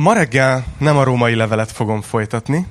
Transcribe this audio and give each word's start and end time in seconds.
Ma 0.00 0.12
reggel 0.12 0.64
nem 0.78 0.96
a 0.96 1.02
római 1.02 1.34
levelet 1.34 1.72
fogom 1.72 2.02
folytatni, 2.02 2.66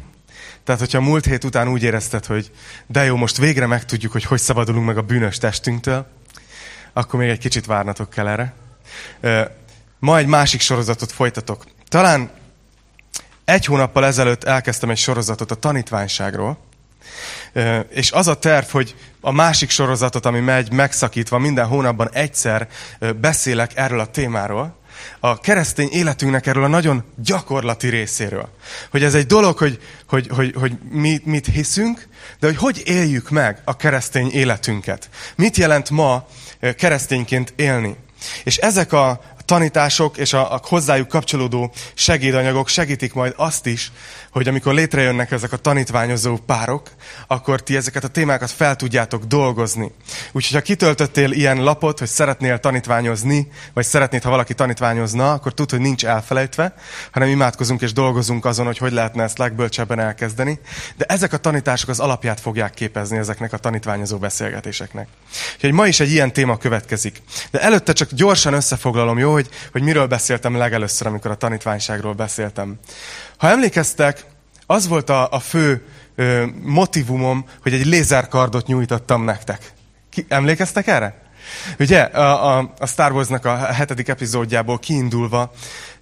tehát 0.64 0.82
hogyha 0.82 1.02
múlt 1.02 1.26
hét 1.26 1.44
után 1.44 1.68
úgy 1.68 1.84
érezted, 1.84 2.26
hogy 2.26 2.52
de 2.86 3.04
jó, 3.04 3.16
most 3.16 3.38
végre 3.38 3.66
megtudjuk, 3.66 4.12
hogy 4.12 4.24
hogy 4.24 4.40
szabadulunk 4.40 4.86
meg 4.86 4.98
a 4.98 5.02
bűnös 5.02 5.38
testünktől, 5.38 6.08
akkor 6.94 7.20
még 7.20 7.30
egy 7.30 7.38
kicsit 7.38 7.66
várnatok 7.66 8.10
kell 8.10 8.28
erre. 8.28 8.54
Ma 10.00 10.18
egy 10.18 10.28
másik 10.28 10.62
sorozatot 10.62 11.12
folytatok. 11.12 11.66
Talán 11.88 12.32
egy 13.46 13.66
hónappal 13.66 14.06
ezelőtt 14.06 14.44
elkezdtem 14.44 14.90
egy 14.90 14.98
sorozatot 14.98 15.52
a 15.52 15.56
tanítványságról, 15.56 16.58
és 17.90 18.12
az 18.12 18.28
a 18.28 18.40
terv, 18.40 18.68
hogy 18.68 18.96
a 19.22 19.32
másik 19.32 19.70
sorozatot, 19.70 20.26
ami 20.26 20.40
megy 20.40 20.72
megszakítva, 20.72 21.38
minden 21.38 21.68
hónapban 21.68 22.10
egyszer 22.12 22.68
beszélek 23.20 23.72
erről 23.76 24.00
a 24.00 24.12
témáról, 24.12 24.76
a 25.20 25.40
keresztény 25.40 25.90
életünknek 25.92 26.48
erről 26.48 26.64
a 26.64 26.68
nagyon 26.68 27.04
gyakorlati 27.16 27.90
részéről. 27.90 28.50
Hogy 28.92 29.04
ez 29.04 29.16
egy 29.16 29.26
dolog, 29.26 29.58
hogy, 29.58 29.80
hogy, 30.08 30.28
hogy, 30.28 30.54
hogy 30.56 30.74
mi, 30.90 31.22
mit 31.24 31.46
hiszünk, 31.46 32.08
de 32.40 32.48
hogy 32.48 32.58
hogy 32.58 32.82
éljük 32.86 33.30
meg 33.30 33.62
a 33.64 33.76
keresztény 33.76 34.32
életünket. 34.32 35.10
Mit 35.36 35.58
jelent 35.58 35.90
ma 35.90 36.28
keresztényként 36.78 37.54
élni. 37.56 37.96
És 38.44 38.58
ezek 38.58 38.94
a, 38.94 39.22
tanítások 39.48 40.18
és 40.18 40.34
a, 40.34 40.54
a 40.54 40.60
hozzájuk 40.64 41.08
kapcsolódó 41.08 41.72
segédanyagok 41.94 42.68
segítik 42.68 43.14
majd 43.14 43.34
azt 43.36 43.66
is, 43.66 43.92
hogy 44.32 44.48
amikor 44.48 44.74
létrejönnek 44.74 45.32
ezek 45.32 45.52
a 45.52 45.58
tanítványozó 45.58 46.38
párok, 46.38 46.90
akkor 47.28 47.64
ti 47.64 47.76
ezeket 47.76 48.04
a 48.04 48.08
témákat 48.08 48.52
fel 48.52 48.76
tudjátok 48.76 49.24
dolgozni. 49.24 49.92
Úgyhogy 50.32 50.56
ha 50.56 50.62
kitöltöttél 50.62 51.32
ilyen 51.32 51.64
lapot, 51.64 52.00
hogy 52.00 52.08
szeretnél 52.08 52.60
tanítványozni, 52.60 53.48
vagy 53.74 53.86
szeretnéd, 53.86 54.24
ha 54.24 54.30
valaki 54.30 54.54
tanítványozna, 54.54 55.32
akkor 55.32 55.54
tud, 55.54 55.70
hogy 55.70 55.80
nincs 55.80 56.06
elfelejtve, 56.06 56.74
hanem 57.12 57.30
imádkozunk 57.30 57.82
és 57.82 57.94
dolgozunk 57.94 58.46
azon, 58.46 58.66
hogy 58.66 58.78
hogy 58.78 58.92
lehetne 58.92 59.24
ezt 59.24 59.38
legbölcsebben 59.38 60.00
elkezdeni. 60.00 60.60
De 60.98 61.06
ezek 61.06 61.34
a 61.34 61.38
tanítások 61.38 61.90
az 61.90 62.00
alapját 62.00 62.40
fogják 62.40 62.74
képezni 62.74 63.18
ezeknek 63.18 63.54
a 63.54 63.58
tanítványozó 63.58 64.18
beszélgetéseknek. 64.18 65.08
Úgyhogy 65.56 65.72
ma 65.72 65.88
is 65.88 66.00
egy 66.00 66.12
ilyen 66.12 66.34
téma 66.34 66.58
következik. 66.58 67.22
De 67.52 67.60
előtte 67.60 67.94
csak 67.94 68.12
gyorsan 68.12 68.54
összefoglalom, 68.54 69.18
jó, 69.18 69.37
hogy, 69.38 69.50
hogy 69.72 69.82
miről 69.82 70.08
beszéltem 70.08 70.56
legelőször, 70.56 71.08
amikor 71.08 71.32
a 71.32 71.36
tanítványságról 71.36 72.14
beszéltem. 72.14 72.80
Ha 73.38 73.50
emlékeztek, 73.50 74.26
az 74.66 74.88
volt 74.88 75.10
a, 75.10 75.28
a 75.32 75.40
fő 75.40 75.86
ö, 76.16 76.46
motivumom, 76.64 77.46
hogy 77.62 77.74
egy 77.74 77.86
lézerkardot 77.86 78.68
nyújtottam 78.68 79.24
nektek. 79.24 79.74
Ki, 80.10 80.26
emlékeztek 80.30 80.88
erre? 80.88 81.22
Ugye, 81.80 82.02
a, 82.02 82.58
a, 82.58 82.74
a 82.80 82.86
Star 82.86 83.12
Wars-nak 83.12 83.46
a 83.46 83.56
hetedik 83.56 84.08
epizódjából 84.08 84.80
kiindulva, 84.80 85.52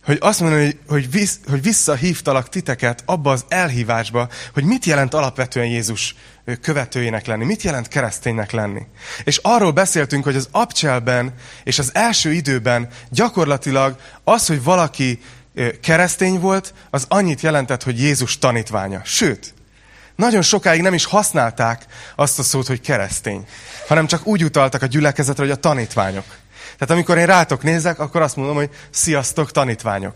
hogy 0.06 0.18
azt 0.22 0.40
mondom, 0.40 0.60
hogy, 0.60 0.80
hogy, 0.88 1.12
visz, 1.12 1.40
hogy 1.50 1.62
visszahívtalak 1.62 2.50
titeket 2.50 3.04
abba 3.06 3.32
az 3.32 3.46
elhívásba, 3.48 4.30
hogy 4.54 4.64
mit 4.64 4.86
jelent 4.86 5.14
alapvetően 5.14 5.68
Jézus 5.68 6.16
követőjének 6.62 7.26
lenni, 7.26 7.46
mit 7.46 7.62
jelent 7.62 7.88
kereszténynek 7.88 8.52
lenni. 8.52 8.82
És 9.24 9.40
arról 9.42 9.72
beszéltünk, 9.72 10.24
hogy 10.24 10.36
az 10.36 10.50
abcselben 10.52 11.34
és 11.64 11.80
az 11.80 11.90
első 11.94 12.34
időben 12.34 12.88
gyakorlatilag 13.10 13.96
az, 14.24 14.48
hogy 14.48 14.64
valaki 14.64 15.20
keresztény 15.82 16.40
volt, 16.40 16.74
az 16.90 17.06
annyit 17.08 17.42
jelentett, 17.42 17.84
hogy 17.84 18.00
Jézus 18.00 18.38
tanítványa. 18.38 19.02
Sőt, 19.04 19.54
nagyon 20.16 20.42
sokáig 20.42 20.82
nem 20.82 20.94
is 20.94 21.06
használták 21.06 21.86
azt 22.16 22.40
a 22.40 22.44
szót, 22.44 22.68
hogy 22.68 22.82
keresztény, 22.82 23.46
hanem 23.88 24.08
csak 24.08 24.26
úgy 24.26 24.44
utaltak 24.44 24.82
a 24.82 24.86
gyülekezetre, 24.86 25.44
hogy 25.44 25.52
a 25.52 25.56
tanítványok. 25.56 26.26
Tehát 26.78 26.94
amikor 26.94 27.18
én 27.18 27.26
rátok 27.26 27.64
nézek, 27.64 28.00
akkor 28.00 28.22
azt 28.22 28.36
mondom, 28.36 28.56
hogy 28.56 28.70
sziasztok 28.90 29.52
tanítványok. 29.52 30.14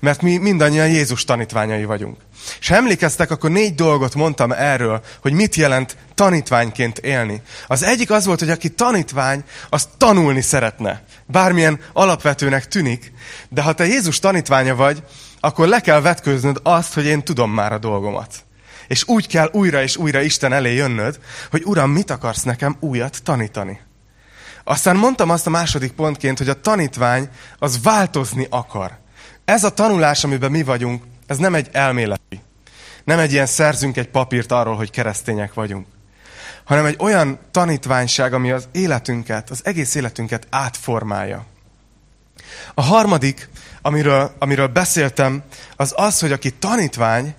Mert 0.00 0.22
mi 0.22 0.36
mindannyian 0.36 0.88
Jézus 0.88 1.24
tanítványai 1.24 1.84
vagyunk. 1.84 2.16
És 2.60 2.68
ha 2.68 2.74
emlékeztek, 2.74 3.30
akkor 3.30 3.50
négy 3.50 3.74
dolgot 3.74 4.14
mondtam 4.14 4.52
erről, 4.52 5.02
hogy 5.20 5.32
mit 5.32 5.54
jelent 5.54 5.96
tanítványként 6.14 6.98
élni. 6.98 7.42
Az 7.66 7.82
egyik 7.82 8.10
az 8.10 8.24
volt, 8.24 8.38
hogy 8.38 8.50
aki 8.50 8.68
tanítvány, 8.68 9.44
az 9.68 9.88
tanulni 9.96 10.40
szeretne. 10.40 11.02
Bármilyen 11.26 11.80
alapvetőnek 11.92 12.68
tűnik, 12.68 13.12
de 13.48 13.62
ha 13.62 13.72
te 13.72 13.86
Jézus 13.86 14.18
tanítványa 14.18 14.74
vagy, 14.74 15.02
akkor 15.40 15.68
le 15.68 15.80
kell 15.80 16.00
vetkőznöd 16.00 16.60
azt, 16.62 16.94
hogy 16.94 17.04
én 17.04 17.24
tudom 17.24 17.50
már 17.50 17.72
a 17.72 17.78
dolgomat. 17.78 18.34
És 18.88 19.04
úgy 19.06 19.26
kell 19.26 19.48
újra 19.52 19.82
és 19.82 19.96
újra 19.96 20.20
Isten 20.20 20.52
elé 20.52 20.74
jönnöd, 20.74 21.18
hogy 21.50 21.62
Uram, 21.64 21.90
mit 21.90 22.10
akarsz 22.10 22.42
nekem 22.42 22.76
újat 22.80 23.22
tanítani? 23.22 23.80
Aztán 24.68 24.96
mondtam 24.96 25.30
azt 25.30 25.46
a 25.46 25.50
második 25.50 25.92
pontként, 25.92 26.38
hogy 26.38 26.48
a 26.48 26.60
tanítvány 26.60 27.28
az 27.58 27.82
változni 27.82 28.46
akar. 28.50 28.98
Ez 29.44 29.64
a 29.64 29.74
tanulás, 29.74 30.24
amiben 30.24 30.50
mi 30.50 30.62
vagyunk, 30.62 31.02
ez 31.26 31.36
nem 31.36 31.54
egy 31.54 31.68
elméleti. 31.72 32.42
Nem 33.04 33.18
egy 33.18 33.32
ilyen 33.32 33.46
szerzünk 33.46 33.96
egy 33.96 34.08
papírt 34.08 34.52
arról, 34.52 34.76
hogy 34.76 34.90
keresztények 34.90 35.54
vagyunk. 35.54 35.86
Hanem 36.64 36.84
egy 36.84 36.96
olyan 36.98 37.38
tanítványság, 37.50 38.32
ami 38.32 38.50
az 38.50 38.68
életünket, 38.72 39.50
az 39.50 39.60
egész 39.64 39.94
életünket 39.94 40.46
átformálja. 40.50 41.44
A 42.74 42.82
harmadik, 42.82 43.48
amiről, 43.82 44.34
amiről 44.38 44.68
beszéltem, 44.68 45.42
az 45.76 45.92
az, 45.96 46.20
hogy 46.20 46.32
aki 46.32 46.50
tanítvány, 46.50 47.34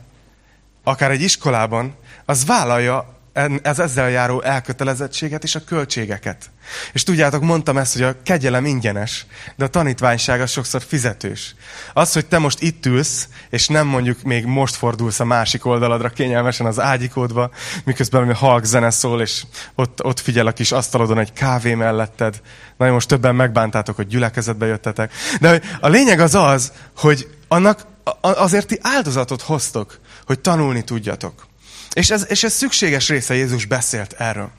akár 0.84 1.12
egy 1.12 1.22
iskolában, 1.22 1.96
az 2.26 2.46
vállalja 2.46 3.19
ez 3.62 3.80
ezzel 3.80 4.10
járó 4.10 4.42
elkötelezettséget 4.42 5.44
és 5.44 5.56
a 5.56 5.64
költségeket. 5.64 6.52
És 6.94 7.04
tudjátok, 7.04 7.42
mondtam 7.42 7.78
ezt, 7.78 7.94
hogy 7.94 8.02
a 8.02 8.16
kegyelem 8.24 8.66
ingyenes, 8.66 9.26
de 9.56 9.66
a 9.66 9.68
tanítványság 9.68 10.42
az 10.42 10.52
sokszor 10.52 10.82
fizetős. 10.88 11.56
Az, 11.94 12.14
hogy 12.14 12.26
te 12.26 12.38
most 12.38 12.62
itt 12.62 12.86
ülsz, 12.86 13.28
és 13.50 13.68
nem 13.68 13.88
mondjuk 13.88 14.22
még 14.22 14.46
most 14.46 14.76
fordulsz 14.76 15.20
a 15.20 15.26
másik 15.26 15.66
oldaladra 15.66 16.10
kényelmesen 16.10 16.66
az 16.66 16.80
ágyikódba, 16.80 17.50
miközben 17.84 18.30
a 18.30 18.36
halk 18.36 18.64
zene 18.64 18.90
szól, 18.90 19.22
és 19.22 19.44
ott, 19.76 20.04
ott 20.04 20.20
figyel 20.20 20.48
a 20.48 20.52
kis 20.52 20.72
asztalodon 20.72 21.20
egy 21.20 21.34
kávé 21.34 21.74
melletted. 21.74 22.42
Na, 22.78 22.92
most 22.92 23.08
többen 23.08 23.36
megbántátok, 23.36 23.96
hogy 23.96 24.08
gyülekezetbe 24.08 24.66
jöttetek. 24.66 25.14
De 25.40 25.62
a 25.80 25.88
lényeg 25.88 26.20
az 26.20 26.36
az, 26.36 26.72
hogy 26.98 27.28
annak 27.48 27.86
azért 28.22 28.68
ti 28.68 28.80
áldozatot 28.82 29.42
hoztok, 29.42 30.00
hogy 30.26 30.40
tanulni 30.40 30.84
tudjatok. 30.84 31.48
És 31.94 32.10
ez, 32.10 32.26
és 32.30 32.44
ez 32.44 32.54
szükséges 32.54 33.10
része, 33.10 33.34
Jézus 33.34 33.66
beszélt 33.66 34.14
erről. 34.14 34.52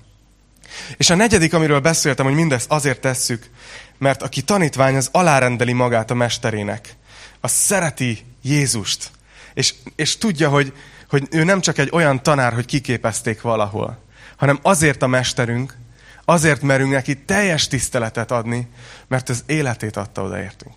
És 0.96 1.10
a 1.10 1.14
negyedik, 1.14 1.54
amiről 1.54 1.80
beszéltem, 1.80 2.26
hogy 2.26 2.34
mindezt 2.34 2.70
azért 2.70 3.00
tesszük, 3.00 3.50
mert 3.98 4.22
aki 4.22 4.42
tanítvány, 4.42 4.96
az 4.96 5.08
alárendeli 5.12 5.72
magát 5.72 6.10
a 6.10 6.14
mesterének. 6.14 6.94
Az 7.40 7.50
szereti 7.50 8.24
Jézust. 8.42 9.10
És, 9.54 9.74
és 9.96 10.18
tudja, 10.18 10.48
hogy, 10.48 10.72
hogy 11.08 11.28
ő 11.30 11.44
nem 11.44 11.60
csak 11.60 11.78
egy 11.78 11.88
olyan 11.92 12.22
tanár, 12.22 12.52
hogy 12.52 12.64
kiképezték 12.64 13.40
valahol, 13.40 13.98
hanem 14.36 14.58
azért 14.62 15.02
a 15.02 15.06
mesterünk, 15.06 15.76
azért 16.24 16.62
merünk 16.62 16.92
neki 16.92 17.16
teljes 17.16 17.68
tiszteletet 17.68 18.30
adni, 18.30 18.68
mert 19.08 19.28
az 19.28 19.42
életét 19.46 19.96
adta 19.96 20.22
odaértünk. 20.22 20.74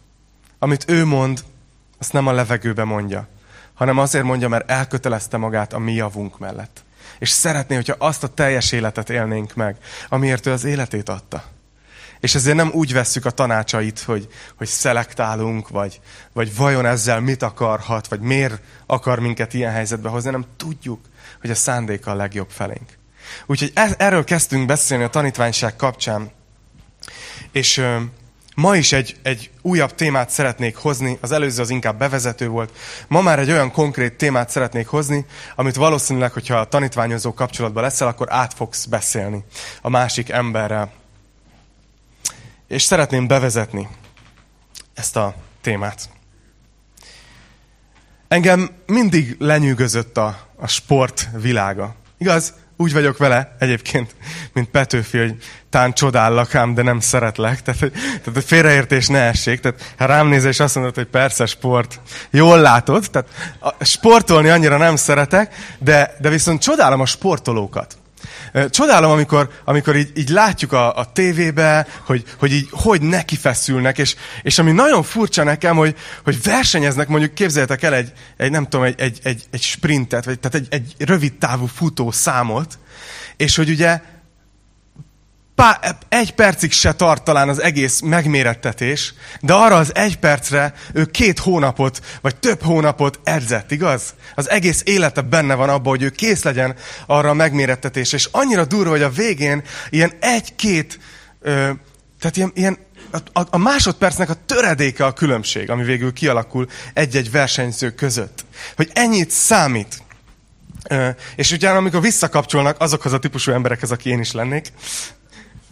Amit 0.59 0.85
ő 0.87 1.05
mond, 1.05 1.43
azt 1.99 2.13
nem 2.13 2.27
a 2.27 2.31
levegőbe 2.31 2.83
mondja, 2.83 3.27
hanem 3.73 3.97
azért 3.97 4.23
mondja, 4.23 4.47
mert 4.47 4.69
elkötelezte 4.69 5.37
magát 5.37 5.73
a 5.73 5.79
mi 5.79 5.93
javunk 5.93 6.39
mellett. 6.39 6.83
És 7.19 7.29
szeretné, 7.29 7.75
hogyha 7.75 7.95
azt 7.97 8.23
a 8.23 8.27
teljes 8.27 8.71
életet 8.71 9.09
élnénk 9.09 9.53
meg, 9.53 9.77
amiért 10.09 10.45
ő 10.45 10.51
az 10.51 10.63
életét 10.63 11.09
adta. 11.09 11.43
És 12.19 12.35
ezért 12.35 12.55
nem 12.55 12.71
úgy 12.73 12.93
vesszük 12.93 13.25
a 13.25 13.31
tanácsait, 13.31 13.99
hogy, 13.99 14.27
hogy 14.55 14.67
szelektálunk, 14.67 15.69
vagy, 15.69 15.99
vagy 16.33 16.55
vajon 16.55 16.85
ezzel 16.85 17.19
mit 17.19 17.43
akarhat, 17.43 18.07
vagy 18.07 18.19
miért 18.19 18.61
akar 18.85 19.19
minket 19.19 19.53
ilyen 19.53 19.71
helyzetbe 19.71 20.09
hozni, 20.09 20.31
hanem 20.31 20.45
tudjuk, 20.57 20.99
hogy 21.41 21.49
a 21.49 21.55
szándéka 21.55 22.11
a 22.11 22.15
legjobb 22.15 22.49
felénk. 22.49 22.97
Úgyhogy 23.45 23.71
e, 23.73 23.95
erről 23.97 24.23
kezdtünk 24.23 24.65
beszélni 24.65 25.03
a 25.03 25.09
tanítványság 25.09 25.75
kapcsán. 25.75 26.31
És 27.51 27.85
Ma 28.55 28.75
is 28.75 28.91
egy, 28.91 29.15
egy 29.21 29.49
újabb 29.61 29.95
témát 29.95 30.29
szeretnék 30.29 30.75
hozni, 30.75 31.17
az 31.21 31.31
előző 31.31 31.61
az 31.61 31.69
inkább 31.69 31.97
bevezető 31.97 32.47
volt. 32.47 32.77
Ma 33.07 33.21
már 33.21 33.39
egy 33.39 33.51
olyan 33.51 33.71
konkrét 33.71 34.13
témát 34.13 34.49
szeretnék 34.49 34.87
hozni, 34.87 35.25
amit 35.55 35.75
valószínűleg, 35.75 36.31
hogyha 36.31 36.57
a 36.57 36.67
tanítványozó 36.67 37.33
kapcsolatban 37.33 37.83
leszel, 37.83 38.07
akkor 38.07 38.27
át 38.29 38.53
fogsz 38.53 38.85
beszélni 38.85 39.43
a 39.81 39.89
másik 39.89 40.29
emberrel. 40.29 40.91
És 42.67 42.83
szeretném 42.83 43.27
bevezetni 43.27 43.87
ezt 44.93 45.15
a 45.15 45.35
témát. 45.61 46.09
Engem 48.27 48.69
mindig 48.85 49.35
lenyűgözött 49.39 50.17
a, 50.17 50.47
a 50.55 50.67
sport 50.67 51.29
világa. 51.35 51.95
Igaz? 52.17 52.53
Úgy 52.83 52.93
vagyok 52.93 53.17
vele 53.17 53.55
egyébként, 53.59 54.15
mint 54.53 54.69
Petőfi, 54.69 55.17
hogy 55.17 55.35
tán 55.69 55.93
csodállak 55.93 56.55
ám, 56.55 56.73
de 56.73 56.81
nem 56.81 56.99
szeretlek. 56.99 57.61
Tehát, 57.61 57.79
tehát 58.23 58.37
a 58.37 58.41
félreértés 58.41 59.07
ne 59.07 59.19
essék. 59.19 59.59
Tehát 59.59 59.93
ha 59.97 60.05
rám 60.05 60.27
nézel, 60.27 60.49
és 60.49 60.59
azt 60.59 60.75
mondod, 60.75 60.95
hogy 60.95 61.07
persze 61.07 61.45
sport, 61.45 61.99
jól 62.31 62.59
látod. 62.59 63.09
Tehát 63.11 63.27
a, 63.59 63.85
sportolni 63.85 64.49
annyira 64.49 64.77
nem 64.77 64.95
szeretek, 64.95 65.55
de, 65.79 66.15
de 66.19 66.29
viszont 66.29 66.61
csodálom 66.61 66.99
a 66.99 67.05
sportolókat. 67.05 67.97
Csodálom, 68.69 69.11
amikor, 69.11 69.49
amikor 69.65 69.95
így, 69.95 70.11
így 70.15 70.29
látjuk 70.29 70.71
a, 70.71 70.95
a 70.97 71.11
tévébe, 71.11 71.87
hogy, 72.05 72.23
hogy 72.37 72.53
így 72.53 72.67
hogy 72.71 73.01
neki 73.01 73.35
feszülnek, 73.35 73.97
és, 73.97 74.15
és 74.41 74.59
ami 74.59 74.71
nagyon 74.71 75.03
furcsa 75.03 75.43
nekem, 75.43 75.75
hogy, 75.75 75.95
hogy 76.23 76.41
versenyeznek, 76.43 77.07
mondjuk 77.07 77.33
képzeljétek 77.33 77.83
el 77.83 77.93
egy, 77.93 78.11
egy 78.37 78.51
nem 78.51 78.63
tudom, 78.63 78.85
egy, 78.85 78.99
egy, 78.99 79.19
egy, 79.23 79.43
egy 79.51 79.61
sprintet, 79.61 80.25
vagy 80.25 80.39
tehát 80.39 80.55
egy, 80.55 80.67
egy 80.69 81.07
rövid 81.07 81.33
távú 81.33 81.65
futó 81.65 82.11
számot, 82.11 82.79
és 83.37 83.55
hogy 83.55 83.69
ugye 83.69 84.01
pá, 85.55 85.79
egy 86.09 86.33
percig 86.33 86.71
se 86.71 86.93
tart 86.93 87.23
talán 87.23 87.49
az 87.49 87.61
egész 87.61 87.99
megmérettetés, 87.99 89.13
de 89.41 89.53
arra 89.53 89.75
az 89.75 89.95
egy 89.95 90.17
percre 90.19 90.73
ő 90.93 91.05
két 91.05 91.39
hónapot, 91.39 92.01
vagy 92.21 92.35
több 92.35 92.61
hónapot 92.61 93.19
edzett, 93.23 93.71
igaz? 93.71 94.13
Az 94.35 94.49
egész 94.49 94.81
élete 94.85 95.21
benne 95.21 95.53
van 95.55 95.69
abban, 95.69 95.89
hogy 95.89 96.01
ő 96.01 96.09
kész 96.09 96.43
legyen 96.43 96.75
arra 97.05 97.29
a 97.29 97.33
megmérettetés. 97.33 98.13
És 98.13 98.27
annyira 98.31 98.65
durva, 98.65 98.89
hogy 98.89 99.01
a 99.01 99.09
végén 99.09 99.63
ilyen 99.89 100.11
egy-két, 100.19 100.99
tehát 102.19 102.37
ilyen, 102.37 102.51
ilyen 102.53 102.77
a, 103.33 103.41
a 103.49 103.57
másodpercnek 103.57 104.29
a 104.29 104.37
töredéke 104.45 105.05
a 105.05 105.13
különbség, 105.13 105.69
ami 105.69 105.83
végül 105.83 106.13
kialakul 106.13 106.67
egy-egy 106.93 107.31
versenyző 107.31 107.91
között. 107.91 108.45
Hogy 108.75 108.89
ennyit 108.93 109.29
számít. 109.29 110.01
És 111.35 111.51
utána, 111.51 111.77
amikor 111.77 112.01
visszakapcsolnak 112.01 112.81
azokhoz 112.81 113.13
a 113.13 113.19
típusú 113.19 113.51
emberekhez, 113.51 113.91
aki 113.91 114.09
én 114.09 114.19
is 114.19 114.31
lennék, 114.31 114.71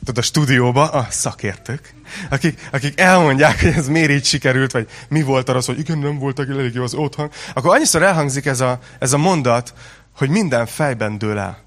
tudod, 0.06 0.18
a 0.18 0.22
stúdióba 0.22 0.90
a 0.90 1.08
szakértők, 1.10 1.94
akik, 2.30 2.68
akik 2.72 3.00
elmondják, 3.00 3.62
hogy 3.62 3.70
ez 3.70 3.88
miért 3.88 4.12
így 4.12 4.26
sikerült, 4.26 4.72
vagy 4.72 4.90
mi 5.10 5.22
volt 5.22 5.50
arra, 5.50 5.60
hogy 5.66 5.80
igen, 5.80 5.98
nem 5.98 6.20
voltak 6.20 6.50
elég 6.50 6.74
jó 6.74 6.84
az 6.84 6.94
otthon, 6.94 7.32
akkor 7.54 7.76
annyiszor 7.76 8.04
elhangzik 8.04 8.46
ez 8.46 8.62
a, 8.62 8.80
ez 9.00 9.14
a 9.14 9.18
mondat, 9.18 9.74
hogy 10.16 10.30
minden 10.30 10.66
fejben 10.66 11.18
dől 11.18 11.38
el. 11.38 11.58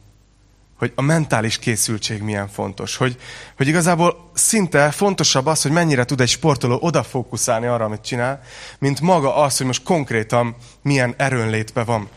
Hogy 0.79 0.93
a 0.95 1.03
mentális 1.03 1.59
készültség 1.59 2.23
milyen 2.23 2.49
fontos. 2.49 2.97
Hogy, 2.97 3.17
hogy 3.57 3.69
igazából 3.69 4.31
szinte 4.35 4.91
fontosabb 4.91 5.47
az, 5.47 5.63
hogy 5.63 5.71
mennyire 5.71 6.05
tud 6.05 6.21
egy 6.21 6.29
sportoló 6.29 6.79
odafókuszálni 6.81 7.67
arra, 7.67 7.85
amit 7.85 8.01
csinál, 8.01 8.43
mint 8.79 9.01
maga 9.01 9.37
az, 9.37 9.57
hogy 9.57 9.67
most 9.67 9.83
konkrétan 9.83 10.57
milyen 10.83 11.15
erőnlétbe 11.17 11.85
van. 11.85 12.09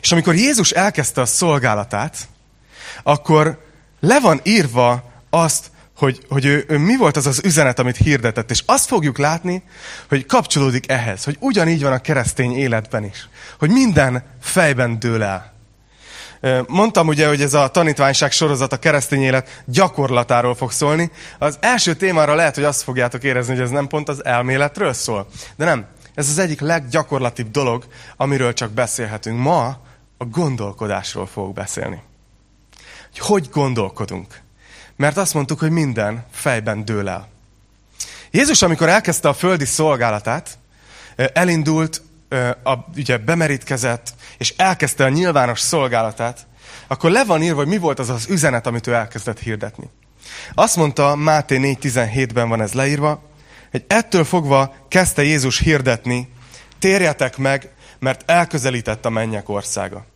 És 0.00 0.12
amikor 0.12 0.34
Jézus 0.34 0.70
elkezdte 0.70 1.20
a 1.20 1.26
szolgálatát, 1.26 2.28
akkor 3.02 3.67
le 4.00 4.20
van 4.20 4.40
írva 4.42 5.04
azt, 5.30 5.70
hogy, 5.96 6.24
hogy 6.28 6.44
ő, 6.44 6.64
ő 6.68 6.78
mi 6.78 6.96
volt 6.96 7.16
az 7.16 7.26
az 7.26 7.40
üzenet, 7.44 7.78
amit 7.78 7.96
hirdetett. 7.96 8.50
És 8.50 8.62
azt 8.66 8.86
fogjuk 8.86 9.18
látni, 9.18 9.62
hogy 10.08 10.26
kapcsolódik 10.26 10.90
ehhez, 10.90 11.24
hogy 11.24 11.36
ugyanígy 11.40 11.82
van 11.82 11.92
a 11.92 11.98
keresztény 11.98 12.56
életben 12.56 13.04
is. 13.04 13.28
Hogy 13.58 13.70
minden 13.70 14.22
fejben 14.40 14.98
dől 14.98 15.22
el. 15.22 15.56
Mondtam 16.66 17.08
ugye, 17.08 17.28
hogy 17.28 17.42
ez 17.42 17.54
a 17.54 17.68
tanítványság 17.68 18.32
sorozat 18.32 18.72
a 18.72 18.78
keresztény 18.78 19.22
élet 19.22 19.62
gyakorlatáról 19.66 20.54
fog 20.54 20.72
szólni. 20.72 21.10
Az 21.38 21.56
első 21.60 21.94
témára 21.94 22.34
lehet, 22.34 22.54
hogy 22.54 22.64
azt 22.64 22.82
fogjátok 22.82 23.24
érezni, 23.24 23.54
hogy 23.54 23.62
ez 23.62 23.70
nem 23.70 23.86
pont 23.86 24.08
az 24.08 24.24
elméletről 24.24 24.92
szól. 24.92 25.26
De 25.56 25.64
nem. 25.64 25.86
Ez 26.14 26.28
az 26.28 26.38
egyik 26.38 26.60
leggyakorlatibb 26.60 27.50
dolog, 27.50 27.84
amiről 28.16 28.52
csak 28.52 28.70
beszélhetünk. 28.70 29.38
Ma 29.38 29.80
a 30.16 30.24
gondolkodásról 30.24 31.26
fogok 31.26 31.52
beszélni 31.52 32.02
hogy 33.18 33.26
hogy 33.26 33.48
gondolkodunk. 33.52 34.40
Mert 34.96 35.16
azt 35.16 35.34
mondtuk, 35.34 35.58
hogy 35.58 35.70
minden 35.70 36.24
fejben 36.30 36.84
dől 36.84 37.08
el. 37.08 37.28
Jézus, 38.30 38.62
amikor 38.62 38.88
elkezdte 38.88 39.28
a 39.28 39.34
földi 39.34 39.64
szolgálatát, 39.64 40.58
elindult, 41.16 42.02
a, 42.62 42.72
ugye 42.96 43.18
bemerítkezett, 43.18 44.14
és 44.38 44.54
elkezdte 44.56 45.04
a 45.04 45.08
nyilvános 45.08 45.60
szolgálatát, 45.60 46.46
akkor 46.86 47.10
le 47.10 47.24
van 47.24 47.42
írva, 47.42 47.56
hogy 47.56 47.66
mi 47.66 47.78
volt 47.78 47.98
az 47.98 48.08
az 48.08 48.26
üzenet, 48.28 48.66
amit 48.66 48.86
ő 48.86 48.92
elkezdett 48.92 49.38
hirdetni. 49.38 49.90
Azt 50.54 50.76
mondta, 50.76 51.14
Máté 51.14 51.58
4.17-ben 51.58 52.48
van 52.48 52.60
ez 52.60 52.72
leírva, 52.72 53.22
hogy 53.70 53.84
ettől 53.86 54.24
fogva 54.24 54.74
kezdte 54.88 55.22
Jézus 55.22 55.58
hirdetni, 55.58 56.32
térjetek 56.78 57.36
meg, 57.36 57.70
mert 57.98 58.30
elközelített 58.30 59.04
a 59.04 59.10
mennyek 59.10 59.48
országa. 59.48 60.06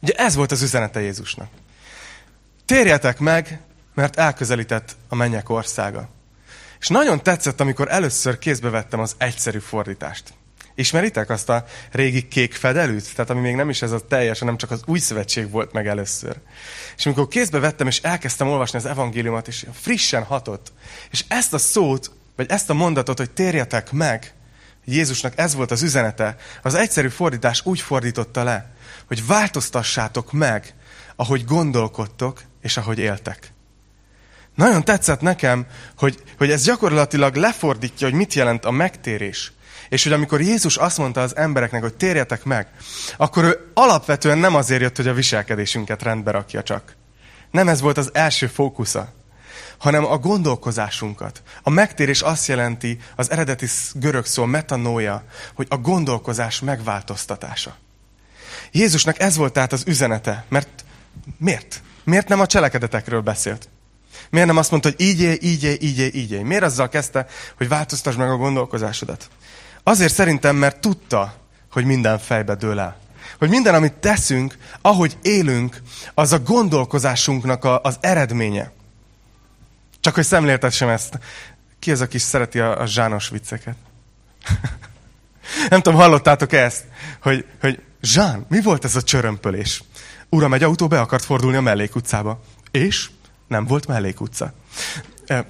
Ugye 0.00 0.12
ez 0.12 0.34
volt 0.34 0.52
az 0.52 0.62
üzenete 0.62 1.00
Jézusnak. 1.00 1.48
Térjetek 2.66 3.18
meg, 3.18 3.60
mert 3.94 4.16
elközelített 4.16 4.96
a 5.08 5.14
mennyek 5.14 5.48
országa. 5.48 6.08
És 6.80 6.88
nagyon 6.88 7.22
tetszett, 7.22 7.60
amikor 7.60 7.90
először 7.90 8.38
kézbe 8.38 8.70
vettem 8.70 9.00
az 9.00 9.14
egyszerű 9.18 9.58
fordítást. 9.58 10.34
Ismeritek 10.74 11.30
azt 11.30 11.48
a 11.48 11.64
régi 11.90 12.28
kék 12.28 12.54
fedelűt? 12.54 13.14
Tehát 13.14 13.30
ami 13.30 13.40
még 13.40 13.54
nem 13.54 13.70
is 13.70 13.82
ez 13.82 13.92
a 13.92 14.06
teljes, 14.06 14.38
hanem 14.38 14.56
csak 14.56 14.70
az 14.70 14.82
új 14.86 14.98
szövetség 14.98 15.50
volt 15.50 15.72
meg 15.72 15.86
először. 15.86 16.36
És 16.96 17.06
amikor 17.06 17.28
kézbe 17.28 17.58
vettem, 17.58 17.86
és 17.86 18.00
elkezdtem 18.00 18.48
olvasni 18.48 18.78
az 18.78 18.86
evangéliumot, 18.86 19.48
és 19.48 19.66
frissen 19.72 20.22
hatott, 20.22 20.72
és 21.10 21.24
ezt 21.28 21.54
a 21.54 21.58
szót, 21.58 22.10
vagy 22.36 22.50
ezt 22.50 22.70
a 22.70 22.74
mondatot, 22.74 23.18
hogy 23.18 23.30
térjetek 23.30 23.92
meg, 23.92 24.34
Jézusnak 24.84 25.32
ez 25.36 25.54
volt 25.54 25.70
az 25.70 25.82
üzenete, 25.82 26.36
az 26.62 26.74
egyszerű 26.74 27.08
fordítás 27.08 27.66
úgy 27.66 27.80
fordította 27.80 28.42
le, 28.42 28.74
hogy 29.06 29.26
változtassátok 29.26 30.32
meg, 30.32 30.74
ahogy 31.16 31.44
gondolkodtok, 31.44 32.42
és 32.64 32.76
ahogy 32.76 32.98
éltek. 32.98 33.52
Nagyon 34.54 34.84
tetszett 34.84 35.20
nekem, 35.20 35.66
hogy, 35.96 36.22
hogy 36.38 36.50
ez 36.50 36.64
gyakorlatilag 36.64 37.34
lefordítja, 37.34 38.08
hogy 38.08 38.16
mit 38.16 38.34
jelent 38.34 38.64
a 38.64 38.70
megtérés. 38.70 39.52
És 39.88 40.02
hogy 40.02 40.12
amikor 40.12 40.40
Jézus 40.40 40.76
azt 40.76 40.98
mondta 40.98 41.20
az 41.20 41.36
embereknek, 41.36 41.82
hogy 41.82 41.94
térjetek 41.94 42.44
meg, 42.44 42.66
akkor 43.16 43.44
ő 43.44 43.70
alapvetően 43.74 44.38
nem 44.38 44.54
azért 44.54 44.80
jött, 44.80 44.96
hogy 44.96 45.08
a 45.08 45.14
viselkedésünket 45.14 46.02
rendbe 46.02 46.30
rakja 46.30 46.62
csak. 46.62 46.96
Nem 47.50 47.68
ez 47.68 47.80
volt 47.80 47.98
az 47.98 48.10
első 48.12 48.46
fókusza, 48.46 49.12
hanem 49.78 50.04
a 50.04 50.18
gondolkozásunkat. 50.18 51.42
A 51.62 51.70
megtérés 51.70 52.20
azt 52.20 52.46
jelenti, 52.46 52.98
az 53.16 53.30
eredeti 53.30 53.66
görög 53.94 54.26
szó 54.26 54.44
metanója, 54.44 55.24
hogy 55.54 55.66
a 55.70 55.76
gondolkozás 55.76 56.60
megváltoztatása. 56.60 57.76
Jézusnak 58.72 59.20
ez 59.20 59.36
volt 59.36 59.52
tehát 59.52 59.72
az 59.72 59.82
üzenete, 59.86 60.44
mert 60.48 60.84
miért? 61.38 61.82
Miért 62.04 62.28
nem 62.28 62.40
a 62.40 62.46
cselekedetekről 62.46 63.20
beszélt? 63.20 63.68
Miért 64.30 64.46
nem 64.46 64.56
azt 64.56 64.70
mondta, 64.70 64.88
hogy 64.88 65.00
így 65.00 65.20
élj, 65.20 65.38
így 65.40 65.64
élj, 65.64 65.76
így 65.80 65.98
élj, 65.98 66.10
így 66.14 66.30
élj? 66.30 66.42
Miért 66.42 66.62
azzal 66.62 66.88
kezdte, 66.88 67.26
hogy 67.56 67.68
változtass 67.68 68.14
meg 68.14 68.30
a 68.30 68.36
gondolkozásodat? 68.36 69.28
Azért 69.82 70.12
szerintem, 70.12 70.56
mert 70.56 70.80
tudta, 70.80 71.34
hogy 71.70 71.84
minden 71.84 72.18
fejbe 72.18 72.54
dől 72.54 72.80
el. 72.80 72.96
Hogy 73.38 73.48
minden, 73.48 73.74
amit 73.74 73.92
teszünk, 73.92 74.56
ahogy 74.80 75.16
élünk, 75.22 75.82
az 76.14 76.32
a 76.32 76.38
gondolkozásunknak 76.38 77.64
a, 77.64 77.80
az 77.82 77.96
eredménye. 78.00 78.72
Csak 80.00 80.14
hogy 80.14 80.24
szemléltessem 80.24 80.88
ezt. 80.88 81.18
Ki 81.78 81.90
az, 81.90 82.00
aki 82.00 82.18
szereti 82.18 82.60
a, 82.60 82.80
a 82.80 82.86
zsános 82.86 83.28
vicceket? 83.28 83.76
Nem 85.70 85.82
tudom, 85.82 85.98
hallottátok 85.98 86.52
ezt? 86.52 86.84
Hogy, 87.20 87.46
hogy 87.60 87.80
Zsán, 88.04 88.46
mi 88.48 88.60
volt 88.60 88.84
ez 88.84 88.96
a 88.96 89.02
csörömpölés? 89.02 89.82
Uram, 90.34 90.54
egy 90.54 90.62
autó 90.62 90.86
be 90.88 91.00
akart 91.00 91.24
fordulni 91.24 91.56
a 91.56 91.60
mellékutcába. 91.60 92.40
És 92.70 93.10
nem 93.46 93.66
volt 93.66 93.86
mellékutca. 93.86 94.52
E, 95.26 95.46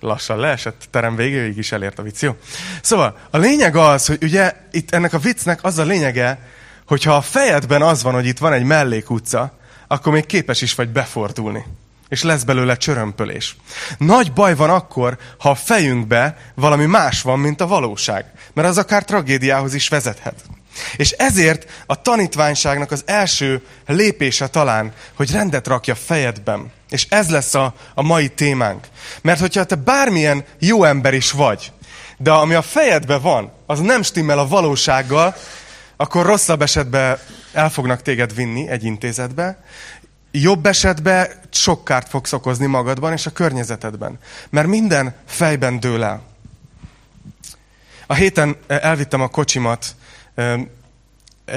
Lassan 0.00 0.38
leesett, 0.38 0.86
terem 0.90 1.16
végéig 1.16 1.56
is 1.56 1.72
elért 1.72 1.98
a 1.98 2.02
vicc, 2.02 2.22
jó? 2.22 2.36
Szóval, 2.82 3.18
a 3.30 3.38
lényeg 3.38 3.76
az, 3.76 4.06
hogy 4.06 4.18
ugye 4.22 4.52
itt 4.70 4.90
ennek 4.90 5.12
a 5.12 5.18
viccnek 5.18 5.64
az 5.64 5.78
a 5.78 5.84
lényege, 5.84 6.38
hogyha 6.86 7.14
a 7.14 7.20
fejedben 7.20 7.82
az 7.82 8.02
van, 8.02 8.14
hogy 8.14 8.26
itt 8.26 8.38
van 8.38 8.52
egy 8.52 8.64
mellékutca, 8.64 9.58
akkor 9.86 10.12
még 10.12 10.26
képes 10.26 10.62
is 10.62 10.74
vagy 10.74 10.88
befordulni. 10.88 11.64
És 12.08 12.22
lesz 12.22 12.42
belőle 12.42 12.76
csörömpölés. 12.76 13.56
Nagy 13.98 14.32
baj 14.32 14.54
van 14.54 14.70
akkor, 14.70 15.18
ha 15.38 15.50
a 15.50 15.54
fejünkbe 15.54 16.36
valami 16.54 16.86
más 16.86 17.22
van, 17.22 17.38
mint 17.38 17.60
a 17.60 17.66
valóság. 17.66 18.32
Mert 18.52 18.68
az 18.68 18.78
akár 18.78 19.04
tragédiához 19.04 19.74
is 19.74 19.88
vezethet. 19.88 20.44
És 20.96 21.10
ezért 21.10 21.70
a 21.86 22.02
tanítványságnak 22.02 22.90
az 22.90 23.02
első 23.06 23.62
lépése 23.86 24.48
talán, 24.48 24.92
hogy 25.14 25.30
rendet 25.30 25.66
rakja 25.66 25.94
fejedben. 25.94 26.72
És 26.90 27.06
ez 27.08 27.30
lesz 27.30 27.54
a, 27.54 27.74
a 27.94 28.02
mai 28.02 28.28
témánk. 28.28 28.86
Mert 29.22 29.40
hogyha 29.40 29.64
te 29.64 29.74
bármilyen 29.74 30.44
jó 30.58 30.84
ember 30.84 31.14
is 31.14 31.30
vagy, 31.30 31.72
de 32.16 32.30
ami 32.30 32.54
a 32.54 32.62
fejedben 32.62 33.20
van, 33.20 33.52
az 33.66 33.80
nem 33.80 34.02
stimmel 34.02 34.38
a 34.38 34.48
valósággal, 34.48 35.34
akkor 35.96 36.26
rosszabb 36.26 36.62
esetben 36.62 37.18
el 37.52 37.70
fognak 37.70 38.02
téged 38.02 38.34
vinni 38.34 38.68
egy 38.68 38.84
intézetbe, 38.84 39.58
jobb 40.30 40.66
esetben 40.66 41.28
sok 41.50 41.84
kárt 41.84 42.08
fogsz 42.08 42.32
okozni 42.32 42.66
magadban 42.66 43.12
és 43.12 43.26
a 43.26 43.30
környezetedben. 43.30 44.18
Mert 44.50 44.66
minden 44.66 45.14
fejben 45.26 45.80
dől 45.80 46.04
el. 46.04 46.22
A 48.06 48.14
héten 48.14 48.56
elvittem 48.66 49.20
a 49.20 49.28
kocsimat 49.28 49.94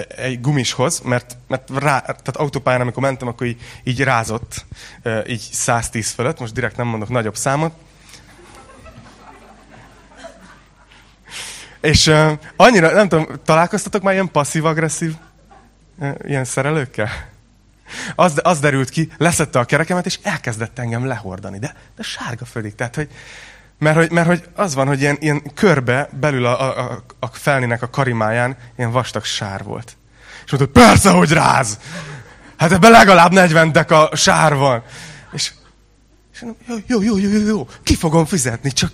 egy 0.08 0.42
gumishoz, 0.42 1.00
mert, 1.00 1.38
mert 1.48 1.70
rá, 1.70 2.00
tehát 2.00 2.38
autópályán, 2.38 2.82
amikor 2.82 3.04
mentem, 3.04 3.28
akkor 3.28 3.48
így, 3.48 3.62
így 3.84 4.04
rázott, 4.04 4.66
így 5.28 5.50
110 5.52 6.12
fölött, 6.12 6.40
most 6.40 6.54
direkt 6.54 6.78
nem 6.78 6.88
mondok 6.88 7.10
nagyobb 7.10 7.36
számot. 7.36 7.74
És 11.82 12.14
annyira, 12.56 12.92
nem 12.92 13.08
tudom, 13.08 13.28
találkoztatok 13.46 14.02
már 14.02 14.14
ilyen 14.14 14.32
passzív-agresszív 14.32 15.14
ilyen 16.24 16.46
szerelőkkel. 16.46 17.10
Az, 18.16 18.40
az 18.44 18.60
derült 18.60 18.90
ki, 18.90 19.12
leszette 19.18 19.60
a 19.60 19.66
kerekemet, 19.66 20.06
és 20.06 20.20
elkezdett 20.24 20.80
engem 20.80 21.06
lehordani. 21.06 21.60
De, 21.60 21.76
de 21.96 22.04
sárga 22.04 22.46
fölig. 22.46 22.76
Tehát, 22.76 22.96
hogy, 22.96 23.10
mert, 23.80 23.96
hogy, 23.98 24.12
mert 24.12 24.28
hogy 24.28 24.44
az 24.56 24.76
van, 24.76 24.88
hogy 24.88 25.02
ilyen, 25.02 25.18
ilyen 25.20 25.54
körbe, 25.54 26.10
belül 26.20 26.46
a, 26.46 26.80
a, 26.80 27.04
a 27.20 27.28
felnének 27.28 27.82
a 27.82 27.90
karimáján 27.90 28.58
ilyen 28.78 28.92
vastag 28.92 29.24
sár 29.24 29.64
volt. 29.64 29.98
És 30.46 30.52
mondta, 30.52 30.80
persze, 30.80 31.10
hogy 31.10 31.32
ráz! 31.32 31.80
Hát 32.58 32.72
ebben 32.72 32.92
legalább 32.92 33.32
40 33.32 33.72
deka 33.72 34.10
sár 34.14 34.56
van. 34.56 34.84
És, 35.32 35.52
és 36.34 36.44
jó, 36.68 36.76
jó, 36.88 37.02
jó, 37.02 37.18
jó, 37.18 37.30
jó, 37.30 37.48
jó, 37.48 37.68
ki 37.84 37.96
fogom 37.96 38.26
fizetni, 38.26 38.72
csak 38.72 38.92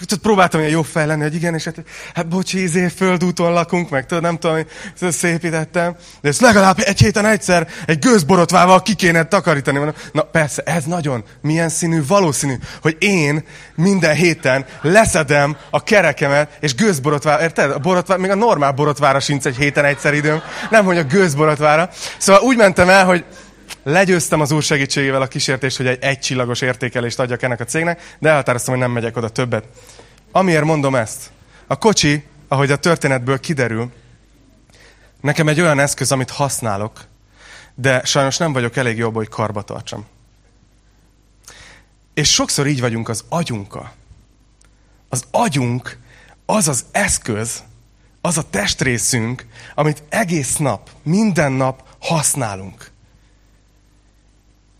és 0.00 0.06
tudod, 0.06 0.22
próbáltam 0.22 0.60
ilyen 0.60 0.72
jó 0.72 0.82
fej 0.82 1.06
lenni, 1.06 1.22
hogy 1.22 1.34
igen, 1.34 1.54
és 1.54 1.64
hát, 1.64 1.82
hát 2.14 2.28
bocsi, 2.28 2.62
izé, 2.62 2.88
földúton 2.88 3.52
lakunk, 3.52 3.90
meg 3.90 4.06
tudod, 4.06 4.22
nem 4.22 4.38
tudom, 4.38 4.56
hogy 4.56 5.12
szépítettem, 5.12 5.96
de 6.20 6.28
ezt 6.28 6.40
legalább 6.40 6.78
egy 6.78 6.98
héten 6.98 7.26
egyszer 7.26 7.68
egy 7.86 7.98
gőzborotvával 7.98 8.82
ki 8.82 8.94
kéne 8.94 9.24
takarítani. 9.24 9.76
Mondom, 9.76 9.94
na 10.12 10.22
persze, 10.22 10.62
ez 10.62 10.84
nagyon, 10.84 11.24
milyen 11.40 11.68
színű, 11.68 12.02
valószínű, 12.06 12.54
hogy 12.82 12.96
én 12.98 13.44
minden 13.74 14.14
héten 14.14 14.64
leszedem 14.82 15.56
a 15.70 15.82
kerekemet, 15.82 16.56
és 16.60 16.74
gőzborotvára, 16.74 17.42
érted? 17.42 17.70
A 17.70 17.78
borotvára, 17.78 18.20
még 18.20 18.30
a 18.30 18.34
normál 18.34 18.72
borotvára 18.72 19.20
sincs 19.20 19.44
egy 19.44 19.56
héten 19.56 19.84
egyszer 19.84 20.14
időm, 20.14 20.42
nem, 20.70 20.84
hogy 20.84 20.98
a 20.98 21.04
gőzborotvára. 21.04 21.90
Szóval 22.18 22.42
úgy 22.42 22.56
mentem 22.56 22.88
el, 22.88 23.04
hogy 23.04 23.24
legyőztem 23.82 24.40
az 24.40 24.50
úr 24.50 24.62
segítségével 24.62 25.22
a 25.22 25.26
kísértést, 25.26 25.76
hogy 25.76 25.86
egy 25.86 26.02
egycsillagos 26.02 26.60
értékelést 26.60 27.18
adjak 27.18 27.42
ennek 27.42 27.60
a 27.60 27.64
cégnek, 27.64 28.16
de 28.18 28.28
elhatároztam, 28.28 28.74
hogy 28.74 28.82
nem 28.82 28.92
megyek 28.92 29.16
oda 29.16 29.28
többet. 29.28 29.64
Amiért 30.32 30.64
mondom 30.64 30.94
ezt? 30.94 31.30
A 31.66 31.76
kocsi, 31.76 32.24
ahogy 32.48 32.70
a 32.70 32.76
történetből 32.76 33.40
kiderül, 33.40 33.92
nekem 35.20 35.48
egy 35.48 35.60
olyan 35.60 35.78
eszköz, 35.78 36.12
amit 36.12 36.30
használok, 36.30 37.04
de 37.74 38.04
sajnos 38.04 38.36
nem 38.36 38.52
vagyok 38.52 38.76
elég 38.76 38.96
jobb, 38.96 39.14
hogy 39.14 39.28
karba 39.28 39.62
tartsam. 39.62 40.06
És 42.14 42.32
sokszor 42.32 42.66
így 42.66 42.80
vagyunk 42.80 43.08
az 43.08 43.24
agyunkkal. 43.28 43.92
Az 45.08 45.24
agyunk 45.30 45.98
az 46.46 46.68
az 46.68 46.84
eszköz, 46.90 47.62
az 48.20 48.38
a 48.38 48.50
testrészünk, 48.50 49.46
amit 49.74 50.02
egész 50.08 50.56
nap, 50.56 50.90
minden 51.02 51.52
nap 51.52 51.82
használunk. 51.98 52.90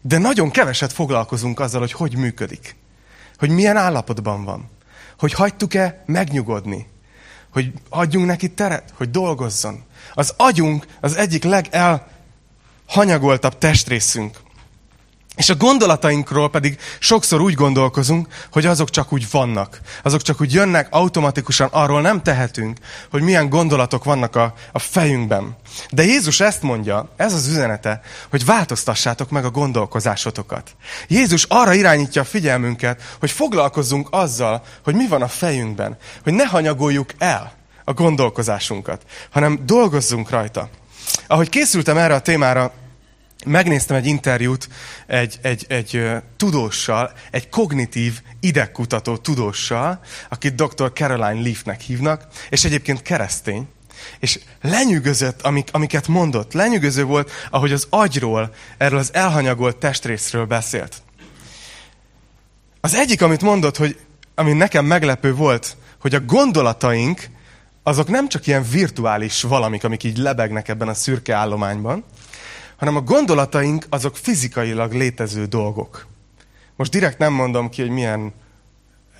De 0.09 0.19
nagyon 0.19 0.51
keveset 0.51 0.93
foglalkozunk 0.93 1.61
azzal, 1.61 1.81
hogy 1.81 1.93
hogy 1.93 2.17
működik. 2.17 2.77
Hogy 3.39 3.51
milyen 3.51 3.77
állapotban 3.77 4.45
van. 4.45 4.71
Hogy 5.19 5.33
hagytuk-e 5.33 6.03
megnyugodni. 6.07 6.87
Hogy 7.53 7.73
adjunk 7.89 8.27
neki 8.27 8.51
teret, 8.51 8.93
hogy 8.97 9.11
dolgozzon. 9.11 9.85
Az 10.15 10.35
agyunk 10.37 10.87
az 11.01 11.17
egyik 11.17 11.45
legelhanyagoltabb 11.45 13.59
testrészünk. 13.59 14.39
És 15.39 15.49
a 15.49 15.57
gondolatainkról 15.57 16.51
pedig 16.51 16.79
sokszor 16.99 17.41
úgy 17.41 17.55
gondolkozunk, 17.55 18.27
hogy 18.51 18.67
azok 18.67 18.91
csak 18.91 19.13
úgy 19.13 19.27
vannak. 19.31 19.81
Azok 20.03 20.23
csak 20.23 20.41
úgy 20.41 20.53
jönnek 20.53 20.87
automatikusan, 20.91 21.69
arról 21.73 22.01
nem 22.01 22.23
tehetünk, 22.23 22.79
hogy 23.11 23.23
milyen 23.23 23.49
gondolatok 23.49 24.05
vannak 24.05 24.37
a, 24.37 24.55
a 24.73 24.79
fejünkben. 24.79 25.57
De 25.91 26.05
Jézus 26.05 26.41
ezt 26.41 26.63
mondja, 26.63 27.09
ez 27.17 27.35
az 27.35 27.47
üzenete, 27.47 28.01
hogy 28.31 28.45
változtassátok 28.45 29.31
meg 29.31 29.45
a 29.45 29.51
gondolkozásotokat. 29.51 30.71
Jézus 31.09 31.45
arra 31.45 31.75
irányítja 31.75 32.23
a 32.23 32.25
figyelmünket, 32.25 33.03
hogy 33.21 33.31
foglalkozzunk 33.31 34.09
azzal, 34.11 34.63
hogy 34.85 34.95
mi 34.95 35.09
van 35.09 35.23
a 35.23 35.29
fejünkben. 35.29 35.97
Hogy 36.23 36.33
ne 36.33 36.47
hanyagoljuk 36.47 37.11
el 37.19 37.53
a 37.85 37.93
gondolkozásunkat, 37.93 39.03
hanem 39.31 39.59
dolgozzunk 39.67 40.31
rajta. 40.31 40.69
Ahogy 41.27 41.49
készültem 41.49 41.97
erre 41.97 42.15
a 42.15 42.21
témára, 42.21 42.73
megnéztem 43.47 43.97
egy 43.97 44.07
interjút 44.07 44.69
egy, 45.07 45.39
egy, 45.43 45.65
egy 45.69 46.07
tudóssal, 46.37 47.13
egy 47.31 47.49
kognitív 47.49 48.21
idegkutató 48.41 49.17
tudóssal, 49.17 50.01
akit 50.29 50.55
dr. 50.55 50.93
Caroline 50.93 51.43
Leafnek 51.43 51.81
hívnak, 51.81 52.27
és 52.51 52.65
egyébként 52.65 53.03
keresztény. 53.03 53.69
És 54.19 54.39
lenyűgözött, 54.63 55.43
amik, 55.43 55.69
amiket 55.73 56.09
mondott. 56.09 56.53
Lenyűgöző 56.53 57.05
volt, 57.05 57.31
ahogy 57.51 57.73
az 57.73 57.87
agyról, 57.91 58.55
erről 58.79 58.99
az 58.99 59.15
elhanyagolt 59.15 59.77
testrészről 59.77 60.45
beszélt. 60.45 61.03
Az 62.81 62.95
egyik, 62.95 63.23
amit 63.23 63.43
mondott, 63.43 63.77
hogy 63.77 63.99
ami 64.35 64.53
nekem 64.53 64.85
meglepő 64.85 65.35
volt, 65.35 65.77
hogy 66.01 66.15
a 66.15 66.21
gondolataink, 66.21 67.29
azok 67.83 68.09
nem 68.09 68.29
csak 68.29 68.47
ilyen 68.47 68.65
virtuális 68.71 69.43
valamik, 69.43 69.85
amik 69.85 70.05
így 70.05 70.17
lebegnek 70.17 70.69
ebben 70.69 70.89
a 70.89 70.95
szürke 70.95 71.35
állományban, 71.35 72.05
hanem 72.79 72.97
a 72.97 73.01
gondolataink 73.01 73.85
azok 73.89 74.17
fizikailag 74.17 74.93
létező 74.93 75.45
dolgok. 75.45 76.07
Most 76.77 76.91
direkt 76.91 77.19
nem 77.19 77.33
mondom 77.33 77.69
ki, 77.69 77.81
hogy 77.81 77.91
milyen 77.91 78.33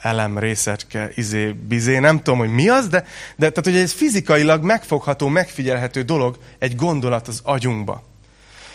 elem, 0.01 0.39
részecske, 0.39 1.11
izé, 1.15 1.53
bizé, 1.53 1.99
nem 1.99 2.17
tudom, 2.17 2.39
hogy 2.39 2.53
mi 2.53 2.69
az, 2.69 2.89
de, 2.89 3.01
de 3.37 3.51
tehát, 3.51 3.65
hogy 3.65 3.77
ez 3.77 3.93
fizikailag 3.93 4.63
megfogható, 4.63 5.29
megfigyelhető 5.29 6.03
dolog, 6.03 6.39
egy 6.59 6.77
gondolat 6.77 7.29
az 7.29 7.41
agyunkba. 7.45 8.03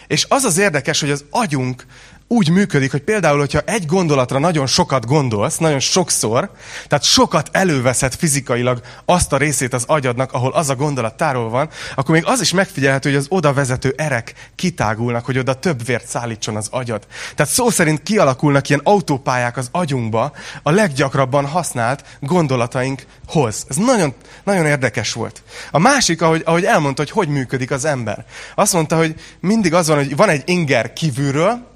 És 0.07 0.25
az 0.29 0.43
az 0.43 0.57
érdekes, 0.57 0.99
hogy 0.99 1.09
az 1.11 1.25
agyunk 1.29 1.85
úgy 2.33 2.49
működik, 2.49 2.91
hogy 2.91 3.01
például, 3.01 3.39
hogyha 3.39 3.59
egy 3.65 3.85
gondolatra 3.85 4.39
nagyon 4.39 4.67
sokat 4.67 5.05
gondolsz, 5.05 5.57
nagyon 5.57 5.79
sokszor, 5.79 6.51
tehát 6.87 7.03
sokat 7.03 7.49
előveszed 7.51 8.13
fizikailag 8.13 8.81
azt 9.05 9.33
a 9.33 9.37
részét 9.37 9.73
az 9.73 9.83
agyadnak, 9.87 10.31
ahol 10.31 10.51
az 10.51 10.69
a 10.69 10.75
gondolat 10.75 11.17
tárol 11.17 11.49
van, 11.49 11.69
akkor 11.95 12.15
még 12.15 12.25
az 12.25 12.41
is 12.41 12.53
megfigyelhető, 12.53 13.09
hogy 13.09 13.17
az 13.17 13.25
oda 13.29 13.53
vezető 13.53 13.93
erek 13.97 14.33
kitágulnak, 14.55 15.25
hogy 15.25 15.37
oda 15.37 15.53
több 15.53 15.85
vért 15.85 16.07
szállítson 16.07 16.55
az 16.55 16.67
agyad. 16.71 17.07
Tehát 17.35 17.51
szó 17.51 17.69
szerint 17.69 18.03
kialakulnak 18.03 18.69
ilyen 18.69 18.81
autópályák 18.83 19.57
az 19.57 19.67
agyunkba 19.71 20.31
a 20.63 20.71
leggyakrabban 20.71 21.45
használt 21.45 22.03
gondolatainkhoz. 22.19 23.65
Ez 23.69 23.75
nagyon, 23.75 24.13
nagyon 24.43 24.65
érdekes 24.65 25.13
volt. 25.13 25.43
A 25.71 25.79
másik, 25.79 26.21
ahogy, 26.21 26.41
ahogy 26.45 26.65
elmondta, 26.65 27.01
hogy 27.01 27.11
hogy 27.11 27.27
működik 27.27 27.71
az 27.71 27.85
ember. 27.85 28.25
Azt 28.55 28.73
mondta, 28.73 28.97
hogy 28.97 29.15
mindig 29.39 29.73
az 29.73 29.87
van, 29.87 29.97
hogy 29.97 30.15
van 30.15 30.29
egy 30.29 30.43
inger 30.45 30.93
kívülről, 30.93 31.71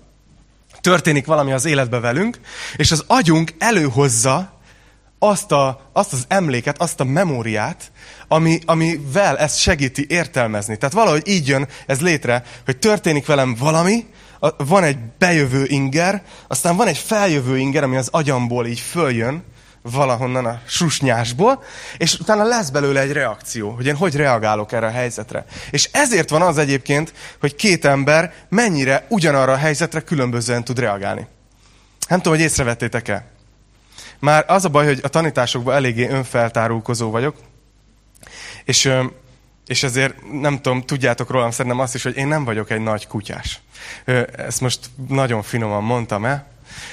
történik 0.88 1.26
valami 1.26 1.52
az 1.52 1.66
életbe 1.66 2.00
velünk, 2.00 2.40
és 2.76 2.92
az 2.92 3.04
agyunk 3.08 3.54
előhozza 3.58 4.60
azt, 5.20 5.52
a, 5.52 5.90
azt 5.94 6.14
az 6.14 6.26
emléket, 6.28 6.82
azt 6.82 7.00
a 7.00 7.04
memóriát, 7.04 7.92
ami, 8.28 8.60
amivel 8.66 9.38
ezt 9.38 9.60
segíti 9.60 10.06
értelmezni. 10.10 10.78
Tehát 10.78 10.96
valahogy 10.96 11.28
így 11.28 11.48
jön 11.48 11.68
ez 11.86 12.02
létre, 12.02 12.44
hogy 12.66 12.78
történik 12.78 13.26
velem 13.26 13.56
valami, 13.60 14.06
van 14.58 14.84
egy 14.84 14.98
bejövő 15.18 15.66
inger, 15.66 16.24
aztán 16.48 16.76
van 16.76 16.88
egy 16.88 16.98
feljövő 16.98 17.58
inger, 17.58 17.84
ami 17.84 17.98
az 17.98 18.10
agyamból 18.12 18.66
így 18.66 18.80
följön, 18.80 19.44
valahonnan 19.92 20.46
a 20.46 20.62
susnyásból, 20.66 21.64
és 21.98 22.20
utána 22.20 22.44
lesz 22.44 22.70
belőle 22.70 23.00
egy 23.00 23.12
reakció, 23.12 23.70
hogy 23.70 23.86
én 23.86 23.96
hogy 23.96 24.16
reagálok 24.16 24.72
erre 24.72 24.86
a 24.86 24.92
helyzetre. 24.92 25.46
És 25.72 25.90
ezért 25.92 26.30
van 26.30 26.42
az 26.42 26.58
egyébként, 26.58 27.14
hogy 27.40 27.56
két 27.56 27.86
ember 27.86 28.34
mennyire 28.50 29.06
ugyanarra 29.10 29.52
a 29.52 29.58
helyzetre 29.58 30.02
különbözően 30.02 30.64
tud 30.64 30.80
reagálni. 30.80 31.28
Nem 32.08 32.22
tudom, 32.22 32.38
hogy 32.38 32.48
észrevettétek-e. 32.48 33.26
Már 34.20 34.46
az 34.48 34.66
a 34.66 34.70
baj, 34.70 34.86
hogy 34.86 35.00
a 35.04 35.08
tanításokban 35.08 35.76
eléggé 35.76 36.08
önfeltárulkozó 36.08 37.10
vagyok, 37.10 37.36
és, 38.64 38.92
és 39.68 39.84
ezért 39.84 40.16
nem 40.42 40.62
tudom, 40.62 40.82
tudjátok 40.82 41.30
rólam 41.30 41.52
szerintem 41.52 41.80
azt 41.80 41.96
is, 41.96 42.04
hogy 42.04 42.18
én 42.18 42.28
nem 42.28 42.44
vagyok 42.44 42.70
egy 42.70 42.82
nagy 42.82 43.08
kutyás. 43.08 43.62
Ezt 44.36 44.62
most 44.62 44.80
nagyon 45.08 45.42
finoman 45.42 45.84
mondtam-e, 45.84 46.46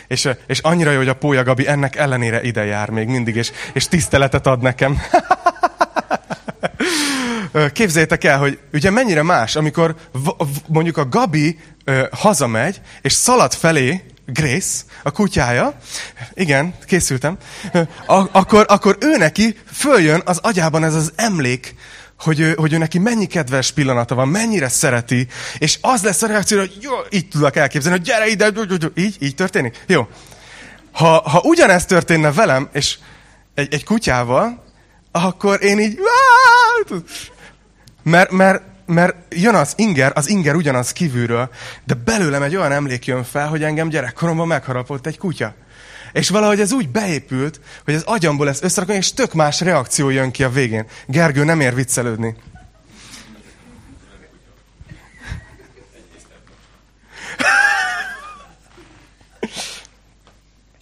és, 0.06 0.28
és 0.46 0.58
annyira 0.58 0.90
jó, 0.90 0.96
hogy 0.96 1.08
a 1.08 1.14
Pója 1.14 1.42
Gabi 1.42 1.68
ennek 1.68 1.96
ellenére 1.96 2.42
ide 2.42 2.64
jár 2.64 2.90
még 2.90 3.08
mindig, 3.08 3.36
és, 3.36 3.52
és 3.72 3.88
tiszteletet 3.88 4.46
ad 4.46 4.62
nekem. 4.62 5.00
Képzeljétek 7.72 8.24
el, 8.24 8.38
hogy 8.38 8.58
ugye 8.72 8.90
mennyire 8.90 9.22
más, 9.22 9.56
amikor 9.56 9.94
mondjuk 10.68 10.96
a 10.96 11.08
Gabi 11.08 11.58
ö, 11.84 12.04
hazamegy, 12.12 12.80
és 13.00 13.12
szalad 13.12 13.52
felé 13.52 14.04
Grace, 14.26 14.82
a 15.02 15.10
kutyája, 15.10 15.74
igen, 16.34 16.74
készültem, 16.86 17.36
ö, 17.72 17.80
akkor, 18.32 18.66
akkor 18.68 18.96
ő 19.00 19.16
neki 19.16 19.56
följön 19.72 20.22
az 20.24 20.38
agyában 20.42 20.84
ez 20.84 20.94
az 20.94 21.12
emlék, 21.16 21.74
hogy 22.24 22.40
ő, 22.40 22.54
hogy 22.56 22.72
ő 22.72 22.78
neki 22.78 22.98
mennyi 22.98 23.26
kedves 23.26 23.72
pillanata 23.72 24.14
van, 24.14 24.28
mennyire 24.28 24.68
szereti, 24.68 25.26
és 25.58 25.78
az 25.80 26.02
lesz 26.02 26.22
a 26.22 26.26
reakció, 26.26 26.58
hogy 26.58 26.76
jó, 26.80 26.92
így 27.10 27.28
tudok 27.28 27.56
elképzelni, 27.56 27.98
hogy 27.98 28.06
gyere 28.06 28.26
ide, 28.26 28.50
így, 28.94 29.16
így 29.18 29.34
történik? 29.34 29.84
Jó. 29.86 30.08
Ha, 30.92 31.28
ha 31.28 31.40
ugyanezt 31.44 31.88
történne 31.88 32.32
velem, 32.32 32.68
és 32.72 32.98
egy, 33.54 33.74
egy 33.74 33.84
kutyával, 33.84 34.64
akkor 35.10 35.62
én 35.62 35.78
így... 35.78 35.98
Mert, 38.02 38.30
mert, 38.30 38.62
mert 38.86 39.16
jön 39.28 39.54
az 39.54 39.72
inger, 39.76 40.12
az 40.14 40.28
inger 40.28 40.54
ugyanaz 40.54 40.92
kívülről, 40.92 41.50
de 41.84 41.94
belőlem 41.94 42.42
egy 42.42 42.56
olyan 42.56 42.72
emlék 42.72 43.06
jön 43.06 43.24
fel, 43.24 43.48
hogy 43.48 43.62
engem 43.62 43.88
gyerekkoromban 43.88 44.46
megharapott 44.46 45.06
egy 45.06 45.18
kutya. 45.18 45.54
És 46.14 46.28
valahogy 46.28 46.60
ez 46.60 46.72
úgy 46.72 46.88
beépült, 46.88 47.60
hogy 47.84 47.94
az 47.94 48.02
agyamból 48.02 48.48
ez 48.48 48.62
összerakom, 48.62 48.96
és 48.96 49.12
tök 49.12 49.32
más 49.32 49.60
reakció 49.60 50.08
jön 50.08 50.30
ki 50.30 50.44
a 50.44 50.50
végén. 50.50 50.86
Gergő, 51.06 51.44
nem 51.44 51.60
ér 51.60 51.74
viccelődni. 51.74 52.36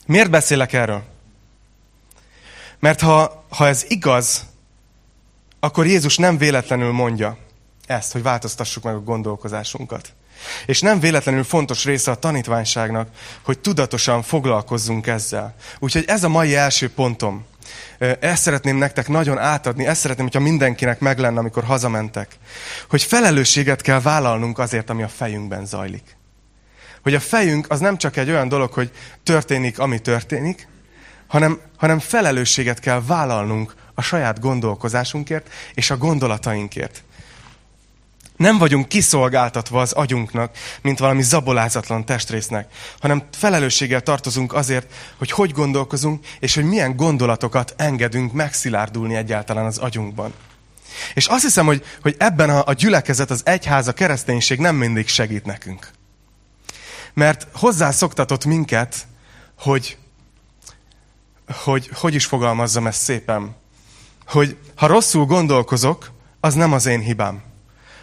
Miért 0.07 0.31
beszélek 0.31 0.73
erről? 0.73 1.03
Mert 2.79 3.01
ha, 3.01 3.45
ha 3.49 3.67
ez 3.67 3.85
igaz, 3.89 4.47
akkor 5.61 5.87
Jézus 5.87 6.17
nem 6.17 6.39
véletlenül 6.39 6.93
mondja 6.93 7.39
ezt, 7.87 8.13
hogy 8.13 8.23
változtassuk 8.23 8.83
meg 8.83 8.95
a 8.95 9.01
gondolkozásunkat. 9.01 10.13
És 10.67 10.81
nem 10.81 11.01
véletlenül 11.01 11.45
fontos 11.45 11.85
része 11.85 12.11
a 12.11 12.15
tanítványságnak, 12.15 13.09
hogy 13.43 13.59
tudatosan 13.59 14.23
foglalkozzunk 14.23 15.07
ezzel. 15.07 15.55
Úgyhogy 15.79 16.05
ez 16.07 16.25
a 16.25 16.29
mai 16.29 16.57
első 16.57 16.91
pontom. 16.91 17.45
Ezt 18.21 18.43
szeretném 18.43 18.77
nektek 18.77 19.09
nagyon 19.09 19.39
átadni, 19.39 19.87
ezt 19.87 20.01
szeretném, 20.01 20.25
hogyha 20.25 20.41
mindenkinek 20.41 21.01
meg 21.01 21.19
lenne, 21.19 21.39
amikor 21.39 21.65
hazamentek. 21.65 22.37
Hogy 22.89 23.03
felelősséget 23.03 23.81
kell 23.81 24.01
vállalnunk 24.01 24.59
azért, 24.59 24.91
ami 24.91 25.03
a 25.03 25.09
fejünkben 25.09 25.67
zajlik. 25.67 26.17
Hogy 27.03 27.15
a 27.15 27.21
fejünk 27.21 27.67
az 27.71 27.81
nem 27.81 27.99
csak 27.99 28.17
egy 28.17 28.31
olyan 28.31 28.49
dolog, 28.49 28.73
hogy 28.73 28.91
történik, 29.23 29.79
ami 29.79 29.99
történik, 29.99 30.69
hanem, 31.27 31.61
hanem 31.77 31.99
felelősséget 31.99 32.81
kell 32.81 33.03
vállalnunk 33.07 33.75
a 33.95 34.03
saját 34.03 34.41
gondolkozásunkért 34.41 35.49
és 35.75 35.91
a 35.91 35.97
gondolatainkért. 35.97 37.03
Nem 38.37 38.59
vagyunk 38.59 38.89
kiszolgáltatva 38.89 39.81
az 39.81 39.93
agyunknak, 39.93 40.57
mint 40.83 40.99
valami 40.99 41.23
zabolázatlan 41.23 42.05
testrésznek, 42.05 42.73
hanem 43.01 43.23
felelősséggel 43.33 44.01
tartozunk 44.01 44.53
azért, 44.53 44.93
hogy 45.19 45.31
hogy 45.31 45.53
gondolkozunk, 45.53 46.27
és 46.39 46.55
hogy 46.55 46.65
milyen 46.65 46.97
gondolatokat 46.97 47.75
engedünk 47.77 48.33
megszilárdulni 48.33 49.15
egyáltalán 49.15 49.65
az 49.65 49.79
agyunkban. 49.79 50.33
És 51.15 51.27
azt 51.27 51.43
hiszem, 51.43 51.67
hogy, 51.67 51.85
hogy 52.03 52.15
ebben 52.19 52.51
a, 52.51 52.63
a 52.67 52.73
gyülekezet, 52.73 53.31
az 53.31 53.43
egyház, 53.45 53.89
a 53.89 53.93
kereszténység 53.93 54.59
nem 54.59 54.77
mindig 54.77 55.09
segít 55.09 55.45
nekünk. 55.45 55.91
Mert 57.15 57.47
hozzászoktatott 57.53 58.45
minket, 58.45 59.07
hogy, 59.59 59.99
hogy 61.47 61.91
hogy 61.95 62.15
is 62.15 62.25
fogalmazzam 62.25 62.87
ezt 62.87 63.03
szépen, 63.03 63.57
hogy 64.27 64.57
ha 64.75 64.87
rosszul 64.87 65.25
gondolkozok, 65.25 66.11
az 66.41 66.55
nem 66.55 66.73
az 66.73 66.87
én 66.87 67.01
hibám 67.01 67.52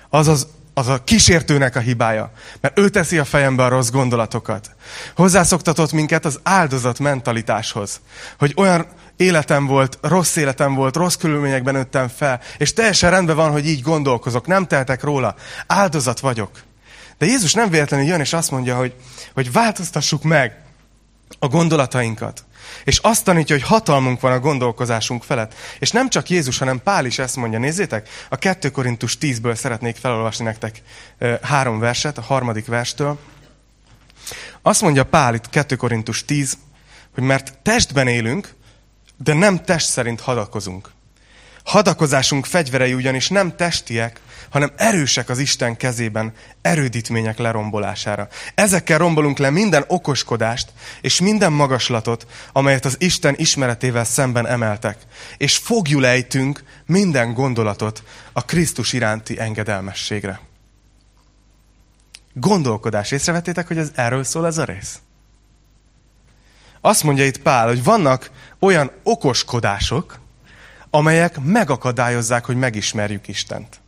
az, 0.10 0.28
az, 0.28 0.48
az 0.74 0.88
a 0.88 1.04
kísértőnek 1.04 1.76
a 1.76 1.80
hibája. 1.80 2.32
Mert 2.62 2.80
ő 2.80 2.90
teszi 2.90 3.18
a 3.18 3.26
fejembe 3.26 3.64
a 3.64 3.68
rossz 3.68 3.90
gondolatokat. 3.90 4.76
Hozzászoktatott 5.16 5.92
minket 5.92 6.26
az 6.26 6.40
áldozat 6.44 7.00
mentalitáshoz. 7.00 8.02
Hogy 8.38 8.54
olyan 8.58 8.88
életem 9.16 9.66
volt, 9.66 9.98
rossz 10.02 10.36
életem 10.36 10.74
volt, 10.74 10.96
rossz 10.96 11.16
körülményekben 11.16 11.74
nőttem 11.74 12.08
fel, 12.08 12.42
és 12.58 12.74
teljesen 12.74 13.10
rendben 13.10 13.36
van, 13.36 13.52
hogy 13.52 13.68
így 13.68 13.82
gondolkozok, 13.82 14.48
nem 14.48 14.68
tehetek 14.68 15.04
róla. 15.04 15.36
Áldozat 15.68 16.20
vagyok. 16.20 16.50
De 17.18 17.26
Jézus 17.26 17.54
nem 17.54 17.70
véletlenül 17.70 18.06
jön, 18.06 18.20
és 18.20 18.34
azt 18.34 18.52
mondja, 18.52 18.76
hogy, 18.76 18.94
hogy 19.34 19.52
változtassuk 19.52 20.24
meg 20.24 20.58
a 21.40 21.48
gondolatainkat. 21.48 22.44
És 22.84 22.98
azt 22.98 23.24
tanítja, 23.24 23.56
hogy 23.56 23.66
hatalmunk 23.66 24.20
van 24.20 24.32
a 24.32 24.40
gondolkozásunk 24.40 25.24
felett. 25.24 25.54
És 25.80 25.92
nem 25.92 26.10
csak 26.10 26.30
Jézus, 26.30 26.58
hanem 26.58 26.82
Pál 26.84 27.06
is 27.06 27.20
ezt 27.20 27.36
mondja. 27.36 27.60
Nézzétek, 27.60 28.10
a 28.30 28.36
2 28.36 28.70
Korintus 28.70 29.18
10-ből 29.22 29.56
szeretnék 29.56 29.96
felolvasni 29.96 30.46
nektek 30.46 30.82
három 31.42 31.80
verset, 31.80 32.18
a 32.18 32.22
harmadik 32.22 32.66
verstől. 32.66 33.20
Azt 34.62 34.82
mondja 34.82 35.04
Pál 35.04 35.34
itt 35.34 35.50
2 35.50 35.76
Korintus 35.76 36.26
10, 36.26 36.58
hogy 37.14 37.24
mert 37.24 37.58
testben 37.62 38.08
élünk, 38.08 38.54
de 39.18 39.34
nem 39.34 39.64
test 39.64 39.90
szerint 39.90 40.22
hadakozunk. 40.22 40.92
Hadakozásunk 41.64 42.46
fegyverei 42.46 42.94
ugyanis 42.94 43.28
nem 43.28 43.56
testiek, 43.56 44.20
hanem 44.50 44.72
erősek 44.76 45.30
az 45.30 45.40
Isten 45.40 45.78
kezében 45.78 46.34
erődítmények 46.62 47.38
lerombolására. 47.38 48.28
Ezekkel 48.56 48.98
rombolunk 48.98 49.38
le 49.38 49.50
minden 49.50 49.84
okoskodást 49.88 50.72
és 51.02 51.22
minden 51.22 51.52
magaslatot, 51.52 52.28
amelyet 52.52 52.86
az 52.86 52.96
Isten 53.00 53.34
ismeretével 53.38 54.04
szemben 54.04 54.48
emeltek, 54.48 54.98
és 55.38 55.58
fogjulejtünk 55.58 56.64
minden 56.86 57.34
gondolatot 57.34 58.04
a 58.34 58.46
Krisztus 58.46 58.94
iránti 58.94 59.40
engedelmességre. 59.40 60.40
Gondolkodás. 62.34 63.12
Észrevettétek, 63.12 63.68
hogy 63.68 63.78
ez 63.78 63.92
erről 63.96 64.24
szól 64.24 64.46
ez 64.46 64.58
a 64.58 64.64
rész? 64.64 65.00
Azt 66.82 67.04
mondja 67.04 67.26
itt 67.26 67.42
Pál, 67.42 67.68
hogy 67.68 67.84
vannak 67.84 68.32
olyan 68.60 68.92
okoskodások, 69.04 70.20
amelyek 70.90 71.40
megakadályozzák, 71.40 72.46
hogy 72.46 72.56
megismerjük 72.56 73.28
Istent. 73.28 73.82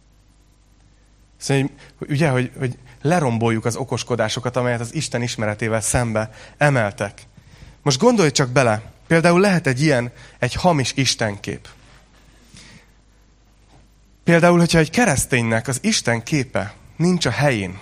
Szóval, 1.41 1.69
ugye, 1.99 2.29
hogy, 2.29 2.51
hogy 2.57 2.77
leromboljuk 3.01 3.65
az 3.65 3.75
okoskodásokat, 3.75 4.55
amelyet 4.55 4.79
az 4.79 4.95
Isten 4.95 5.21
ismeretével 5.21 5.81
szembe 5.81 6.29
emeltek. 6.57 7.21
Most 7.81 7.99
gondolj 7.99 8.31
csak 8.31 8.49
bele, 8.49 8.81
például 9.07 9.39
lehet 9.39 9.67
egy 9.67 9.81
ilyen, 9.81 10.11
egy 10.39 10.53
hamis 10.53 10.93
Istenkép. 10.95 11.67
Például, 14.23 14.59
hogyha 14.59 14.79
egy 14.79 14.89
kereszténynek 14.89 15.67
az 15.67 15.77
Isten 15.81 16.23
képe 16.23 16.73
nincs 16.95 17.25
a 17.25 17.31
helyén, 17.31 17.79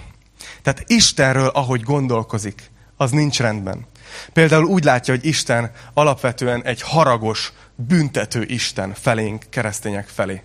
tehát 0.61 0.83
Istenről, 0.87 1.47
ahogy 1.47 1.81
gondolkozik, 1.81 2.71
az 2.97 3.11
nincs 3.11 3.39
rendben. 3.39 3.85
Például 4.33 4.63
úgy 4.63 4.83
látja, 4.83 5.13
hogy 5.13 5.25
Isten 5.25 5.71
alapvetően 5.93 6.63
egy 6.63 6.81
haragos, 6.81 7.53
büntető 7.75 8.43
Isten 8.43 8.93
felénk, 8.93 9.45
keresztények 9.49 10.07
felé. 10.07 10.43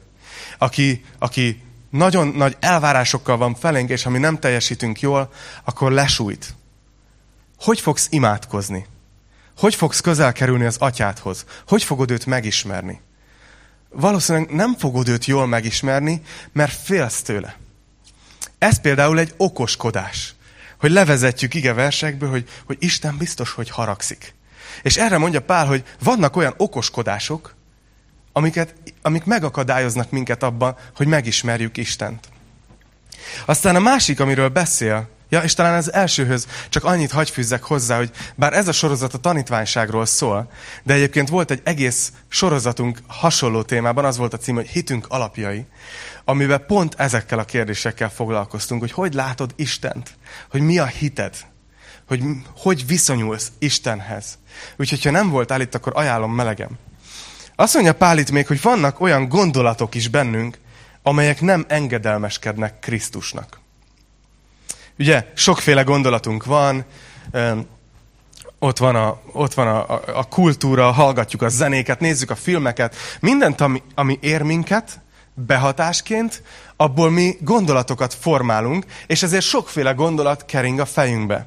Aki, 0.59 1.05
aki 1.19 1.64
nagyon 1.95 2.29
nagy 2.29 2.57
elvárásokkal 2.61 3.37
van 3.37 3.55
felénk, 3.55 3.91
és 3.91 4.03
ha 4.03 4.11
mi 4.11 4.19
nem 4.19 4.39
teljesítünk 4.39 5.01
jól, 5.01 5.33
akkor 5.65 5.93
lesújt. 5.93 6.55
Hogy 7.59 7.81
fogsz 7.81 8.07
imádkozni? 8.11 8.87
Hogy 9.57 9.75
fogsz 9.75 10.01
közel 10.01 10.33
kerülni 10.33 10.65
az 10.65 10.77
atyádhoz? 10.79 11.45
Hogy 11.69 11.83
fogod 11.83 12.11
őt 12.11 12.27
megismerni? 12.27 13.01
Valószínűleg 13.89 14.51
nem 14.51 14.75
fogod 14.75 15.09
őt 15.09 15.25
jól 15.25 15.47
megismerni, 15.47 16.23
mert 16.53 16.73
félsz 16.73 17.23
tőle. 17.23 17.57
Ez 18.59 18.81
például 18.81 19.19
egy 19.19 19.35
okoskodás, 19.37 20.35
hogy 20.79 20.91
levezetjük 20.91 21.55
ige 21.55 21.73
versekből, 21.73 22.31
hogy, 22.31 22.49
hogy 22.65 22.77
Isten 22.81 23.17
biztos, 23.17 23.51
hogy 23.51 23.71
haragszik. 23.71 24.35
És 24.83 24.97
erre 24.97 25.19
mondja 25.19 25.43
Pál, 25.43 25.67
hogy 25.67 25.85
vannak 26.03 26.37
olyan 26.37 26.55
okoskodások, 26.57 27.55
amiket, 28.37 28.75
amik 29.03 29.25
megakadályoznak 29.25 30.11
minket 30.11 30.43
abban, 30.43 30.77
hogy 30.97 31.07
megismerjük 31.07 31.77
Istent. 31.77 32.29
Aztán 33.45 33.77
a 33.77 33.81
másik, 33.81 34.21
amiről 34.21 34.49
beszél, 34.49 35.09
ja, 35.29 35.41
és 35.41 35.55
talán 35.55 35.75
az 35.75 35.93
elsőhöz 35.93 36.47
csak 36.69 36.85
annyit 36.85 37.11
hagy 37.11 37.31
fűzzek 37.31 37.63
hozzá, 37.63 37.97
hogy 37.97 38.11
bár 38.35 38.53
ez 38.53 38.69
a 38.69 38.73
sorozat 38.73 39.15
a 39.15 39.19
tanítványságról 39.19 40.07
szól, 40.07 40.51
de 40.83 40.95
egyébként 40.95 41.29
volt 41.29 41.51
egy 41.51 41.61
egész 41.65 42.13
sorozatunk 42.29 42.99
hasonló 43.07 43.63
témában, 43.63 44.05
az 44.05 44.17
volt 44.17 44.33
a 44.33 44.39
cím, 44.39 44.55
hogy 44.55 44.69
hitünk 44.69 45.07
alapjai, 45.09 45.67
amiben 46.25 46.65
pont 46.67 46.95
ezekkel 46.99 47.39
a 47.39 47.45
kérdésekkel 47.45 48.11
foglalkoztunk, 48.11 48.81
hogy 48.81 48.93
hogy 48.93 49.15
látod 49.15 49.53
Istent, 49.57 50.17
hogy 50.51 50.61
mi 50.61 50.79
a 50.79 50.87
hited, 50.87 51.37
hogy 52.09 52.23
hogy 52.57 52.87
viszonyulsz 52.87 53.53
Istenhez. 53.59 54.39
Úgyhogy, 54.77 55.05
ha 55.05 55.11
nem 55.11 55.31
voltál 55.31 55.61
itt, 55.61 55.75
akkor 55.75 55.93
ajánlom 55.97 56.35
melegem. 56.35 56.79
Azt 57.57 57.75
mondja 57.75 57.95
Pál 57.95 58.19
itt 58.19 58.31
még, 58.31 58.47
hogy 58.47 58.63
vannak 58.63 59.01
olyan 59.01 59.29
gondolatok 59.29 59.95
is 59.95 60.09
bennünk, 60.09 60.59
amelyek 61.03 61.41
nem 61.41 61.65
engedelmeskednek 61.69 62.79
Krisztusnak. 62.79 63.61
Ugye, 64.99 65.27
sokféle 65.35 65.83
gondolatunk 65.83 66.45
van, 66.45 66.85
ott 68.59 68.79
van, 68.79 68.97
a, 68.97 69.21
ott 69.33 69.55
van 69.55 69.67
a, 69.67 69.95
a, 69.95 70.03
a 70.19 70.25
kultúra, 70.25 70.91
hallgatjuk 70.91 71.43
a 71.43 71.49
zenéket, 71.49 72.01
nézzük 72.01 72.31
a 72.31 72.35
filmeket, 72.35 72.97
mindent, 73.21 73.61
ami, 73.61 73.83
ami 73.95 74.19
ér 74.21 74.43
minket, 74.43 75.01
behatásként, 75.35 76.43
abból 76.77 77.11
mi 77.11 77.37
gondolatokat 77.41 78.15
formálunk, 78.15 78.85
és 79.07 79.23
ezért 79.23 79.45
sokféle 79.45 79.93
gondolat 79.93 80.45
kering 80.45 80.79
a 80.79 80.85
fejünkbe. 80.85 81.47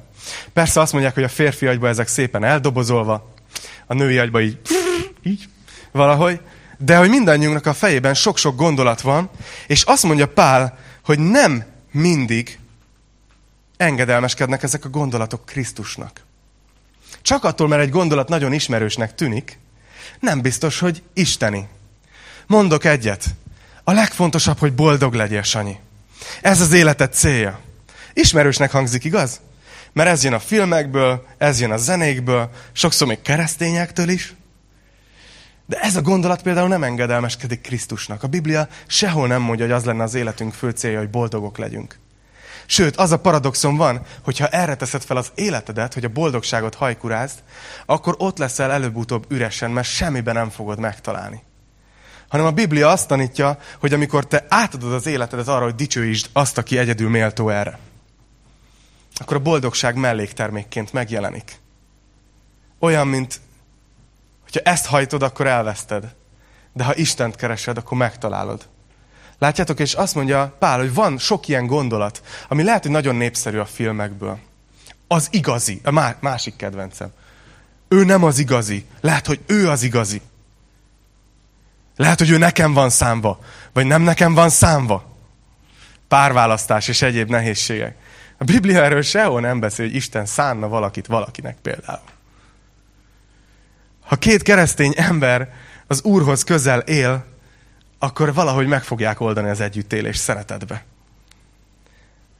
Persze 0.52 0.80
azt 0.80 0.92
mondják, 0.92 1.14
hogy 1.14 1.22
a 1.22 1.28
férfi 1.28 1.66
agyba 1.66 1.88
ezek 1.88 2.08
szépen 2.08 2.44
eldobozolva, 2.44 3.32
a 3.86 3.94
női 3.94 4.18
agyba 4.18 4.40
így, 4.40 4.58
így 5.22 5.48
valahogy, 5.92 6.40
de 6.78 6.96
hogy 6.96 7.08
mindannyiunknak 7.08 7.66
a 7.66 7.74
fejében 7.74 8.14
sok-sok 8.14 8.56
gondolat 8.56 9.00
van, 9.00 9.30
és 9.66 9.82
azt 9.82 10.02
mondja 10.02 10.28
Pál, 10.28 10.78
hogy 11.04 11.18
nem 11.18 11.64
mindig 11.90 12.58
engedelmeskednek 13.76 14.62
ezek 14.62 14.84
a 14.84 14.88
gondolatok 14.88 15.46
Krisztusnak. 15.46 16.24
Csak 17.22 17.44
attól, 17.44 17.68
mert 17.68 17.82
egy 17.82 17.90
gondolat 17.90 18.28
nagyon 18.28 18.52
ismerősnek 18.52 19.14
tűnik, 19.14 19.58
nem 20.20 20.40
biztos, 20.40 20.78
hogy 20.78 21.02
isteni. 21.12 21.68
Mondok 22.46 22.84
egyet. 22.84 23.24
A 23.84 23.92
legfontosabb, 23.92 24.58
hogy 24.58 24.72
boldog 24.72 25.14
legyél, 25.14 25.42
Sanyi. 25.42 25.76
Ez 26.40 26.60
az 26.60 26.72
életed 26.72 27.12
célja. 27.12 27.60
Ismerősnek 28.12 28.70
hangzik, 28.70 29.04
igaz? 29.04 29.40
Mert 29.92 30.08
ez 30.08 30.24
jön 30.24 30.32
a 30.32 30.38
filmekből, 30.38 31.26
ez 31.38 31.60
jön 31.60 31.70
a 31.70 31.76
zenékből, 31.76 32.50
sokszor 32.72 33.06
még 33.06 33.22
keresztényektől 33.22 34.08
is. 34.08 34.34
De 35.68 35.80
ez 35.80 35.96
a 35.96 36.02
gondolat 36.02 36.42
például 36.42 36.68
nem 36.68 36.82
engedelmeskedik 36.82 37.60
Krisztusnak. 37.60 38.22
A 38.22 38.26
Biblia 38.28 38.68
sehol 38.86 39.26
nem 39.26 39.42
mondja, 39.42 39.64
hogy 39.64 39.74
az 39.74 39.84
lenne 39.84 40.02
az 40.02 40.14
életünk 40.14 40.52
fő 40.52 40.70
célja, 40.70 40.98
hogy 40.98 41.10
boldogok 41.10 41.58
legyünk. 41.58 41.98
Sőt, 42.66 42.96
az 42.96 43.12
a 43.12 43.18
paradoxon 43.18 43.76
van, 43.76 44.00
hogyha 44.24 44.46
erre 44.46 44.74
teszed 44.74 45.02
fel 45.02 45.16
az 45.16 45.30
életedet, 45.34 45.94
hogy 45.94 46.04
a 46.04 46.08
boldogságot 46.08 46.74
hajkurázd, 46.74 47.38
akkor 47.86 48.14
ott 48.18 48.38
leszel 48.38 48.70
előbb-utóbb 48.70 49.24
üresen, 49.28 49.70
mert 49.70 49.86
semmiben 49.86 50.34
nem 50.34 50.50
fogod 50.50 50.78
megtalálni. 50.78 51.42
Hanem 52.28 52.46
a 52.46 52.50
Biblia 52.52 52.88
azt 52.88 53.08
tanítja, 53.08 53.58
hogy 53.78 53.92
amikor 53.92 54.26
te 54.26 54.46
átadod 54.48 54.92
az 54.92 55.06
életedet 55.06 55.48
arra, 55.48 55.64
hogy 55.64 55.74
dicsőítsd 55.74 56.28
azt, 56.32 56.58
aki 56.58 56.78
egyedül 56.78 57.08
méltó 57.08 57.48
erre, 57.48 57.78
akkor 59.14 59.36
a 59.36 59.40
boldogság 59.42 59.96
melléktermékként 59.96 60.92
megjelenik. 60.92 61.60
Olyan, 62.78 63.06
mint 63.06 63.40
hogyha 64.52 64.70
ezt 64.70 64.86
hajtod, 64.86 65.22
akkor 65.22 65.46
elveszted. 65.46 66.14
De 66.72 66.84
ha 66.84 66.96
Istent 66.96 67.36
keresed, 67.36 67.76
akkor 67.76 67.98
megtalálod. 67.98 68.68
Látjátok, 69.38 69.80
és 69.80 69.94
azt 69.94 70.14
mondja 70.14 70.56
Pál, 70.58 70.78
hogy 70.78 70.94
van 70.94 71.18
sok 71.18 71.48
ilyen 71.48 71.66
gondolat, 71.66 72.22
ami 72.48 72.62
lehet, 72.62 72.82
hogy 72.82 72.90
nagyon 72.90 73.16
népszerű 73.16 73.58
a 73.58 73.64
filmekből. 73.64 74.38
Az 75.08 75.28
igazi, 75.30 75.80
a 75.84 76.14
másik 76.20 76.56
kedvencem. 76.56 77.12
Ő 77.88 78.04
nem 78.04 78.24
az 78.24 78.38
igazi. 78.38 78.84
Lehet, 79.00 79.26
hogy 79.26 79.40
ő 79.46 79.68
az 79.68 79.82
igazi. 79.82 80.20
Lehet, 81.96 82.18
hogy 82.18 82.30
ő 82.30 82.38
nekem 82.38 82.72
van 82.72 82.90
számva, 82.90 83.38
vagy 83.72 83.86
nem 83.86 84.02
nekem 84.02 84.34
van 84.34 84.48
számva. 84.48 85.16
Párválasztás 86.08 86.88
és 86.88 87.02
egyéb 87.02 87.30
nehézségek. 87.30 87.96
A 88.38 88.44
Biblia 88.44 88.82
erről 88.82 89.02
sehol 89.02 89.40
nem 89.40 89.60
beszél, 89.60 89.86
hogy 89.86 89.94
Isten 89.94 90.26
szánna 90.26 90.68
valakit 90.68 91.06
valakinek 91.06 91.56
például. 91.62 92.17
Ha 94.08 94.16
két 94.16 94.42
keresztény 94.42 94.92
ember 94.96 95.54
az 95.86 96.02
Úrhoz 96.02 96.44
közel 96.44 96.80
él, 96.80 97.24
akkor 97.98 98.34
valahogy 98.34 98.66
meg 98.66 98.82
fogják 98.82 99.20
oldani 99.20 99.48
az 99.48 99.60
együttélés 99.60 100.16
szeretetbe. 100.16 100.84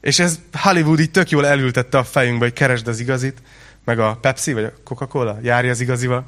És 0.00 0.18
ez 0.18 0.38
Hollywood 0.52 1.00
így 1.00 1.10
tök 1.10 1.30
jól 1.30 1.46
elültette 1.46 1.98
a 1.98 2.04
fejünkbe, 2.04 2.44
hogy 2.44 2.54
keresd 2.54 2.88
az 2.88 3.00
igazit, 3.00 3.42
meg 3.84 3.98
a 3.98 4.16
Pepsi, 4.20 4.52
vagy 4.52 4.64
a 4.64 4.72
Coca-Cola, 4.84 5.38
járj 5.42 5.68
az 5.68 5.80
igazival. 5.80 6.26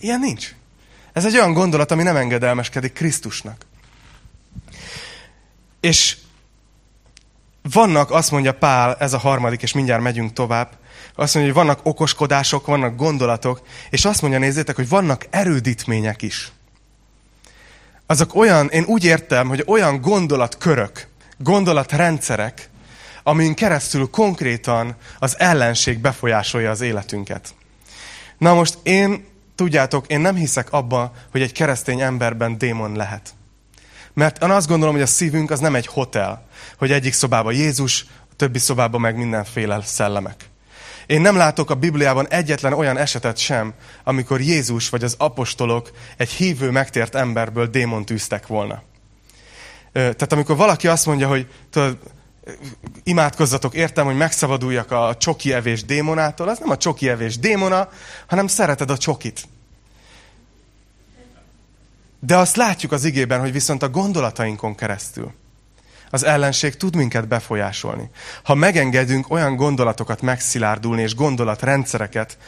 Ilyen 0.00 0.20
nincs. 0.20 0.54
Ez 1.12 1.24
egy 1.24 1.34
olyan 1.34 1.52
gondolat, 1.52 1.90
ami 1.90 2.02
nem 2.02 2.16
engedelmeskedik 2.16 2.92
Krisztusnak. 2.92 3.66
És 5.80 6.16
vannak, 7.62 8.10
azt 8.10 8.30
mondja 8.30 8.54
Pál, 8.54 8.96
ez 8.98 9.12
a 9.12 9.18
harmadik, 9.18 9.62
és 9.62 9.72
mindjárt 9.72 10.02
megyünk 10.02 10.32
tovább, 10.32 10.76
azt 11.20 11.34
mondja, 11.34 11.52
hogy 11.52 11.64
vannak 11.64 11.80
okoskodások, 11.82 12.66
vannak 12.66 12.96
gondolatok, 12.96 13.62
és 13.90 14.04
azt 14.04 14.20
mondja, 14.20 14.38
nézzétek, 14.38 14.76
hogy 14.76 14.88
vannak 14.88 15.26
erődítmények 15.30 16.22
is. 16.22 16.52
Azok 18.06 18.34
olyan, 18.34 18.68
én 18.68 18.84
úgy 18.84 19.04
értem, 19.04 19.48
hogy 19.48 19.64
olyan 19.66 20.00
gondolatkörök, 20.00 21.08
gondolatrendszerek, 21.38 22.68
amin 23.22 23.54
keresztül 23.54 24.10
konkrétan 24.10 24.96
az 25.18 25.38
ellenség 25.38 25.98
befolyásolja 25.98 26.70
az 26.70 26.80
életünket. 26.80 27.54
Na 28.38 28.54
most 28.54 28.78
én, 28.82 29.24
tudjátok, 29.54 30.06
én 30.06 30.20
nem 30.20 30.34
hiszek 30.34 30.72
abba, 30.72 31.12
hogy 31.30 31.42
egy 31.42 31.52
keresztény 31.52 32.00
emberben 32.00 32.58
démon 32.58 32.96
lehet. 32.96 33.34
Mert 34.12 34.42
én 34.42 34.50
azt 34.50 34.68
gondolom, 34.68 34.94
hogy 34.94 35.02
a 35.02 35.06
szívünk 35.06 35.50
az 35.50 35.60
nem 35.60 35.74
egy 35.74 35.86
hotel, 35.86 36.46
hogy 36.76 36.92
egyik 36.92 37.12
szobában 37.12 37.52
Jézus, 37.52 38.06
a 38.30 38.34
többi 38.36 38.58
szobában 38.58 39.00
meg 39.00 39.16
mindenféle 39.16 39.80
szellemek. 39.82 40.48
Én 41.08 41.20
nem 41.20 41.36
látok 41.36 41.70
a 41.70 41.74
Bibliában 41.74 42.28
egyetlen 42.28 42.72
olyan 42.72 42.96
esetet 42.96 43.36
sem, 43.36 43.74
amikor 44.04 44.40
Jézus 44.40 44.88
vagy 44.88 45.04
az 45.04 45.14
apostolok 45.18 45.90
egy 46.16 46.30
hívő, 46.30 46.70
megtért 46.70 47.14
emberből 47.14 47.66
démont 47.66 48.10
űztek 48.10 48.46
volna. 48.46 48.82
Tehát 49.92 50.32
amikor 50.32 50.56
valaki 50.56 50.88
azt 50.88 51.06
mondja, 51.06 51.28
hogy 51.28 51.46
tudod, 51.70 51.98
imádkozzatok, 53.02 53.74
értem, 53.74 54.04
hogy 54.04 54.16
megszabaduljak 54.16 54.90
a 54.90 55.16
csoki 55.18 55.52
evés 55.52 55.84
démonától, 55.84 56.48
az 56.48 56.58
nem 56.58 56.70
a 56.70 56.76
csoki 56.76 57.08
evés 57.08 57.38
démona, 57.38 57.88
hanem 58.26 58.46
szereted 58.46 58.90
a 58.90 58.98
csokit. 58.98 59.48
De 62.20 62.36
azt 62.36 62.56
látjuk 62.56 62.92
az 62.92 63.04
igében, 63.04 63.40
hogy 63.40 63.52
viszont 63.52 63.82
a 63.82 63.88
gondolatainkon 63.88 64.74
keresztül 64.74 65.32
az 66.10 66.24
ellenség 66.24 66.76
tud 66.76 66.96
minket 66.96 67.28
befolyásolni. 67.28 68.10
Ha 68.42 68.54
megengedünk 68.54 69.30
olyan 69.30 69.56
gondolatokat 69.56 70.22
megszilárdulni, 70.22 71.02
és 71.02 71.14
gondolatrendszereket 71.14 72.38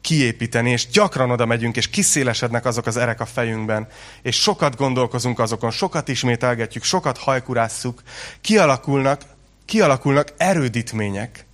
kiépíteni, 0.00 0.70
és 0.70 0.88
gyakran 0.88 1.30
oda 1.30 1.46
megyünk, 1.46 1.76
és 1.76 1.90
kiszélesednek 1.90 2.64
azok 2.64 2.86
az 2.86 2.96
erek 2.96 3.20
a 3.20 3.26
fejünkben, 3.26 3.86
és 4.22 4.36
sokat 4.36 4.76
gondolkozunk 4.76 5.38
azokon, 5.38 5.70
sokat 5.70 6.08
ismételgetjük, 6.08 6.82
sokat 6.82 7.18
hajkurásszuk, 7.18 8.02
kialakulnak, 8.40 9.22
kialakulnak 9.64 10.32
erődítmények, 10.36 11.46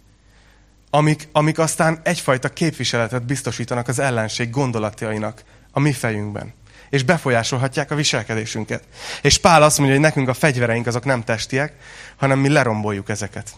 amik, 0.91 1.29
amik 1.33 1.59
aztán 1.59 2.01
egyfajta 2.03 2.49
képviseletet 2.49 3.27
biztosítanak 3.27 3.89
az 3.89 3.99
ellenség 3.99 4.51
gondolatainak 4.51 5.43
a 5.71 5.81
mi 5.81 5.93
fejünkben 5.93 6.55
és 6.95 7.03
befolyásolhatják 7.03 7.91
a 7.91 7.95
viselkedésünket. 7.95 8.83
És 9.23 9.39
Pál 9.39 9.63
azt 9.63 9.79
mondja, 9.79 9.97
hogy 9.97 10.05
nekünk 10.05 10.29
a 10.29 10.35
fegyvereink 10.35 10.87
azok 10.87 11.05
nem 11.05 11.23
testiek, 11.23 11.73
hanem 12.17 12.39
mi 12.39 12.49
leromboljuk 12.49 13.09
ezeket. 13.09 13.51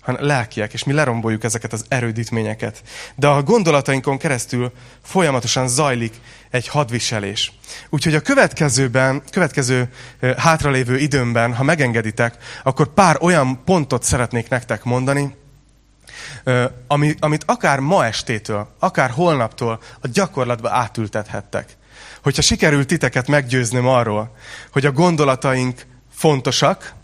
Hanem 0.00 0.26
lelkiek, 0.26 0.72
és 0.72 0.84
mi 0.84 0.92
leromboljuk 0.92 1.44
ezeket 1.44 1.72
az 1.72 1.84
erődítményeket. 1.88 2.82
De 3.14 3.26
a 3.26 3.42
gondolatainkon 3.42 4.18
keresztül 4.18 4.72
folyamatosan 5.02 5.68
zajlik 5.68 6.14
egy 6.50 6.68
hadviselés. 6.68 7.52
Úgyhogy 7.88 8.14
a 8.14 8.20
következőben, 8.20 9.22
következő 9.30 9.92
hátralévő 10.36 10.96
időmben, 10.98 11.54
ha 11.54 11.62
megengeditek, 11.62 12.36
akkor 12.62 12.94
pár 12.94 13.16
olyan 13.20 13.64
pontot 13.64 14.02
szeretnék 14.02 14.48
nektek 14.48 14.84
mondani, 14.84 15.36
ami, 16.86 17.14
amit 17.18 17.44
akár 17.46 17.78
ma 17.78 18.04
estétől, 18.06 18.74
akár 18.78 19.10
holnaptól 19.10 19.80
a 20.00 20.08
gyakorlatba 20.08 20.70
átültethettek 20.70 21.77
hogyha 22.28 22.42
sikerült 22.42 22.86
titeket 22.86 23.26
meggyőznöm 23.26 23.86
arról, 23.86 24.36
hogy 24.72 24.86
a 24.86 24.92
gondolataink 24.92 25.86
fontosak, 26.12 26.94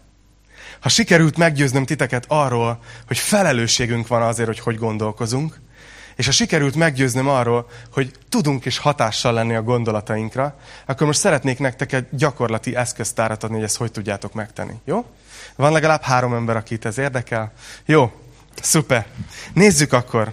ha 0.81 0.89
sikerült 0.89 1.37
meggyőznöm 1.37 1.85
titeket 1.85 2.25
arról, 2.29 2.83
hogy 3.07 3.19
felelősségünk 3.19 4.07
van 4.07 4.23
azért, 4.23 4.49
hogy 4.49 4.59
hogy 4.59 4.79
gondolkozunk, 4.79 5.61
és 6.17 6.27
ha 6.27 6.33
sikerült 6.33 6.75
meggyőznöm 6.75 7.29
arról, 7.29 7.69
hogy 7.93 8.13
tudunk 8.29 8.65
is 8.65 8.79
hatással 8.79 9.33
lenni 9.33 9.55
a 9.55 9.63
gondolatainkra, 9.63 10.59
akkor 10.87 11.07
most 11.07 11.19
szeretnék 11.19 11.59
nektek 11.59 11.93
egy 11.93 12.07
gyakorlati 12.11 12.77
eszköztárat 12.77 13.45
adni, 13.45 13.57
hogy 13.57 13.65
ezt 13.65 13.77
hogy 13.77 13.93
tudjátok 13.93 14.33
megtenni. 14.33 14.75
Jó? 14.85 15.05
Van 15.57 15.73
legalább 15.73 16.03
három 16.03 16.35
ember, 16.35 16.57
akit 16.57 16.85
ez 16.85 16.99
érdekel? 16.99 17.53
Jó, 17.85 18.13
szuper. 18.63 19.07
Nézzük 19.55 19.93
akkor. 19.93 20.33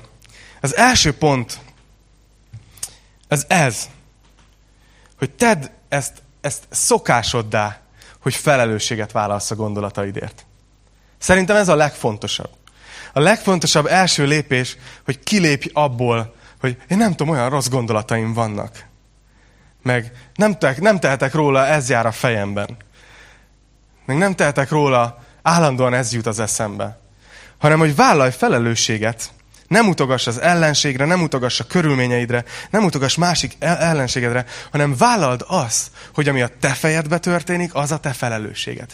Az 0.62 0.76
első 0.76 1.14
pont, 1.14 1.60
az 3.28 3.46
ez 3.48 3.90
hogy 5.22 5.32
tedd 5.32 5.66
ezt, 5.90 6.22
ezt 6.42 6.64
szokásoddá, 6.70 7.80
hogy 8.22 8.36
felelősséget 8.36 9.12
vállalsz 9.12 9.52
a 9.52 9.56
gondolataidért. 9.56 10.46
Szerintem 11.18 11.56
ez 11.56 11.68
a 11.68 11.76
legfontosabb. 11.76 12.50
A 13.14 13.20
legfontosabb 13.20 13.86
első 13.86 14.26
lépés, 14.26 14.78
hogy 15.06 15.20
kilépj 15.20 15.70
abból, 15.74 16.36
hogy 16.60 16.78
én 16.88 16.98
nem 16.98 17.12
tudom, 17.12 17.34
olyan 17.34 17.50
rossz 17.50 17.68
gondolataim 17.68 18.34
vannak. 18.34 18.86
Meg 19.84 20.12
nem, 20.36 20.58
te, 20.58 20.76
nem 20.80 21.00
tehetek 21.00 21.34
róla, 21.34 21.66
ez 21.66 21.90
jár 21.90 22.06
a 22.06 22.12
fejemben. 22.12 22.78
Meg 24.06 24.18
nem 24.18 24.36
tehetek 24.36 24.70
róla, 24.70 25.24
állandóan 25.42 25.94
ez 25.94 26.14
jut 26.14 26.28
az 26.28 26.40
eszembe. 26.40 27.00
Hanem, 27.58 27.80
hogy 27.80 27.96
vállalj 27.96 28.32
felelősséget 28.32 29.30
nem 29.72 29.88
utogass 29.88 30.28
az 30.28 30.42
ellenségre, 30.42 31.06
nem 31.06 31.22
utogass 31.22 31.60
a 31.60 31.64
körülményeidre, 31.64 32.44
nem 32.70 32.84
utogass 32.84 33.16
másik 33.16 33.56
ellenségedre, 33.60 34.46
hanem 34.72 34.96
vállald 34.98 35.44
azt, 35.48 35.92
hogy 36.14 36.30
ami 36.30 36.42
a 36.42 36.50
te 36.60 36.70
fejedbe 36.70 37.18
történik, 37.18 37.76
az 37.76 37.92
a 37.92 38.00
te 38.00 38.14
felelősséged. 38.14 38.90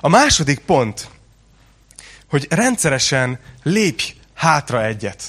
A 0.00 0.08
második 0.08 0.58
pont, 0.58 1.08
hogy 2.30 2.46
rendszeresen 2.50 3.38
lépj 3.62 4.14
hátra 4.34 4.84
egyet. 4.84 5.22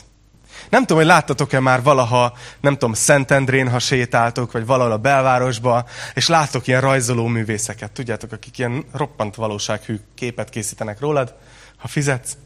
Nem 0.69 0.81
tudom, 0.81 0.97
hogy 0.97 1.05
láttatok-e 1.05 1.59
már 1.59 1.81
valaha, 1.81 2.37
nem 2.61 2.73
tudom, 2.73 2.93
Szentendrén, 2.93 3.69
ha 3.69 3.79
sétáltok, 3.79 4.51
vagy 4.51 4.65
valahol 4.65 4.91
a 4.91 4.97
belvárosba, 4.97 5.85
és 6.13 6.27
láttok 6.27 6.67
ilyen 6.67 6.81
rajzoló 6.81 7.27
művészeket. 7.27 7.91
Tudjátok, 7.91 8.31
akik 8.31 8.57
ilyen 8.57 8.85
roppant 8.93 9.35
valósághű 9.35 9.99
képet 10.15 10.49
készítenek 10.49 10.99
rólad, 10.99 11.35
ha 11.77 11.87
fizetsz. 11.87 12.37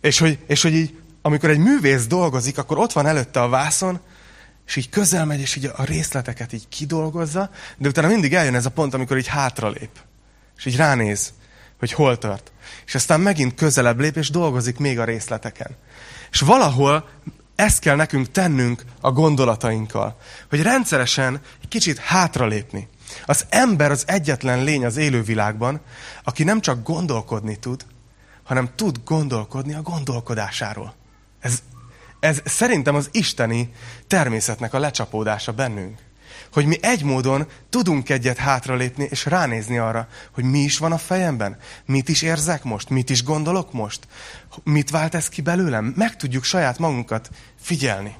És 0.00 0.18
hogy, 0.18 0.38
és 0.46 0.62
hogy 0.62 0.74
így, 0.74 0.98
amikor 1.22 1.50
egy 1.50 1.58
művész 1.58 2.06
dolgozik, 2.06 2.58
akkor 2.58 2.78
ott 2.78 2.92
van 2.92 3.06
előtte 3.06 3.42
a 3.42 3.48
vászon, 3.48 4.00
és 4.66 4.76
így 4.76 4.88
közel 4.88 5.24
megy, 5.24 5.40
és 5.40 5.56
így 5.56 5.70
a 5.76 5.84
részleteket 5.84 6.52
így 6.52 6.68
kidolgozza, 6.68 7.50
de 7.78 7.88
utána 7.88 8.08
mindig 8.08 8.34
eljön 8.34 8.54
ez 8.54 8.66
a 8.66 8.70
pont, 8.70 8.94
amikor 8.94 9.16
így 9.16 9.26
hátralép. 9.26 9.90
És 10.56 10.64
így 10.64 10.76
ránéz, 10.76 11.32
hogy 11.78 11.92
hol 11.92 12.18
tart. 12.18 12.52
És 12.86 12.94
aztán 12.94 13.20
megint 13.20 13.54
közelebb 13.54 14.00
lép, 14.00 14.16
és 14.16 14.30
dolgozik 14.30 14.78
még 14.78 14.98
a 14.98 15.04
részleteken. 15.04 15.76
És 16.30 16.40
valahol 16.40 17.08
ezt 17.54 17.78
kell 17.78 17.96
nekünk 17.96 18.30
tennünk 18.30 18.82
a 19.00 19.12
gondolatainkkal, 19.12 20.16
hogy 20.48 20.62
rendszeresen 20.62 21.40
egy 21.62 21.68
kicsit 21.68 21.98
hátralépni. 21.98 22.88
Az 23.26 23.46
ember 23.48 23.90
az 23.90 24.04
egyetlen 24.06 24.64
lény 24.64 24.84
az 24.84 24.96
élővilágban, 24.96 25.80
aki 26.24 26.44
nem 26.44 26.60
csak 26.60 26.82
gondolkodni 26.82 27.56
tud, 27.56 27.84
hanem 28.48 28.68
tud 28.74 29.00
gondolkodni 29.04 29.74
a 29.74 29.82
gondolkodásáról. 29.82 30.94
Ez, 31.40 31.62
ez 32.20 32.42
szerintem 32.44 32.94
az 32.94 33.08
isteni 33.12 33.72
természetnek 34.06 34.74
a 34.74 34.78
lecsapódása 34.78 35.52
bennünk. 35.52 35.98
Hogy 36.52 36.66
mi 36.66 36.78
egy 36.82 37.02
módon 37.02 37.46
tudunk 37.68 38.08
egyet 38.08 38.36
hátralépni, 38.36 39.06
és 39.10 39.24
ránézni 39.24 39.78
arra, 39.78 40.08
hogy 40.32 40.44
mi 40.44 40.58
is 40.58 40.78
van 40.78 40.92
a 40.92 40.98
fejemben. 40.98 41.56
Mit 41.84 42.08
is 42.08 42.22
érzek 42.22 42.62
most? 42.64 42.88
Mit 42.88 43.10
is 43.10 43.24
gondolok 43.24 43.72
most? 43.72 44.08
Mit 44.64 44.90
vált 44.90 45.14
ez 45.14 45.28
ki 45.28 45.40
belőlem? 45.40 45.92
Meg 45.96 46.16
tudjuk 46.16 46.44
saját 46.44 46.78
magunkat 46.78 47.30
figyelni. 47.60 48.16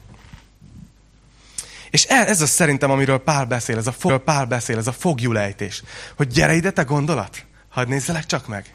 És 1.91 2.05
ez 2.05 2.41
az 2.41 2.51
szerintem, 2.51 2.91
amiről 2.91 3.19
Pál 3.19 3.45
beszél, 3.45 3.77
ez 3.77 3.87
a, 3.87 3.93
fog, 3.93 4.19
Pál 4.25 4.45
beszél, 4.45 4.79
ez 4.79 4.87
a 4.87 4.93
fogjulejtés. 4.93 5.83
Hogy 6.17 6.29
gyere 6.29 6.55
ide, 6.55 6.71
te 6.71 6.83
gondolat, 6.83 7.45
hadd 7.69 7.89
nézzelek 7.89 8.27
csak 8.27 8.47
meg. 8.47 8.73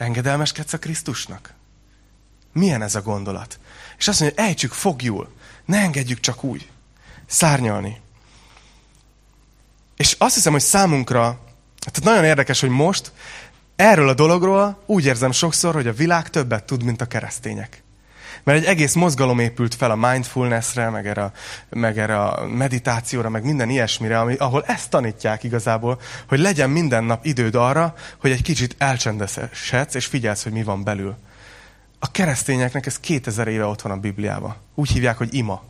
Engedelmeskedsz 0.00 0.72
a 0.72 0.78
Krisztusnak? 0.78 1.54
Milyen 2.52 2.82
ez 2.82 2.94
a 2.94 3.02
gondolat? 3.02 3.58
És 3.98 4.08
azt 4.08 4.20
mondja, 4.20 4.44
ejtsük 4.44 4.72
fogjul, 4.72 5.34
ne 5.64 5.78
engedjük 5.78 6.20
csak 6.20 6.44
úgy 6.44 6.70
szárnyalni. 7.26 8.00
És 9.96 10.16
azt 10.18 10.34
hiszem, 10.34 10.52
hogy 10.52 10.60
számunkra, 10.60 11.40
tehát 11.78 12.02
nagyon 12.02 12.24
érdekes, 12.24 12.60
hogy 12.60 12.68
most 12.68 13.12
erről 13.76 14.08
a 14.08 14.14
dologról 14.14 14.82
úgy 14.86 15.04
érzem 15.04 15.32
sokszor, 15.32 15.74
hogy 15.74 15.86
a 15.86 15.92
világ 15.92 16.30
többet 16.30 16.64
tud, 16.64 16.82
mint 16.82 17.00
a 17.00 17.06
keresztények. 17.06 17.82
Mert 18.44 18.58
egy 18.58 18.64
egész 18.64 18.94
mozgalom 18.94 19.38
épült 19.38 19.74
fel 19.74 19.90
a 19.90 20.10
mindfulnessre, 20.10 20.90
meg 20.90 21.06
erre, 21.06 21.32
meg 21.68 21.98
erre 21.98 22.18
a 22.20 22.46
meditációra, 22.46 23.28
meg 23.28 23.44
minden 23.44 23.68
ilyesmire, 23.68 24.20
ami, 24.20 24.34
ahol 24.34 24.64
ezt 24.66 24.90
tanítják 24.90 25.42
igazából, 25.42 26.00
hogy 26.28 26.38
legyen 26.38 26.70
minden 26.70 27.04
nap 27.04 27.24
időd 27.24 27.54
arra, 27.54 27.94
hogy 28.20 28.30
egy 28.30 28.42
kicsit 28.42 28.74
elcsendesedsz, 28.78 29.94
és 29.94 30.06
figyelsz, 30.06 30.42
hogy 30.42 30.52
mi 30.52 30.62
van 30.62 30.84
belül. 30.84 31.16
A 31.98 32.10
keresztényeknek 32.10 32.86
ez 32.86 33.00
2000 33.00 33.48
éve 33.48 33.64
ott 33.64 33.82
van 33.82 33.92
a 33.92 33.96
Bibliában. 33.96 34.56
Úgy 34.74 34.90
hívják, 34.90 35.16
hogy 35.16 35.34
ima. 35.34 35.62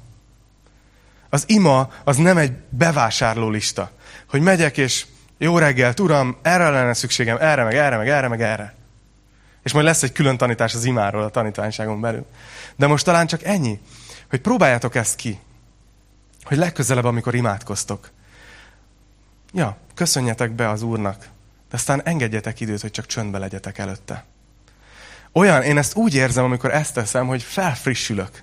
Az 1.28 1.44
ima 1.46 1.90
az 2.04 2.16
nem 2.16 2.36
egy 2.36 2.52
bevásárló 2.68 3.48
lista, 3.48 3.90
hogy 4.28 4.40
megyek 4.40 4.76
és 4.76 5.06
jó 5.38 5.58
reggelt, 5.58 6.00
uram, 6.00 6.36
erre 6.42 6.68
lenne 6.68 6.94
szükségem, 6.94 7.36
erre, 7.40 7.64
meg 7.64 7.74
erre, 7.74 7.96
meg 7.96 8.08
erre, 8.08 8.28
meg 8.28 8.42
erre. 8.42 8.74
És 9.62 9.72
majd 9.72 9.84
lesz 9.84 10.02
egy 10.02 10.12
külön 10.12 10.36
tanítás 10.36 10.74
az 10.74 10.84
imáról 10.84 11.22
a 11.22 11.28
tanítványságon 11.28 12.00
belül. 12.00 12.26
De 12.76 12.86
most 12.86 13.04
talán 13.04 13.26
csak 13.26 13.42
ennyi, 13.42 13.80
hogy 14.30 14.40
próbáljátok 14.40 14.94
ezt 14.94 15.16
ki. 15.16 15.38
Hogy 16.44 16.56
legközelebb, 16.56 17.04
amikor 17.04 17.34
imádkoztok. 17.34 18.10
Ja, 19.52 19.76
köszönjetek 19.94 20.52
be 20.52 20.68
az 20.68 20.82
Úrnak, 20.82 21.18
de 21.70 21.76
aztán 21.76 22.02
engedjetek 22.04 22.60
időt, 22.60 22.80
hogy 22.80 22.90
csak 22.90 23.06
csöndbe 23.06 23.38
legyetek 23.38 23.78
előtte. 23.78 24.24
Olyan, 25.32 25.62
én 25.62 25.78
ezt 25.78 25.96
úgy 25.96 26.14
érzem, 26.14 26.44
amikor 26.44 26.74
ezt 26.74 26.94
teszem, 26.94 27.26
hogy 27.26 27.42
felfrissülök. 27.42 28.42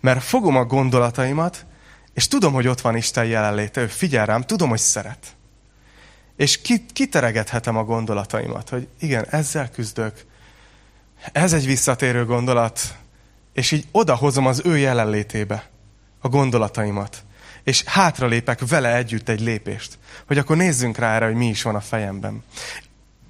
Mert 0.00 0.22
fogom 0.22 0.56
a 0.56 0.64
gondolataimat, 0.64 1.66
és 2.14 2.28
tudom, 2.28 2.52
hogy 2.52 2.68
ott 2.68 2.80
van 2.80 2.96
Isten 2.96 3.24
jelenléte, 3.24 3.80
ő 3.80 3.86
figyel 3.86 4.26
rám, 4.26 4.42
tudom, 4.42 4.68
hogy 4.68 4.78
szeret. 4.78 5.26
És 6.36 6.60
kiteregethetem 6.92 7.76
a 7.76 7.84
gondolataimat, 7.84 8.68
hogy 8.68 8.88
igen, 9.00 9.26
ezzel 9.30 9.70
küzdök, 9.70 10.24
ez 11.32 11.52
egy 11.52 11.66
visszatérő 11.66 12.24
gondolat, 12.24 12.80
és 13.52 13.70
így 13.70 13.86
odahozom 13.90 14.46
az 14.46 14.62
ő 14.64 14.78
jelenlétébe 14.78 15.68
a 16.20 16.28
gondolataimat. 16.28 17.22
És 17.62 17.82
hátralépek 17.82 18.68
vele 18.68 18.96
együtt 18.96 19.28
egy 19.28 19.40
lépést. 19.40 19.98
Hogy 20.26 20.38
akkor 20.38 20.56
nézzünk 20.56 20.98
rá 20.98 21.14
erre, 21.14 21.24
hogy 21.24 21.34
mi 21.34 21.46
is 21.46 21.62
van 21.62 21.74
a 21.74 21.80
fejemben. 21.80 22.44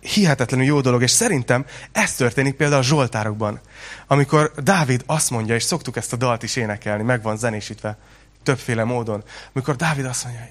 Hihetetlenül 0.00 0.66
jó 0.66 0.80
dolog, 0.80 1.02
és 1.02 1.10
szerintem 1.10 1.66
ez 1.92 2.14
történik 2.14 2.54
például 2.54 2.80
a 2.80 2.84
Zsoltárokban. 2.84 3.60
Amikor 4.06 4.52
Dávid 4.62 5.02
azt 5.06 5.30
mondja, 5.30 5.54
és 5.54 5.62
szoktuk 5.62 5.96
ezt 5.96 6.12
a 6.12 6.16
dalt 6.16 6.42
is 6.42 6.56
énekelni, 6.56 7.02
meg 7.02 7.22
van 7.22 7.36
zenésítve 7.36 7.98
többféle 8.42 8.84
módon. 8.84 9.24
Amikor 9.52 9.76
Dávid 9.76 10.04
azt 10.04 10.24
mondja, 10.24 10.46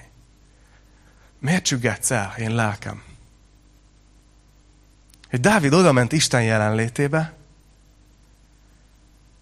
miért 1.40 1.64
csüggetsz 1.64 2.10
el, 2.10 2.34
én 2.38 2.54
lelkem? 2.54 3.02
Hogy 5.30 5.40
Dávid 5.40 5.72
odament 5.72 6.12
Isten 6.12 6.42
jelenlétébe, 6.42 7.32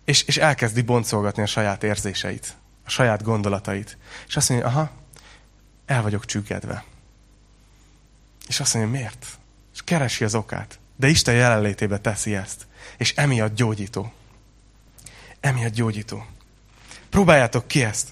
és, 0.05 0.23
és 0.23 0.37
elkezdi 0.37 0.83
boncolgatni 0.83 1.43
a 1.43 1.47
saját 1.47 1.83
érzéseit, 1.83 2.57
a 2.85 2.91
saját 2.91 3.23
gondolatait. 3.23 3.99
És 4.27 4.37
azt 4.37 4.49
mondja, 4.49 4.69
aha, 4.69 4.91
el 5.87 6.03
vagyok 6.03 6.25
csüggedve. 6.25 6.85
És 8.47 8.61
azt 8.61 8.75
mondja, 8.75 8.93
miért? 8.93 9.27
És 9.75 9.81
keresi 9.85 10.25
az 10.25 10.35
okát. 10.35 10.79
De 10.97 11.09
Isten 11.09 11.35
jelenlétébe 11.35 11.99
teszi 11.99 12.35
ezt. 12.35 12.67
És 12.97 13.15
emiatt 13.15 13.55
gyógyító. 13.55 14.13
Emiatt 15.41 15.73
gyógyító. 15.73 16.27
Próbáljátok 17.11 17.69
ki 17.69 17.85
ezt. 17.85 18.09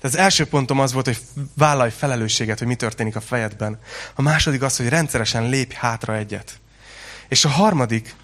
De 0.00 0.08
az 0.08 0.16
első 0.16 0.46
pontom 0.46 0.80
az 0.80 0.92
volt, 0.92 1.06
hogy 1.06 1.20
vállalj 1.54 1.90
felelősséget, 1.90 2.58
hogy 2.58 2.66
mi 2.66 2.74
történik 2.74 3.16
a 3.16 3.20
fejedben. 3.20 3.80
A 4.14 4.22
második 4.22 4.62
az, 4.62 4.76
hogy 4.76 4.88
rendszeresen 4.88 5.48
lépj 5.48 5.74
hátra 5.74 6.16
egyet. 6.16 6.60
És 7.32 7.44
a 7.44 7.48
harmadik, 7.48 8.14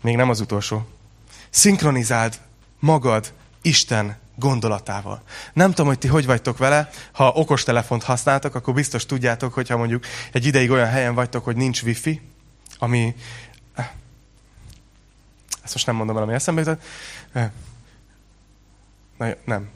még 0.00 0.16
nem 0.16 0.30
az 0.30 0.40
utolsó, 0.40 0.86
szinkronizáld 1.48 2.40
magad 2.78 3.32
Isten 3.62 4.18
gondolatával. 4.34 5.22
Nem 5.52 5.70
tudom, 5.70 5.86
hogy 5.86 5.98
ti 5.98 6.08
hogy 6.08 6.26
vagytok 6.26 6.58
vele, 6.58 6.90
ha 7.12 7.28
okostelefont 7.28 8.02
használtok, 8.02 8.54
akkor 8.54 8.74
biztos 8.74 9.06
tudjátok, 9.06 9.52
hogyha 9.52 9.76
mondjuk 9.76 10.04
egy 10.32 10.46
ideig 10.46 10.70
olyan 10.70 10.88
helyen 10.88 11.14
vagytok, 11.14 11.44
hogy 11.44 11.56
nincs 11.56 11.82
wifi, 11.82 12.20
ami... 12.78 13.14
Eh, 13.74 13.90
ezt 15.62 15.72
most 15.72 15.86
nem 15.86 15.96
mondom 15.96 16.16
el, 16.16 16.22
ami 16.22 16.32
eszembe 16.32 16.60
jutott. 16.60 16.82
Eh, 17.32 17.50
na, 19.18 19.34
nem. 19.44 19.68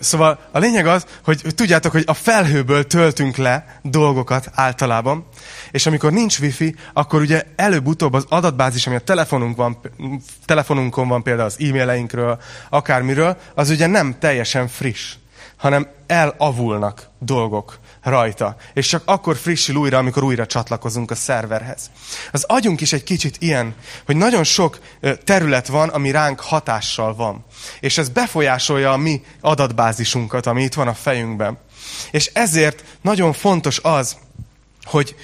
Szóval 0.00 0.38
a 0.52 0.58
lényeg 0.58 0.86
az, 0.86 1.06
hogy 1.24 1.42
tudjátok, 1.54 1.92
hogy 1.92 2.04
a 2.06 2.14
felhőből 2.14 2.86
töltünk 2.86 3.36
le 3.36 3.80
dolgokat 3.82 4.50
általában, 4.54 5.26
és 5.70 5.86
amikor 5.86 6.12
nincs 6.12 6.38
wifi, 6.38 6.74
akkor 6.92 7.20
ugye 7.20 7.42
előbb-utóbb 7.56 8.12
az 8.12 8.26
adatbázis, 8.28 8.86
ami 8.86 8.96
a 8.96 9.00
telefonunk 9.00 9.56
van, 9.56 9.80
telefonunkon 10.44 11.08
van 11.08 11.22
például 11.22 11.46
az 11.46 11.56
e-maileinkről, 11.60 12.40
akármiről, 12.68 13.36
az 13.54 13.70
ugye 13.70 13.86
nem 13.86 14.16
teljesen 14.18 14.68
friss, 14.68 15.14
hanem 15.56 15.88
elavulnak 16.06 17.08
dolgok 17.18 17.78
rajta. 18.02 18.56
És 18.74 18.86
csak 18.86 19.02
akkor 19.04 19.36
frissül 19.36 19.76
újra, 19.76 19.98
amikor 19.98 20.22
újra 20.22 20.46
csatlakozunk 20.46 21.10
a 21.10 21.14
szerverhez. 21.14 21.90
Az 22.32 22.44
agyunk 22.48 22.80
is 22.80 22.92
egy 22.92 23.02
kicsit 23.02 23.36
ilyen, 23.38 23.74
hogy 24.06 24.16
nagyon 24.16 24.44
sok 24.44 24.78
terület 25.24 25.66
van, 25.66 25.88
ami 25.88 26.10
ránk 26.10 26.40
hatással 26.40 27.14
van. 27.14 27.44
És 27.80 27.98
ez 27.98 28.08
befolyásolja 28.08 28.92
a 28.92 28.96
mi 28.96 29.22
adatbázisunkat, 29.40 30.46
ami 30.46 30.62
itt 30.62 30.74
van 30.74 30.88
a 30.88 30.94
fejünkben. 30.94 31.58
És 32.10 32.30
ezért 32.32 32.84
nagyon 33.00 33.32
fontos 33.32 33.80
az, 33.82 34.16
hogy, 34.82 35.14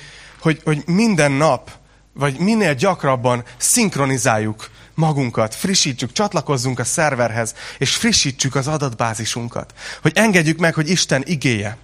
hogy, 0.41 0.61
hogy 0.65 0.83
minden 0.87 1.33
nap, 1.33 1.71
vagy 2.13 2.39
minél 2.39 2.75
gyakrabban 2.75 3.45
szinkronizáljuk 3.57 4.71
magunkat, 4.95 5.55
frissítsük, 5.55 6.13
csatlakozzunk 6.13 6.79
a 6.79 6.85
szerverhez, 6.85 7.55
és 7.79 7.95
frissítsük 7.95 8.55
az 8.55 8.67
adatbázisunkat. 8.67 9.75
Hogy 10.03 10.13
engedjük 10.15 10.59
meg, 10.59 10.75
hogy 10.75 10.91
Isten 10.91 11.23
igéje, 11.27 11.77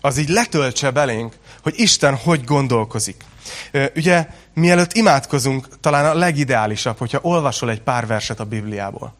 az 0.00 0.18
így 0.18 0.28
letöltse 0.28 0.90
belénk, 0.90 1.34
hogy 1.62 1.74
Isten 1.76 2.16
hogy 2.16 2.44
gondolkozik. 2.44 3.24
Ugye, 3.96 4.26
mielőtt 4.54 4.92
imádkozunk, 4.92 5.80
talán 5.80 6.04
a 6.04 6.14
legideálisabb, 6.14 6.98
hogyha 6.98 7.18
olvasol 7.22 7.70
egy 7.70 7.80
pár 7.80 8.06
verset 8.06 8.40
a 8.40 8.44
Bibliából. 8.44 9.14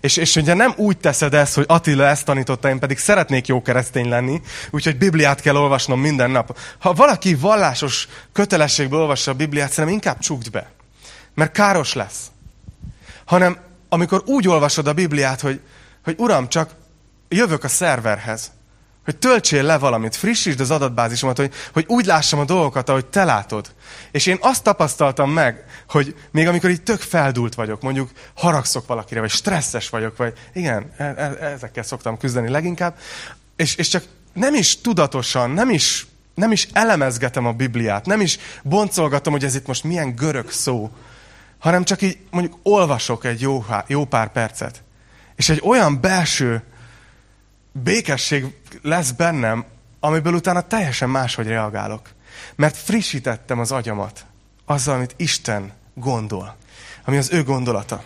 És, 0.00 0.16
és 0.16 0.36
ugye 0.36 0.54
nem 0.54 0.72
úgy 0.76 0.98
teszed 0.98 1.34
ezt, 1.34 1.54
hogy 1.54 1.64
Attila 1.68 2.06
ezt 2.06 2.24
tanította, 2.24 2.68
én 2.68 2.78
pedig 2.78 2.98
szeretnék 2.98 3.46
jó 3.46 3.62
keresztény 3.62 4.08
lenni, 4.08 4.40
úgyhogy 4.70 4.98
Bibliát 4.98 5.40
kell 5.40 5.56
olvasnom 5.56 6.00
minden 6.00 6.30
nap. 6.30 6.58
Ha 6.78 6.92
valaki 6.92 7.34
vallásos 7.34 8.08
kötelességből 8.32 9.00
olvassa 9.00 9.30
a 9.30 9.34
Bibliát, 9.34 9.68
szerintem 9.68 9.94
inkább 9.94 10.18
csukd 10.18 10.50
be. 10.50 10.70
Mert 11.34 11.52
káros 11.52 11.92
lesz. 11.92 12.30
Hanem 13.24 13.58
amikor 13.88 14.22
úgy 14.26 14.48
olvasod 14.48 14.86
a 14.86 14.92
Bibliát, 14.92 15.40
hogy, 15.40 15.60
hogy 16.04 16.14
Uram, 16.18 16.48
csak 16.48 16.70
jövök 17.28 17.64
a 17.64 17.68
szerverhez, 17.68 18.50
hogy 19.10 19.18
töltsél 19.18 19.62
le 19.62 19.78
valamit, 19.78 20.16
frissítsd 20.16 20.60
az 20.60 20.70
adatbázisomat, 20.70 21.36
hogy, 21.36 21.52
hogy 21.72 21.84
úgy 21.88 22.04
lássam 22.04 22.38
a 22.38 22.44
dolgokat, 22.44 22.88
ahogy 22.88 23.06
te 23.06 23.24
látod. 23.24 23.70
És 24.10 24.26
én 24.26 24.38
azt 24.40 24.62
tapasztaltam 24.62 25.30
meg, 25.30 25.64
hogy 25.88 26.14
még 26.30 26.48
amikor 26.48 26.70
így 26.70 26.82
tök 26.82 27.00
feldult 27.00 27.54
vagyok, 27.54 27.82
mondjuk 27.82 28.10
haragszok 28.34 28.86
valakire, 28.86 29.20
vagy 29.20 29.30
stresszes 29.30 29.88
vagyok, 29.88 30.16
vagy 30.16 30.32
igen, 30.52 30.92
e, 30.96 31.04
e, 31.04 31.36
ezekkel 31.46 31.82
szoktam 31.82 32.18
küzdeni 32.18 32.48
leginkább, 32.48 32.98
és, 33.56 33.74
és 33.74 33.88
csak 33.88 34.04
nem 34.32 34.54
is 34.54 34.80
tudatosan, 34.80 35.50
nem 35.50 35.70
is, 35.70 36.06
nem 36.34 36.52
is 36.52 36.68
elemezgetem 36.72 37.46
a 37.46 37.52
Bibliát, 37.52 38.06
nem 38.06 38.20
is 38.20 38.38
boncolgatom, 38.62 39.32
hogy 39.32 39.44
ez 39.44 39.54
itt 39.54 39.66
most 39.66 39.84
milyen 39.84 40.14
görög 40.14 40.50
szó, 40.50 40.90
hanem 41.58 41.84
csak 41.84 42.02
így 42.02 42.18
mondjuk 42.30 42.58
olvasok 42.62 43.24
egy 43.24 43.40
jó, 43.40 43.64
jó 43.86 44.04
pár 44.04 44.32
percet. 44.32 44.82
És 45.36 45.48
egy 45.48 45.60
olyan 45.64 46.00
belső 46.00 46.62
békesség 47.72 48.44
lesz 48.82 49.10
bennem, 49.10 49.64
amiből 50.00 50.34
utána 50.34 50.60
teljesen 50.60 51.10
máshogy 51.10 51.46
reagálok. 51.46 52.08
Mert 52.54 52.76
frissítettem 52.76 53.58
az 53.58 53.72
agyamat 53.72 54.24
azzal, 54.64 54.94
amit 54.94 55.14
Isten 55.16 55.72
gondol. 55.94 56.56
ami 57.04 57.16
az 57.16 57.32
ő 57.32 57.44
gondolata. 57.44 58.04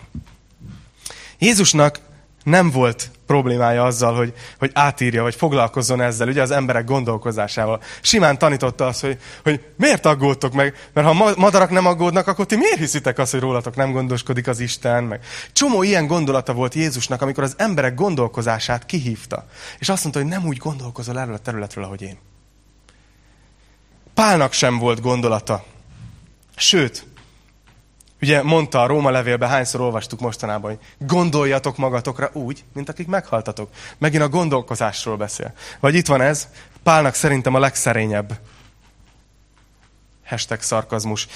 Jézusnak 1.39 1.99
nem 2.45 2.71
volt 2.71 3.11
problémája 3.27 3.85
azzal, 3.85 4.15
hogy, 4.15 4.33
hogy 4.59 4.71
átírja, 4.75 5.23
vagy 5.23 5.35
foglalkozzon 5.35 6.01
ezzel, 6.01 6.29
ugye 6.29 6.43
az 6.43 6.51
emberek 6.51 6.85
gondolkozásával. 6.85 7.83
Simán 8.01 8.39
tanította 8.39 8.87
azt, 8.87 9.01
hogy, 9.01 9.19
hogy 9.43 9.65
miért 9.77 10.07
aggódtok 10.07 10.53
meg, 10.53 10.91
mert 10.93 11.07
ha 11.07 11.35
madarak 11.37 11.71
nem 11.71 11.87
aggódnak, 11.87 12.27
akkor 12.27 12.47
ti 12.47 12.57
miért 12.57 12.79
hiszitek 12.79 13.19
azt, 13.19 13.31
hogy 13.31 13.41
rólatok 13.41 13.77
nem 13.77 13.93
gondoskodik 13.93 14.49
az 14.49 14.61
Isten, 14.61 15.05
meg 15.05 15.21
csomó 15.53 15.83
ilyen 15.83 16.07
gondolata 16.07 16.53
volt 16.53 16.75
Jézusnak, 16.75 17.23
amikor 17.23 17.43
az 17.43 17.55
emberek 17.57 17.95
gondolkozását 17.95 18.87
kihívta. 18.87 19.47
És 19.79 19.89
azt 19.89 20.03
mondta, 20.03 20.21
hogy 20.21 20.31
nem 20.31 20.47
úgy 20.47 20.57
gondolkozol 20.57 21.19
erről 21.19 21.35
a 21.35 21.39
területről, 21.39 21.85
ahogy 21.85 22.03
én. 22.03 22.19
Pálnak 24.15 24.53
sem 24.53 24.79
volt 24.79 25.01
gondolata. 25.01 25.65
Sőt, 26.57 27.07
Ugye 28.25 28.43
mondta 28.43 28.83
a 28.83 28.87
Róma 28.87 29.11
levélben, 29.11 29.49
hányszor 29.49 29.81
olvastuk 29.81 30.21
mostanában, 30.21 30.71
hogy 30.71 31.07
gondoljatok 31.09 31.77
magatokra 31.77 32.31
úgy, 32.33 32.65
mint 32.75 32.89
akik 32.89 33.07
meghaltatok. 33.07 33.71
Megint 33.99 34.23
a 34.23 34.29
gondolkozásról 34.29 35.17
beszél. 35.17 35.53
Vagy 35.81 35.95
itt 35.95 36.07
van 36.07 36.21
ez, 36.21 36.49
Pálnak 36.83 37.15
szerintem 37.15 37.55
a 37.55 37.59
legszerényebb 37.59 38.39
hashtag 40.25 40.61
szarkazmus 40.61 41.29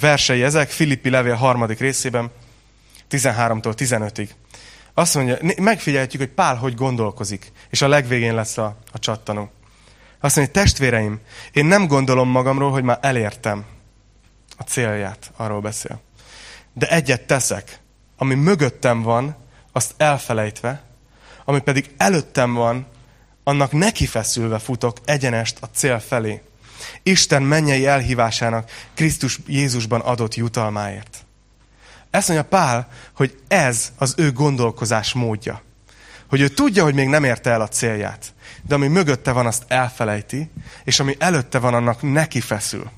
versei 0.00 0.42
ezek, 0.42 0.70
Filippi 0.70 1.10
levél 1.10 1.34
harmadik 1.34 1.78
részében, 1.78 2.30
13-tól 3.10 3.74
15-ig. 3.76 4.28
Azt 4.94 5.14
mondja, 5.14 5.36
megfigyelhetjük, 5.56 6.22
hogy 6.22 6.30
Pál 6.30 6.56
hogy 6.56 6.74
gondolkozik, 6.74 7.52
és 7.70 7.82
a 7.82 7.88
legvégén 7.88 8.34
lesz 8.34 8.58
a, 8.58 8.76
a 8.92 8.98
csattanó. 8.98 9.50
Azt 10.20 10.36
mondja, 10.36 10.54
testvéreim, 10.54 11.20
én 11.52 11.64
nem 11.64 11.86
gondolom 11.86 12.28
magamról, 12.28 12.70
hogy 12.70 12.82
már 12.82 12.98
elértem 13.00 13.64
a 14.56 14.62
célját, 14.62 15.32
arról 15.36 15.60
beszél 15.60 16.00
de 16.80 16.88
egyet 16.88 17.26
teszek, 17.26 17.80
ami 18.16 18.34
mögöttem 18.34 19.02
van, 19.02 19.36
azt 19.72 19.94
elfelejtve, 19.96 20.82
ami 21.44 21.60
pedig 21.60 21.90
előttem 21.96 22.54
van, 22.54 22.86
annak 23.44 23.72
nekifeszülve 23.72 24.58
futok 24.58 24.96
egyenest 25.04 25.58
a 25.60 25.66
cél 25.74 25.98
felé. 25.98 26.42
Isten 27.02 27.42
mennyei 27.42 27.86
elhívásának 27.86 28.70
Krisztus 28.94 29.38
Jézusban 29.46 30.00
adott 30.00 30.34
jutalmáért. 30.34 31.24
Ezt 32.10 32.28
mondja 32.28 32.48
Pál, 32.48 32.88
hogy 33.14 33.38
ez 33.48 33.92
az 33.96 34.14
ő 34.16 34.32
gondolkozás 34.32 35.12
módja. 35.12 35.62
Hogy 36.28 36.40
ő 36.40 36.48
tudja, 36.48 36.82
hogy 36.82 36.94
még 36.94 37.08
nem 37.08 37.24
érte 37.24 37.50
el 37.50 37.60
a 37.60 37.68
célját, 37.68 38.34
de 38.62 38.74
ami 38.74 38.88
mögötte 38.88 39.32
van, 39.32 39.46
azt 39.46 39.64
elfelejti, 39.68 40.50
és 40.84 41.00
ami 41.00 41.16
előtte 41.18 41.58
van, 41.58 41.74
annak 41.74 42.02
neki 42.02 42.40
feszül 42.40 42.90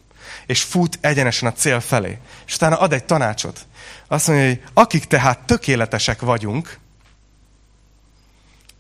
és 0.47 0.63
fut 0.63 0.99
egyenesen 1.01 1.49
a 1.49 1.53
cél 1.53 1.81
felé. 1.81 2.19
És 2.47 2.55
utána 2.55 2.79
ad 2.79 2.93
egy 2.93 3.05
tanácsot. 3.05 3.67
Azt 4.09 4.29
mondja, 4.29 4.47
hogy 4.47 4.63
akik 4.73 5.05
tehát 5.05 5.47
tökéletesek 5.47 6.21
vagyunk, 6.21 6.79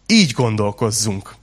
így 0.07 0.33
gondolkozzunk. 0.33 1.35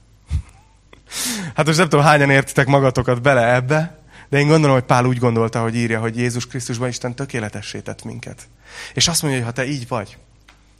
Hát 1.54 1.66
most 1.66 1.78
nem 1.78 1.88
tudom, 1.88 2.04
hányan 2.04 2.30
értitek 2.30 2.66
magatokat 2.66 3.22
bele 3.22 3.54
ebbe, 3.54 4.00
de 4.28 4.38
én 4.38 4.46
gondolom, 4.46 4.74
hogy 4.74 4.84
Pál 4.84 5.04
úgy 5.04 5.18
gondolta, 5.18 5.62
hogy 5.62 5.76
írja, 5.76 6.00
hogy 6.00 6.16
Jézus 6.16 6.46
Krisztusban 6.46 6.88
Isten 6.88 7.14
tökéletessé 7.14 7.80
tett 7.80 8.04
minket. 8.04 8.48
És 8.94 9.08
azt 9.08 9.22
mondja, 9.22 9.40
hogy 9.40 9.48
ha 9.48 9.62
te 9.62 9.68
így 9.68 9.88
vagy, 9.88 10.18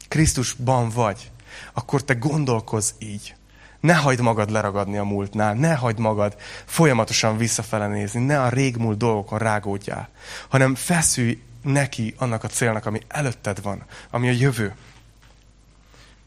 Krisztusban 0.08 0.88
vagy, 0.88 1.30
akkor 1.72 2.04
te 2.04 2.14
gondolkozz 2.14 2.90
így. 2.98 3.34
Ne 3.80 3.94
hagyd 3.94 4.20
magad 4.20 4.50
leragadni 4.50 4.96
a 4.96 5.04
múltnál, 5.04 5.54
ne 5.54 5.74
hagyd 5.74 5.98
magad 5.98 6.36
folyamatosan 6.64 7.36
visszafele 7.36 7.86
nézni, 7.86 8.24
ne 8.24 8.42
a 8.42 8.48
régmúlt 8.48 8.98
dolgokon 8.98 9.38
rágódjál, 9.38 10.08
hanem 10.48 10.74
feszülj 10.74 11.42
neki 11.62 12.14
annak 12.18 12.44
a 12.44 12.48
célnak, 12.48 12.86
ami 12.86 13.00
előtted 13.08 13.62
van, 13.62 13.84
ami 14.10 14.28
a 14.28 14.32
jövő. 14.32 14.74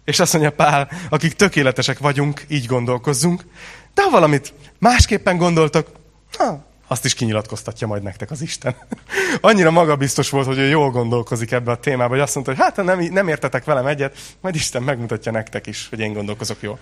És 0.05 0.19
azt 0.19 0.33
mondja 0.33 0.51
Pál, 0.51 0.89
akik 1.09 1.33
tökéletesek 1.33 1.99
vagyunk, 1.99 2.45
így 2.47 2.65
gondolkozzunk, 2.65 3.45
de 3.93 4.03
ha 4.03 4.09
valamit 4.09 4.53
másképpen 4.79 5.37
gondoltok, 5.37 5.91
ha, 6.37 6.65
azt 6.87 7.05
is 7.05 7.13
kinyilatkoztatja 7.13 7.87
majd 7.87 8.03
nektek 8.03 8.31
az 8.31 8.41
Isten. 8.41 8.75
Annyira 9.41 9.71
magabiztos 9.71 10.29
volt, 10.29 10.45
hogy 10.45 10.57
ő 10.57 10.67
jól 10.67 10.91
gondolkozik 10.91 11.51
ebbe 11.51 11.71
a 11.71 11.79
témába, 11.79 12.09
hogy 12.09 12.19
azt 12.19 12.35
mondta, 12.35 12.53
hogy 12.53 12.61
hát 12.61 12.85
nem, 12.85 12.99
nem 12.99 13.27
értetek 13.27 13.63
velem 13.63 13.85
egyet, 13.85 14.17
majd 14.41 14.55
Isten 14.55 14.83
megmutatja 14.83 15.31
nektek 15.31 15.67
is, 15.67 15.87
hogy 15.89 15.99
én 15.99 16.13
gondolkozok 16.13 16.61
jól. 16.61 16.79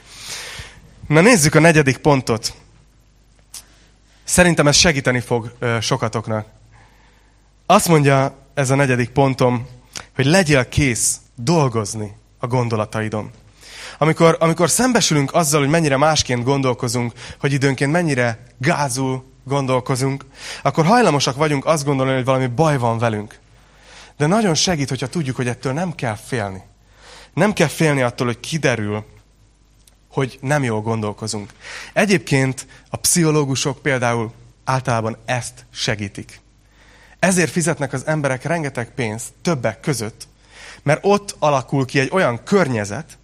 Na 1.12 1.21
nézzük 1.21 1.56
a 1.56 1.60
negyedik 1.60 1.97
pontot. 1.97 2.54
Szerintem 4.24 4.67
ez 4.67 4.76
segíteni 4.76 5.19
fog 5.19 5.54
sokatoknak. 5.82 6.45
Azt 7.65 7.88
mondja 7.88 8.36
ez 8.54 8.69
a 8.69 8.76
negyedik 8.76 9.10
pontom, 9.10 9.67
hogy 10.15 10.26
legyél 10.26 10.69
kész 10.69 11.19
dolgozni 11.36 12.15
a 12.39 12.47
gondolataidon. 12.47 13.32
Amikor, 13.97 14.38
amikor 14.39 14.69
szembesülünk 14.69 15.34
azzal, 15.34 15.60
hogy 15.60 15.69
mennyire 15.69 15.97
másként 15.97 16.43
gondolkozunk, 16.43 17.13
hogy 17.39 17.54
időnként 17.54 17.91
mennyire 17.91 18.43
gázul 18.58 19.24
gondolkozunk, 19.43 20.26
akkor 20.62 20.86
hajlamosak 20.86 21.36
vagyunk 21.36 21.65
azt 21.65 21.86
gondolni, 21.86 22.13
hogy 22.13 22.26
valami 22.26 22.47
baj 22.47 22.78
van 22.78 22.97
velünk. 22.97 23.39
De 24.17 24.26
nagyon 24.26 24.56
segít, 24.56 24.89
hogyha 24.89 25.08
tudjuk, 25.08 25.36
hogy 25.36 25.47
ettől 25.47 25.74
nem 25.74 25.95
kell 25.95 26.15
félni. 26.15 26.62
Nem 27.34 27.54
kell 27.54 27.67
félni 27.67 28.02
attól, 28.02 28.28
hogy 28.28 28.39
kiderül, 28.39 29.06
hogy 30.12 30.38
nem 30.41 30.63
jól 30.63 30.82
gondolkozunk. 30.82 31.54
Egyébként 31.93 32.67
a 32.89 32.97
pszichológusok 32.97 33.82
például 33.82 34.32
általában 34.63 35.17
ezt 35.26 35.65
segítik. 35.71 36.41
Ezért 37.19 37.52
fizetnek 37.52 37.93
az 37.93 38.08
emberek 38.08 38.43
rengeteg 38.43 38.93
pénzt 38.93 39.30
többek 39.41 39.80
között, 39.80 40.28
mert 40.84 41.00
ott 41.06 41.36
alakul 41.39 41.86
ki 41.86 42.00
egy 42.00 42.10
olyan 42.12 42.43
környezet, 42.43 43.17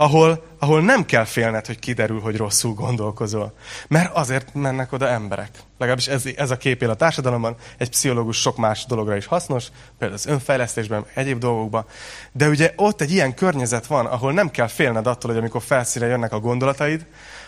ahol, 0.00 0.42
ahol 0.58 0.80
nem 0.80 1.04
kell 1.04 1.24
félned, 1.24 1.66
hogy 1.66 1.78
kiderül, 1.78 2.20
hogy 2.20 2.36
rosszul 2.36 2.74
gondolkozol. 2.74 3.52
Mert 3.88 4.14
azért 4.14 4.54
mennek 4.54 4.92
oda 4.92 5.08
emberek. 5.08 5.50
Legalábbis 5.78 6.06
ez, 6.06 6.22
ez 6.36 6.50
a 6.50 6.56
kép 6.56 6.82
él 6.82 6.90
a 6.90 6.94
társadalomban. 6.94 7.56
Egy 7.78 7.90
pszichológus 7.90 8.40
sok 8.40 8.56
más 8.56 8.84
dologra 8.86 9.16
is 9.16 9.26
hasznos, 9.26 9.66
például 9.98 10.20
az 10.20 10.26
önfejlesztésben, 10.26 11.04
egyéb 11.14 11.38
dolgokban. 11.38 11.84
De 12.32 12.48
ugye 12.48 12.72
ott 12.76 13.00
egy 13.00 13.12
ilyen 13.12 13.34
környezet 13.34 13.86
van, 13.86 14.06
ahol 14.06 14.32
nem 14.32 14.50
kell 14.50 14.66
félned 14.66 15.06
attól, 15.06 15.30
hogy 15.30 15.40
amikor 15.40 15.62
felszíre 15.62 16.06
jönnek 16.06 16.32
a 16.32 16.40
gondolataid, 16.40 17.06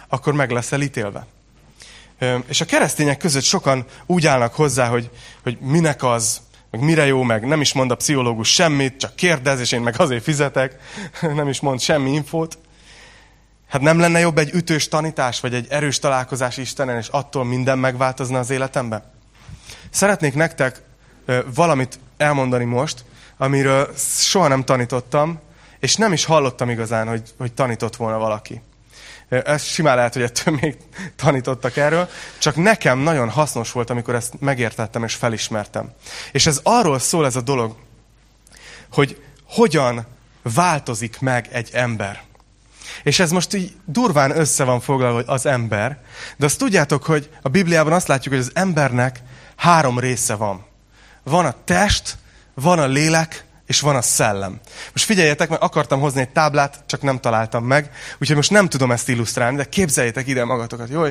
akkor 0.09 0.33
meg 0.33 0.51
leszel 0.51 0.81
ítélve. 0.81 1.27
És 2.47 2.61
a 2.61 2.65
keresztények 2.65 3.19
között 3.19 3.43
sokan 3.43 3.85
úgy 4.07 4.27
állnak 4.27 4.55
hozzá, 4.55 4.89
hogy, 4.89 5.11
hogy 5.43 5.59
minek 5.61 6.03
az, 6.03 6.41
meg 6.73 6.81
mire 6.81 7.07
jó, 7.07 7.23
meg 7.23 7.47
nem 7.47 7.61
is 7.61 7.73
mond 7.73 7.91
a 7.91 7.95
pszichológus 7.95 8.53
semmit, 8.55 8.97
csak 8.97 9.17
kérdez, 9.17 9.61
és 9.61 9.73
én 9.73 9.81
meg 9.81 9.95
azért 10.01 10.23
fizetek, 10.23 10.77
nem 11.21 11.49
is 11.49 11.61
mond 11.61 11.81
semmi 11.81 12.13
infót. 12.13 12.59
Hát 13.69 13.81
nem 13.81 13.99
lenne 13.99 14.19
jobb 14.19 14.39
egy 14.39 14.55
ütős 14.55 14.89
tanítás, 14.89 15.41
vagy 15.41 15.55
egy 15.55 15.67
erős 15.71 15.99
találkozás 15.99 16.57
Istenen, 16.57 16.97
és 16.97 17.09
attól 17.09 17.45
minden 17.45 17.79
megváltozna 17.79 18.39
az 18.39 18.51
életemben? 18.51 19.03
Szeretnék 19.91 20.35
nektek 20.35 20.83
valamit 21.55 21.99
elmondani 22.17 22.65
most, 22.65 23.05
amiről 23.37 23.89
soha 23.97 24.49
nem 24.49 24.65
tanítottam, 24.65 25.41
és 25.81 25.97
nem 25.97 26.13
is 26.13 26.25
hallottam 26.25 26.71
igazán, 26.71 27.09
hogy, 27.09 27.23
hogy 27.39 27.53
tanított 27.53 27.97
volna 27.97 28.19
valaki. 28.19 28.63
Ez 29.33 29.63
simán 29.63 29.97
lehet, 29.97 30.13
hogy 30.13 30.23
ettől 30.23 30.59
még 30.61 30.77
tanítottak 31.25 31.77
erről, 31.77 32.09
csak 32.39 32.57
nekem 32.57 32.99
nagyon 32.99 33.31
hasznos 33.31 33.73
volt, 33.73 33.91
amikor 33.91 34.15
ezt 34.15 34.41
megértettem 34.41 35.05
és 35.05 35.15
felismertem. 35.15 35.93
És 36.33 36.47
ez 36.47 36.61
arról 36.63 36.99
szól 36.99 37.27
ez 37.27 37.37
a 37.37 37.41
dolog, 37.41 37.77
hogy 38.93 39.23
hogyan 39.45 40.07
változik 40.43 41.21
meg 41.21 41.49
egy 41.53 41.71
ember. 41.73 42.23
És 43.03 43.19
ez 43.19 43.31
most 43.31 43.55
így 43.55 43.73
durván 43.85 44.39
össze 44.39 44.65
van 44.65 44.81
foglalva, 44.81 45.15
hogy 45.15 45.25
az 45.27 45.47
ember, 45.47 46.03
de 46.37 46.45
azt 46.45 46.59
tudjátok, 46.59 47.05
hogy 47.05 47.31
a 47.43 47.49
Bibliában 47.49 47.93
azt 47.93 48.09
látjuk, 48.09 48.35
hogy 48.35 48.43
az 48.43 48.51
embernek 48.55 49.21
három 49.57 49.99
része 49.99 50.35
van. 50.35 50.65
Van 51.23 51.45
a 51.45 51.55
test, 51.65 52.17
van 52.55 52.79
a 52.79 52.87
lélek, 52.87 53.45
és 53.67 53.81
van 53.81 53.97
a 53.97 54.03
szellem. 54.03 54.61
Most 54.93 55.05
figyeljetek, 55.05 55.49
mert 55.49 55.63
akartam 55.63 56.01
hozni 56.01 56.21
egy 56.21 56.31
táblát, 56.31 56.83
csak 56.87 57.03
nem 57.03 57.21
találtam 57.21 57.65
meg, 57.65 57.91
úgyhogy 58.19 58.37
most 58.37 58.51
nem 58.51 58.69
tudom 58.69 58.91
ezt 58.91 59.09
illusztrálni, 59.09 59.57
de 59.57 59.65
képzeljétek 59.65 60.27
ide 60.27 60.45
magatokat. 60.45 60.89
Jó, 60.89 61.05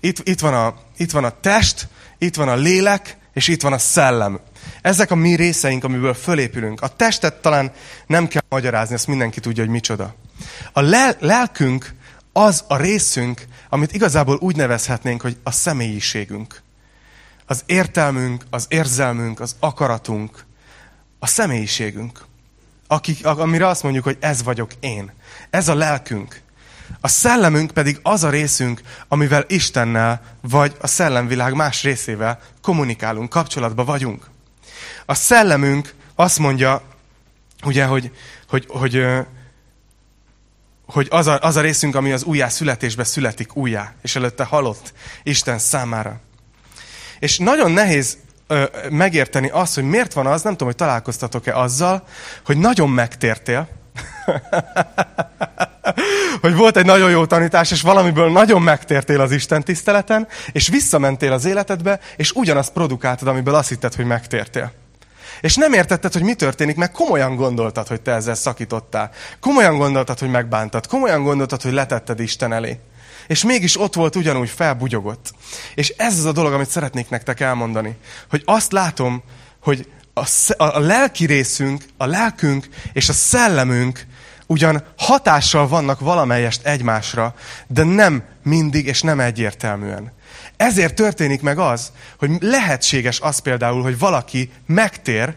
itt, 0.00 0.28
itt, 0.28 0.40
van 0.40 0.54
a, 0.54 0.74
itt 0.96 1.10
van 1.10 1.24
a 1.24 1.40
test, 1.40 1.88
itt 2.18 2.34
van 2.34 2.48
a 2.48 2.54
lélek, 2.54 3.16
és 3.32 3.48
itt 3.48 3.62
van 3.62 3.72
a 3.72 3.78
szellem. 3.78 4.40
Ezek 4.82 5.10
a 5.10 5.14
mi 5.14 5.34
részeink, 5.34 5.84
amiből 5.84 6.14
fölépülünk. 6.14 6.80
A 6.80 6.88
testet 6.88 7.34
talán 7.34 7.72
nem 8.06 8.28
kell 8.28 8.42
magyarázni, 8.48 8.94
ezt 8.94 9.06
mindenki 9.06 9.40
tudja, 9.40 9.62
hogy 9.62 9.72
micsoda. 9.72 10.14
A 10.72 10.80
lel- 10.80 11.16
lelkünk 11.20 11.94
az 12.32 12.64
a 12.68 12.76
részünk, 12.76 13.44
amit 13.68 13.92
igazából 13.92 14.36
úgy 14.40 14.56
nevezhetnénk, 14.56 15.20
hogy 15.20 15.36
a 15.42 15.50
személyiségünk. 15.50 16.62
Az 17.46 17.62
értelmünk, 17.66 18.44
az 18.50 18.66
érzelmünk, 18.68 19.40
az 19.40 19.56
akaratunk, 19.60 20.45
a 21.18 21.26
személyiségünk, 21.26 22.24
akik, 22.86 23.26
amire 23.26 23.66
azt 23.66 23.82
mondjuk, 23.82 24.04
hogy 24.04 24.16
ez 24.20 24.42
vagyok 24.42 24.70
én. 24.80 25.12
Ez 25.50 25.68
a 25.68 25.74
lelkünk. 25.74 26.40
A 27.00 27.08
szellemünk 27.08 27.70
pedig 27.70 27.98
az 28.02 28.24
a 28.24 28.30
részünk, 28.30 28.80
amivel 29.08 29.44
Istennel 29.48 30.22
vagy 30.40 30.76
a 30.80 30.86
szellemvilág 30.86 31.54
más 31.54 31.82
részével 31.82 32.40
kommunikálunk, 32.62 33.28
kapcsolatba 33.28 33.84
vagyunk. 33.84 34.30
A 35.06 35.14
szellemünk 35.14 35.94
azt 36.14 36.38
mondja, 36.38 36.82
ugye, 37.64 37.84
hogy, 37.84 38.10
hogy, 38.48 38.66
hogy, 38.68 39.06
hogy 40.86 41.06
az, 41.10 41.26
a, 41.26 41.38
az 41.40 41.56
a 41.56 41.60
részünk, 41.60 41.94
ami 41.94 42.12
az 42.12 42.24
újjá 42.24 42.48
születésbe 42.48 43.04
születik 43.04 43.56
újjá, 43.56 43.94
és 44.02 44.16
előtte 44.16 44.44
halott 44.44 44.92
Isten 45.22 45.58
számára. 45.58 46.20
És 47.18 47.38
nagyon 47.38 47.70
nehéz 47.70 48.18
ö, 48.46 48.64
megérteni 48.90 49.48
azt, 49.48 49.74
hogy 49.74 49.84
miért 49.84 50.12
van 50.12 50.26
az, 50.26 50.42
nem 50.42 50.52
tudom, 50.52 50.68
hogy 50.68 50.76
találkoztatok-e 50.76 51.58
azzal, 51.58 52.02
hogy 52.44 52.56
nagyon 52.56 52.90
megtértél, 52.90 53.68
hogy 56.40 56.54
volt 56.54 56.76
egy 56.76 56.84
nagyon 56.84 57.10
jó 57.10 57.26
tanítás, 57.26 57.70
és 57.70 57.82
valamiből 57.82 58.30
nagyon 58.30 58.62
megtértél 58.62 59.20
az 59.20 59.32
Isten 59.32 59.62
tiszteleten, 59.62 60.28
és 60.52 60.68
visszamentél 60.68 61.32
az 61.32 61.44
életedbe, 61.44 62.00
és 62.16 62.32
ugyanazt 62.32 62.72
produkáltad, 62.72 63.28
amiből 63.28 63.54
azt 63.54 63.68
hitted, 63.68 63.94
hogy 63.94 64.04
megtértél. 64.04 64.72
És 65.40 65.54
nem 65.54 65.72
értetted, 65.72 66.12
hogy 66.12 66.22
mi 66.22 66.34
történik, 66.34 66.76
mert 66.76 66.92
komolyan 66.92 67.36
gondoltad, 67.36 67.86
hogy 67.86 68.00
te 68.00 68.12
ezzel 68.12 68.34
szakítottál. 68.34 69.10
Komolyan 69.40 69.78
gondoltad, 69.78 70.18
hogy 70.18 70.30
megbántad. 70.30 70.86
Komolyan 70.86 71.22
gondoltad, 71.22 71.62
hogy 71.62 71.72
letetted 71.72 72.20
Isten 72.20 72.52
elé. 72.52 72.78
És 73.26 73.44
mégis 73.44 73.80
ott 73.80 73.94
volt 73.94 74.16
ugyanúgy, 74.16 74.48
felbugyogott. 74.48 75.32
És 75.74 75.88
ez 75.88 76.18
az 76.18 76.24
a 76.24 76.32
dolog, 76.32 76.52
amit 76.52 76.68
szeretnék 76.68 77.08
nektek 77.08 77.40
elmondani. 77.40 77.96
Hogy 78.30 78.42
azt 78.44 78.72
látom, 78.72 79.22
hogy 79.60 79.88
a, 80.14 80.26
a 80.56 80.78
lelki 80.78 81.26
részünk, 81.26 81.84
a 81.96 82.06
lelkünk 82.06 82.68
és 82.92 83.08
a 83.08 83.12
szellemünk 83.12 84.06
ugyan 84.46 84.84
hatással 84.96 85.68
vannak 85.68 86.00
valamelyest 86.00 86.66
egymásra, 86.66 87.34
de 87.66 87.82
nem 87.82 88.24
mindig 88.42 88.86
és 88.86 89.02
nem 89.02 89.20
egyértelműen. 89.20 90.12
Ezért 90.56 90.94
történik 90.94 91.42
meg 91.42 91.58
az, 91.58 91.92
hogy 92.18 92.30
lehetséges 92.40 93.20
az 93.20 93.38
például, 93.38 93.82
hogy 93.82 93.98
valaki 93.98 94.50
megtér, 94.66 95.34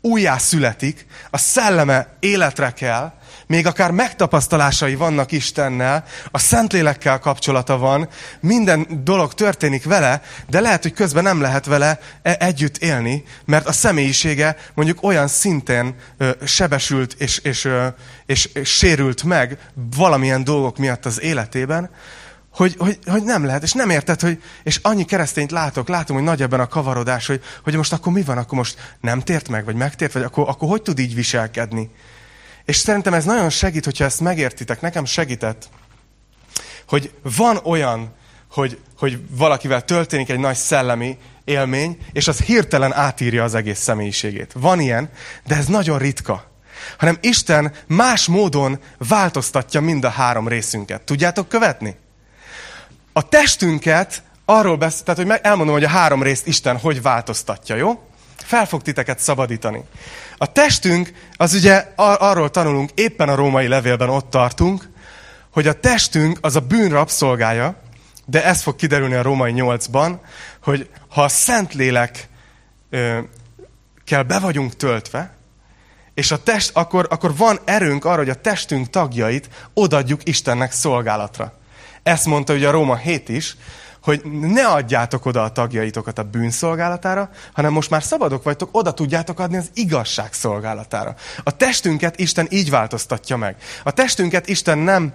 újjá 0.00 0.38
születik, 0.38 1.06
a 1.30 1.38
szelleme 1.38 2.16
életre 2.20 2.70
kell, 2.70 3.12
még 3.50 3.66
akár 3.66 3.90
megtapasztalásai 3.90 4.94
vannak 4.94 5.32
Istennel, 5.32 6.04
a 6.30 6.38
Szentlélekkel 6.38 7.18
kapcsolata 7.18 7.78
van, 7.78 8.08
minden 8.40 8.86
dolog 9.04 9.34
történik 9.34 9.84
vele, 9.84 10.22
de 10.48 10.60
lehet, 10.60 10.82
hogy 10.82 10.92
közben 10.92 11.22
nem 11.22 11.40
lehet 11.40 11.66
vele 11.66 11.98
e- 12.22 12.36
együtt 12.40 12.76
élni, 12.76 13.24
mert 13.44 13.66
a 13.66 13.72
személyisége 13.72 14.56
mondjuk 14.74 15.02
olyan 15.02 15.28
szinten 15.28 15.94
ö, 16.16 16.30
sebesült 16.44 17.12
és, 17.18 17.38
és, 17.38 17.64
ö, 17.64 17.86
és, 18.26 18.44
és 18.44 18.68
sérült 18.68 19.22
meg 19.22 19.58
valamilyen 19.96 20.44
dolgok 20.44 20.78
miatt 20.78 21.06
az 21.06 21.20
életében, 21.20 21.90
hogy, 22.54 22.74
hogy, 22.78 22.98
hogy 23.06 23.22
nem 23.22 23.44
lehet, 23.44 23.62
és 23.62 23.72
nem 23.72 23.90
érted, 23.90 24.20
hogy, 24.20 24.42
és 24.62 24.78
annyi 24.82 25.04
keresztényt 25.04 25.50
látok, 25.50 25.88
látom, 25.88 26.16
hogy 26.16 26.24
nagy 26.24 26.42
ebben 26.42 26.60
a 26.60 26.68
kavarodás, 26.68 27.26
hogy, 27.26 27.42
hogy 27.62 27.76
most 27.76 27.92
akkor 27.92 28.12
mi 28.12 28.22
van, 28.22 28.38
akkor 28.38 28.58
most 28.58 28.96
nem 29.00 29.20
tért 29.20 29.48
meg, 29.48 29.64
vagy 29.64 29.76
megtért, 29.76 30.12
vagy 30.12 30.22
akkor, 30.22 30.48
akkor 30.48 30.68
hogy 30.68 30.82
tud 30.82 30.98
így 30.98 31.14
viselkedni? 31.14 31.90
És 32.70 32.76
szerintem 32.76 33.14
ez 33.14 33.24
nagyon 33.24 33.50
segít, 33.50 33.84
hogyha 33.84 34.04
ezt 34.04 34.20
megértitek, 34.20 34.80
nekem 34.80 35.04
segített, 35.04 35.68
hogy 36.88 37.12
van 37.36 37.60
olyan, 37.64 38.14
hogy, 38.50 38.78
hogy 38.98 39.20
valakivel 39.30 39.84
történik 39.84 40.28
egy 40.28 40.38
nagy 40.38 40.56
szellemi 40.56 41.18
élmény, 41.44 41.98
és 42.12 42.28
az 42.28 42.40
hirtelen 42.40 42.92
átírja 42.92 43.44
az 43.44 43.54
egész 43.54 43.78
személyiségét. 43.78 44.52
Van 44.52 44.80
ilyen, 44.80 45.10
de 45.46 45.56
ez 45.56 45.66
nagyon 45.66 45.98
ritka. 45.98 46.50
Hanem 46.98 47.18
Isten 47.20 47.72
más 47.86 48.26
módon 48.26 48.80
változtatja 48.98 49.80
mind 49.80 50.04
a 50.04 50.10
három 50.10 50.48
részünket. 50.48 51.02
Tudjátok 51.02 51.48
követni? 51.48 51.96
a 53.12 53.28
testünket 53.28 54.22
arról 54.44 54.76
beszél, 54.76 55.04
tehát 55.04 55.20
hogy 55.20 55.40
elmondom, 55.42 55.74
hogy 55.74 55.84
a 55.84 55.88
három 55.88 56.22
részt 56.22 56.46
Isten 56.46 56.78
hogy 56.78 57.02
változtatja, 57.02 57.76
jó? 57.76 58.09
Fel 58.44 58.66
fog 58.66 58.82
titeket 58.82 59.18
szabadítani. 59.18 59.82
A 60.36 60.52
testünk, 60.52 61.12
az 61.36 61.54
ugye 61.54 61.92
ar- 61.96 62.20
arról 62.20 62.50
tanulunk, 62.50 62.90
éppen 62.94 63.28
a 63.28 63.34
római 63.34 63.68
levélben 63.68 64.08
ott 64.08 64.30
tartunk, 64.30 64.88
hogy 65.50 65.66
a 65.66 65.80
testünk 65.80 66.38
az 66.40 66.56
a 66.56 66.60
bűn 66.60 66.90
rabszolgája, 66.90 67.82
de 68.26 68.44
ez 68.44 68.62
fog 68.62 68.76
kiderülni 68.76 69.14
a 69.14 69.22
római 69.22 69.52
nyolcban, 69.52 70.20
hogy 70.62 70.90
ha 71.08 71.22
a 71.22 71.28
Szentlélek 71.28 72.28
ö, 72.90 73.18
kell 74.04 74.22
be 74.22 74.38
vagyunk 74.38 74.76
töltve, 74.76 75.34
és 76.14 76.30
a 76.30 76.42
test, 76.42 76.70
akkor, 76.74 77.06
akkor 77.10 77.36
van 77.36 77.58
erőnk 77.64 78.04
arra, 78.04 78.16
hogy 78.16 78.28
a 78.28 78.40
testünk 78.40 78.90
tagjait 78.90 79.48
odadjuk 79.74 80.28
Istennek 80.28 80.72
szolgálatra. 80.72 81.58
Ezt 82.02 82.26
mondta 82.26 82.54
ugye 82.54 82.68
a 82.68 82.70
Róma 82.70 82.96
7 82.96 83.28
is, 83.28 83.56
hogy 84.02 84.22
ne 84.40 84.66
adjátok 84.66 85.26
oda 85.26 85.42
a 85.42 85.52
tagjaitokat 85.52 86.18
a 86.18 86.22
bűnszolgálatára, 86.22 87.30
hanem 87.52 87.72
most 87.72 87.90
már 87.90 88.02
szabadok 88.02 88.42
vagytok, 88.42 88.68
oda 88.72 88.94
tudjátok 88.94 89.38
adni 89.38 89.56
az 89.56 89.70
igazság 89.74 90.32
szolgálatára. 90.32 91.14
A 91.42 91.56
testünket 91.56 92.18
Isten 92.18 92.46
így 92.50 92.70
változtatja 92.70 93.36
meg. 93.36 93.56
A 93.84 93.90
testünket 93.90 94.48
Isten 94.48 94.78
nem 94.78 95.14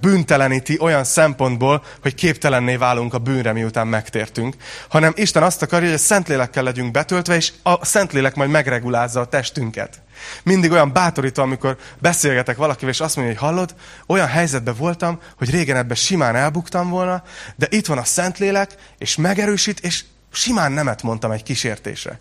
bűnteleníti 0.00 0.78
olyan 0.80 1.04
szempontból, 1.04 1.84
hogy 2.02 2.14
képtelenné 2.14 2.76
válunk 2.76 3.14
a 3.14 3.18
bűnre, 3.18 3.52
miután 3.52 3.86
megtértünk, 3.86 4.56
hanem 4.88 5.12
Isten 5.16 5.42
azt 5.42 5.62
akarja, 5.62 5.86
hogy 5.86 5.96
a 5.96 6.00
Szentlélekkel 6.00 6.62
legyünk 6.62 6.90
betöltve, 6.90 7.36
és 7.36 7.52
a 7.62 7.84
Szentlélek 7.84 8.34
majd 8.34 8.50
megregulázza 8.50 9.20
a 9.20 9.26
testünket. 9.26 10.02
Mindig 10.42 10.70
olyan 10.70 10.92
bátorító, 10.92 11.42
amikor 11.42 11.76
beszélgetek 11.98 12.56
valakivel, 12.56 12.90
és 12.90 13.00
azt 13.00 13.16
mondja, 13.16 13.34
hogy 13.34 13.48
hallod, 13.48 13.74
olyan 14.06 14.26
helyzetben 14.26 14.74
voltam, 14.78 15.20
hogy 15.36 15.50
régen 15.50 15.76
ebben 15.76 15.96
simán 15.96 16.36
elbuktam 16.36 16.90
volna, 16.90 17.22
de 17.56 17.66
itt 17.70 17.86
van 17.86 17.98
a 17.98 18.04
Szentlélek, 18.04 18.74
és 18.98 19.16
megerősít, 19.16 19.80
és 19.80 20.04
simán 20.32 20.72
nemet 20.72 21.02
mondtam 21.02 21.30
egy 21.30 21.42
kísértésre. 21.42 22.20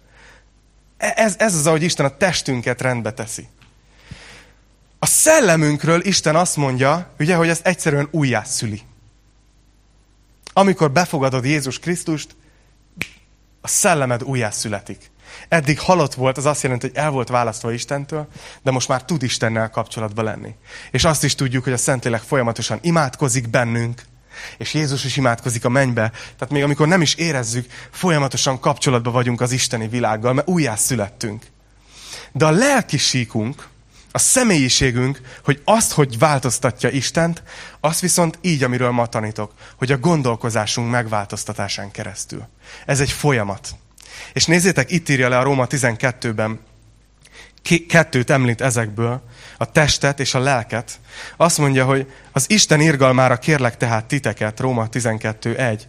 E, 0.97 1.13
ez, 1.15 1.35
ez 1.37 1.55
az, 1.55 1.67
ahogy 1.67 1.83
Isten 1.83 2.05
a 2.05 2.17
testünket 2.17 2.81
rendbe 2.81 3.11
teszi. 3.11 3.47
A 5.05 5.07
szellemünkről 5.07 6.05
Isten 6.05 6.35
azt 6.35 6.55
mondja, 6.55 7.09
ugye, 7.19 7.35
hogy 7.35 7.49
ezt 7.49 7.65
egyszerűen 7.65 8.07
újjászüli. 8.11 8.81
Amikor 10.53 10.91
befogadod 10.91 11.45
Jézus 11.45 11.79
Krisztust, 11.79 12.35
a 13.61 13.67
szellemed 13.67 14.23
újjászületik. 14.23 15.11
Eddig 15.47 15.79
halott 15.79 16.13
volt, 16.13 16.37
az 16.37 16.45
azt 16.45 16.63
jelenti, 16.63 16.87
hogy 16.87 16.95
el 16.95 17.09
volt 17.09 17.29
választva 17.29 17.71
Istentől, 17.71 18.27
de 18.63 18.71
most 18.71 18.87
már 18.87 19.05
tud 19.05 19.23
Istennel 19.23 19.69
kapcsolatba 19.69 20.21
lenni. 20.21 20.55
És 20.91 21.03
azt 21.03 21.23
is 21.23 21.35
tudjuk, 21.35 21.63
hogy 21.63 21.73
a 21.73 21.77
Szentlélek 21.77 22.21
folyamatosan 22.21 22.79
imádkozik 22.81 23.49
bennünk, 23.49 24.01
és 24.57 24.73
Jézus 24.73 25.05
is 25.05 25.17
imádkozik 25.17 25.65
a 25.65 25.69
mennybe. 25.69 26.09
Tehát 26.09 26.49
még 26.49 26.63
amikor 26.63 26.87
nem 26.87 27.01
is 27.01 27.15
érezzük, 27.15 27.71
folyamatosan 27.91 28.59
kapcsolatban 28.59 29.13
vagyunk 29.13 29.41
az 29.41 29.51
isteni 29.51 29.87
világgal, 29.87 30.33
mert 30.33 30.47
újjá 30.47 30.75
születtünk. 30.75 31.45
De 32.31 32.45
a 32.45 32.51
lelki 32.51 32.97
síkunk, 32.97 33.73
a 34.15 34.19
személyiségünk, 34.19 35.21
hogy 35.43 35.61
azt, 35.63 35.91
hogy 35.91 36.17
változtatja 36.17 36.89
Istent, 36.89 37.43
azt 37.79 37.99
viszont 37.99 38.37
így, 38.41 38.63
amiről 38.63 38.91
ma 38.91 39.05
tanítok, 39.05 39.53
hogy 39.75 39.91
a 39.91 39.97
gondolkozásunk 39.97 40.91
megváltoztatásán 40.91 41.91
keresztül. 41.91 42.47
Ez 42.85 42.99
egy 42.99 43.11
folyamat. 43.11 43.75
És 44.33 44.45
nézzétek, 44.45 44.91
itt 44.91 45.09
írja 45.09 45.29
le 45.29 45.37
a 45.37 45.43
Róma 45.43 45.67
12-ben, 45.69 46.59
kettőt 47.87 48.29
említ 48.29 48.61
ezekből, 48.61 49.21
a 49.57 49.71
testet 49.71 50.19
és 50.19 50.33
a 50.33 50.39
lelket. 50.39 50.99
Azt 51.37 51.57
mondja, 51.57 51.85
hogy 51.85 52.11
az 52.31 52.49
Isten 52.49 52.81
irgalmára 52.81 53.37
kérlek 53.37 53.77
tehát 53.77 54.05
titeket, 54.05 54.59
Róma 54.59 54.87
12.1, 54.91 55.81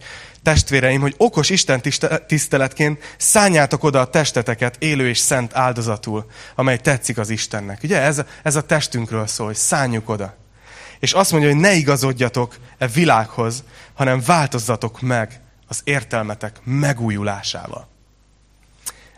testvéreim, 0.43 1.01
hogy 1.01 1.13
okos 1.17 1.49
Isten 1.49 1.81
tiszteletként 2.27 3.15
szálljátok 3.17 3.83
oda 3.83 3.99
a 3.99 4.09
testeteket 4.09 4.75
élő 4.79 5.07
és 5.07 5.17
szent 5.17 5.55
áldozatul, 5.55 6.25
amely 6.55 6.77
tetszik 6.77 7.17
az 7.17 7.29
Istennek. 7.29 7.79
Ugye 7.83 8.01
ez, 8.01 8.21
ez 8.43 8.55
a 8.55 8.61
testünkről 8.61 9.27
szól, 9.27 9.45
hogy 9.45 9.55
szálljuk 9.55 10.09
oda. 10.09 10.35
És 10.99 11.13
azt 11.13 11.31
mondja, 11.31 11.49
hogy 11.49 11.59
ne 11.59 11.73
igazodjatok 11.73 12.55
e 12.77 12.87
világhoz, 12.87 13.63
hanem 13.93 14.21
változzatok 14.25 15.01
meg 15.01 15.41
az 15.67 15.81
értelmetek 15.83 16.55
megújulásával 16.63 17.87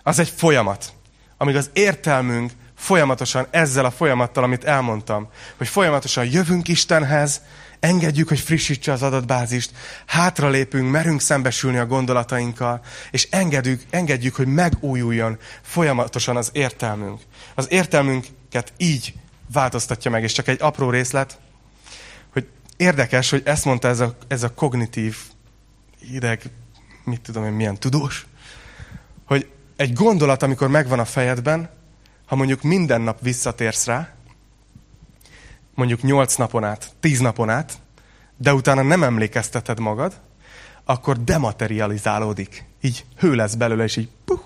az 0.10 0.20
egy 0.20 0.30
folyamat. 0.30 0.93
Amíg 1.42 1.56
az 1.56 1.70
értelmünk 1.74 2.52
folyamatosan 2.76 3.48
ezzel 3.50 3.86
a 3.86 3.92
folyamattal, 3.92 4.44
amit 4.44 4.64
elmondtam, 4.64 5.30
hogy 5.58 5.68
folyamatosan 5.68 6.26
jövünk 6.26 6.68
Istenhez, 6.68 7.42
engedjük, 7.80 8.28
hogy 8.28 8.40
frissítse 8.40 8.92
az 8.92 9.02
adatbázist, 9.02 9.72
hátralépünk, 10.06 10.92
merünk 10.92 11.22
szembesülni 11.22 11.78
a 11.78 11.86
gondolatainkkal, 11.86 12.82
és 13.12 13.28
engedjük, 13.32 13.84
engedjük, 13.90 14.36
hogy 14.36 14.48
megújuljon 14.48 15.38
folyamatosan 15.62 16.38
az 16.38 16.50
értelmünk. 16.54 17.22
Az 17.56 17.68
értelmünket 17.70 18.74
így 18.78 19.14
változtatja 19.54 20.12
meg, 20.12 20.24
és 20.24 20.32
csak 20.32 20.48
egy 20.48 20.62
apró 20.62 20.90
részlet, 20.90 21.40
hogy 22.34 22.48
érdekes, 22.78 23.30
hogy 23.30 23.42
ezt 23.46 23.66
mondta 23.66 23.88
ez 23.88 24.00
a, 24.00 24.18
ez 24.28 24.44
a 24.44 24.54
kognitív 24.54 25.18
ideg, 26.12 26.42
mit 27.04 27.22
tudom 27.22 27.46
én, 27.46 27.52
milyen 27.52 27.80
tudós, 27.80 28.26
hogy 29.26 29.50
egy 29.80 29.93
gondolat, 29.93 30.43
amikor 30.43 30.67
megvan 30.67 30.99
a 30.99 31.05
fejedben, 31.05 31.69
ha 32.25 32.36
mondjuk 32.36 32.61
minden 32.61 33.01
nap 33.01 33.21
visszatérsz 33.21 33.86
rá, 33.86 34.13
mondjuk 35.73 36.01
nyolc 36.01 36.36
napon 36.36 36.63
át, 36.63 36.91
tíz 36.99 37.19
napon 37.19 37.49
át, 37.49 37.73
de 38.38 38.53
utána 38.53 38.82
nem 38.82 39.03
emlékezteted 39.03 39.80
magad, 39.80 40.21
akkor 40.84 41.23
dematerializálódik. 41.23 42.65
Így 42.82 43.05
hő 43.17 43.36
lesz 43.36 43.53
belőle, 43.55 43.84
és 43.84 43.95
így 43.95 44.09
puh, 44.25 44.39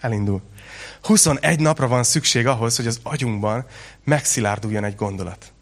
elindul. 0.00 0.42
21 1.02 1.60
napra 1.60 1.88
van 1.88 2.02
szükség 2.02 2.46
ahhoz, 2.46 2.76
hogy 2.76 2.86
az 2.86 3.00
agyunkban 3.02 3.66
megszilárduljon 4.04 4.84
egy 4.84 4.96
gondolat. 4.96 5.52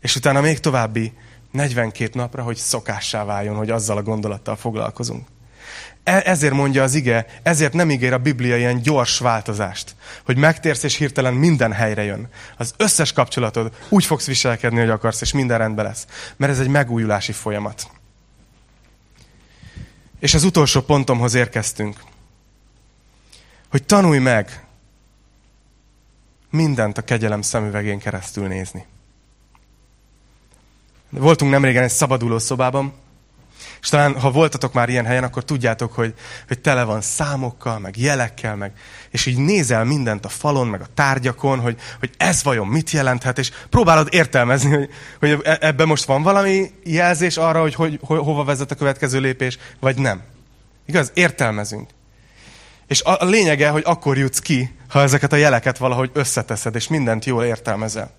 És 0.00 0.16
utána 0.16 0.40
még 0.40 0.58
további 0.60 1.12
42 1.50 2.10
napra, 2.12 2.42
hogy 2.42 2.56
szokássá 2.56 3.24
váljon, 3.24 3.56
hogy 3.56 3.70
azzal 3.70 3.96
a 3.96 4.02
gondolattal 4.02 4.56
foglalkozunk. 4.56 5.26
E- 6.04 6.22
ezért 6.24 6.54
mondja 6.54 6.82
az 6.82 6.94
ige, 6.94 7.26
ezért 7.42 7.72
nem 7.72 7.90
ígér 7.90 8.12
a 8.12 8.18
Biblia 8.18 8.56
ilyen 8.56 8.82
gyors 8.82 9.18
változást, 9.18 9.94
hogy 10.24 10.36
megtérsz 10.36 10.82
és 10.82 10.96
hirtelen 10.96 11.34
minden 11.34 11.72
helyre 11.72 12.02
jön. 12.02 12.28
Az 12.56 12.74
összes 12.76 13.12
kapcsolatod 13.12 13.72
úgy 13.88 14.04
fogsz 14.04 14.26
viselkedni, 14.26 14.78
hogy 14.78 14.90
akarsz, 14.90 15.20
és 15.20 15.32
minden 15.32 15.58
rendben 15.58 15.84
lesz. 15.84 16.06
Mert 16.36 16.52
ez 16.52 16.60
egy 16.60 16.68
megújulási 16.68 17.32
folyamat. 17.32 17.90
És 20.20 20.34
az 20.34 20.44
utolsó 20.44 20.80
pontomhoz 20.80 21.34
érkeztünk. 21.34 22.02
Hogy 23.70 23.84
tanulj 23.84 24.18
meg 24.18 24.64
mindent 26.50 26.98
a 26.98 27.02
kegyelem 27.02 27.42
szemüvegén 27.42 27.98
keresztül 27.98 28.46
nézni. 28.46 28.86
Voltunk 31.08 31.50
nemrégen 31.50 31.82
egy 31.82 31.90
szabaduló 31.90 32.38
szobában, 32.38 32.92
és 33.82 33.88
talán, 33.88 34.20
ha 34.20 34.30
voltatok 34.30 34.72
már 34.72 34.88
ilyen 34.88 35.04
helyen, 35.04 35.24
akkor 35.24 35.44
tudjátok, 35.44 35.92
hogy, 35.92 36.14
hogy 36.48 36.60
tele 36.60 36.84
van 36.84 37.00
számokkal, 37.00 37.78
meg 37.78 37.96
jelekkel, 37.96 38.56
meg, 38.56 38.72
és 39.10 39.26
így 39.26 39.38
nézel 39.38 39.84
mindent 39.84 40.24
a 40.24 40.28
falon, 40.28 40.66
meg 40.66 40.80
a 40.80 40.86
tárgyakon, 40.94 41.60
hogy, 41.60 41.76
hogy 41.98 42.10
ez 42.16 42.42
vajon 42.42 42.66
mit 42.66 42.90
jelenthet, 42.90 43.38
és 43.38 43.50
próbálod 43.70 44.08
értelmezni, 44.10 44.74
hogy, 44.74 44.90
hogy 45.18 45.40
e, 45.44 45.58
ebben 45.60 45.86
most 45.86 46.04
van 46.04 46.22
valami 46.22 46.70
jelzés 46.84 47.36
arra, 47.36 47.60
hogy, 47.60 47.74
hogy 47.74 47.98
ho, 48.02 48.22
hova 48.22 48.44
vezet 48.44 48.70
a 48.70 48.74
következő 48.74 49.20
lépés, 49.20 49.58
vagy 49.80 49.96
nem. 49.96 50.22
Igaz? 50.86 51.10
Értelmezünk. 51.14 51.90
És 52.86 53.02
a, 53.02 53.20
a 53.20 53.24
lényege, 53.24 53.68
hogy 53.68 53.82
akkor 53.86 54.18
jutsz 54.18 54.38
ki, 54.38 54.76
ha 54.88 55.02
ezeket 55.02 55.32
a 55.32 55.36
jeleket 55.36 55.78
valahogy 55.78 56.10
összeteszed, 56.12 56.74
és 56.74 56.88
mindent 56.88 57.24
jól 57.24 57.44
értelmezel. 57.44 58.14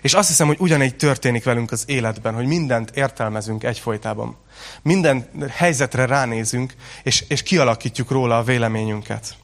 És 0.00 0.14
azt 0.14 0.28
hiszem, 0.28 0.46
hogy 0.46 0.56
ugyanígy 0.60 0.96
történik 0.96 1.44
velünk 1.44 1.72
az 1.72 1.84
életben, 1.86 2.34
hogy 2.34 2.46
mindent 2.46 2.90
értelmezünk 2.96 3.64
egyfolytában. 3.64 4.36
Minden 4.82 5.28
helyzetre 5.50 6.06
ránézünk, 6.06 6.74
és, 7.02 7.24
és 7.28 7.42
kialakítjuk 7.42 8.10
róla 8.10 8.38
a 8.38 8.42
véleményünket. 8.42 9.36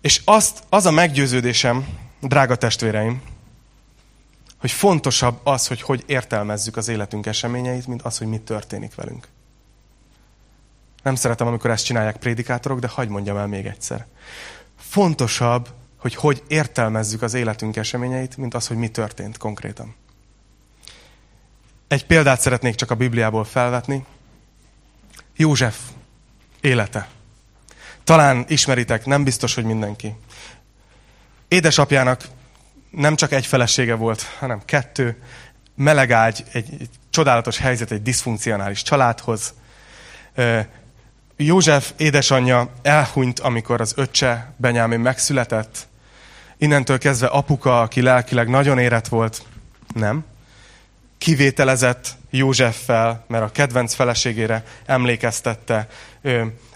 És 0.00 0.20
azt, 0.24 0.62
az 0.68 0.86
a 0.86 0.90
meggyőződésem, 0.90 1.86
drága 2.20 2.56
testvéreim, 2.56 3.22
hogy 4.58 4.72
fontosabb 4.72 5.40
az, 5.42 5.66
hogy 5.66 5.82
hogy 5.82 6.02
értelmezzük 6.06 6.76
az 6.76 6.88
életünk 6.88 7.26
eseményeit, 7.26 7.86
mint 7.86 8.02
az, 8.02 8.18
hogy 8.18 8.26
mi 8.26 8.38
történik 8.38 8.94
velünk. 8.94 9.28
Nem 11.02 11.14
szeretem, 11.14 11.46
amikor 11.46 11.70
ezt 11.70 11.84
csinálják 11.84 12.16
prédikátorok, 12.16 12.78
de 12.78 12.88
hagyd 12.88 13.10
mondjam 13.10 13.36
el 13.36 13.46
még 13.46 13.66
egyszer. 13.66 14.06
Fontosabb 14.76 15.68
hogy 16.04 16.14
hogy 16.14 16.42
értelmezzük 16.46 17.22
az 17.22 17.34
életünk 17.34 17.76
eseményeit, 17.76 18.36
mint 18.36 18.54
az, 18.54 18.66
hogy 18.66 18.76
mi 18.76 18.88
történt 18.88 19.36
konkrétan. 19.36 19.94
Egy 21.88 22.06
példát 22.06 22.40
szeretnék 22.40 22.74
csak 22.74 22.90
a 22.90 22.94
Bibliából 22.94 23.44
felvetni. 23.44 24.04
József 25.36 25.78
élete. 26.60 27.08
Talán 28.04 28.44
ismeritek, 28.48 29.06
nem 29.06 29.24
biztos, 29.24 29.54
hogy 29.54 29.64
mindenki. 29.64 30.16
Édesapjának 31.48 32.24
nem 32.90 33.16
csak 33.16 33.32
egy 33.32 33.46
felesége 33.46 33.94
volt, 33.94 34.22
hanem 34.22 34.64
kettő. 34.64 35.22
Melegágy, 35.74 36.44
egy, 36.52 36.68
egy 36.80 36.88
csodálatos 37.10 37.58
helyzet 37.58 37.90
egy 37.90 38.02
diszfunkcionális 38.02 38.82
családhoz. 38.82 39.54
József 41.36 41.92
édesanyja 41.96 42.72
elhunyt, 42.82 43.40
amikor 43.40 43.80
az 43.80 43.92
öccse 43.96 44.54
Benyámin 44.56 45.00
megszületett. 45.00 45.92
Innentől 46.58 46.98
kezdve 46.98 47.26
apuka, 47.26 47.80
aki 47.80 48.02
lelkileg 48.02 48.48
nagyon 48.48 48.78
érett 48.78 49.08
volt, 49.08 49.42
nem. 49.94 50.24
Kivételezett 51.18 52.16
Józseffel, 52.30 53.24
mert 53.28 53.44
a 53.44 53.52
kedvenc 53.52 53.94
feleségére 53.94 54.64
emlékeztette. 54.86 55.88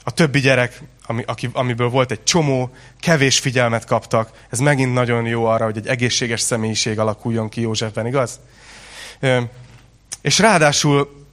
A 0.02 0.10
többi 0.10 0.40
gyerek, 0.40 0.82
ami, 1.06 1.22
aki, 1.26 1.50
amiből 1.52 1.88
volt 1.88 2.10
egy 2.10 2.22
csomó, 2.22 2.70
kevés 3.00 3.38
figyelmet 3.38 3.84
kaptak. 3.84 4.30
Ez 4.50 4.58
megint 4.58 4.92
nagyon 4.92 5.26
jó 5.26 5.44
arra, 5.44 5.64
hogy 5.64 5.76
egy 5.76 5.86
egészséges 5.86 6.40
személyiség 6.40 6.98
alakuljon 6.98 7.48
ki 7.48 7.60
Józsefben, 7.60 8.06
igaz? 8.06 8.40
És 10.20 10.38
ráadásul 10.38 11.26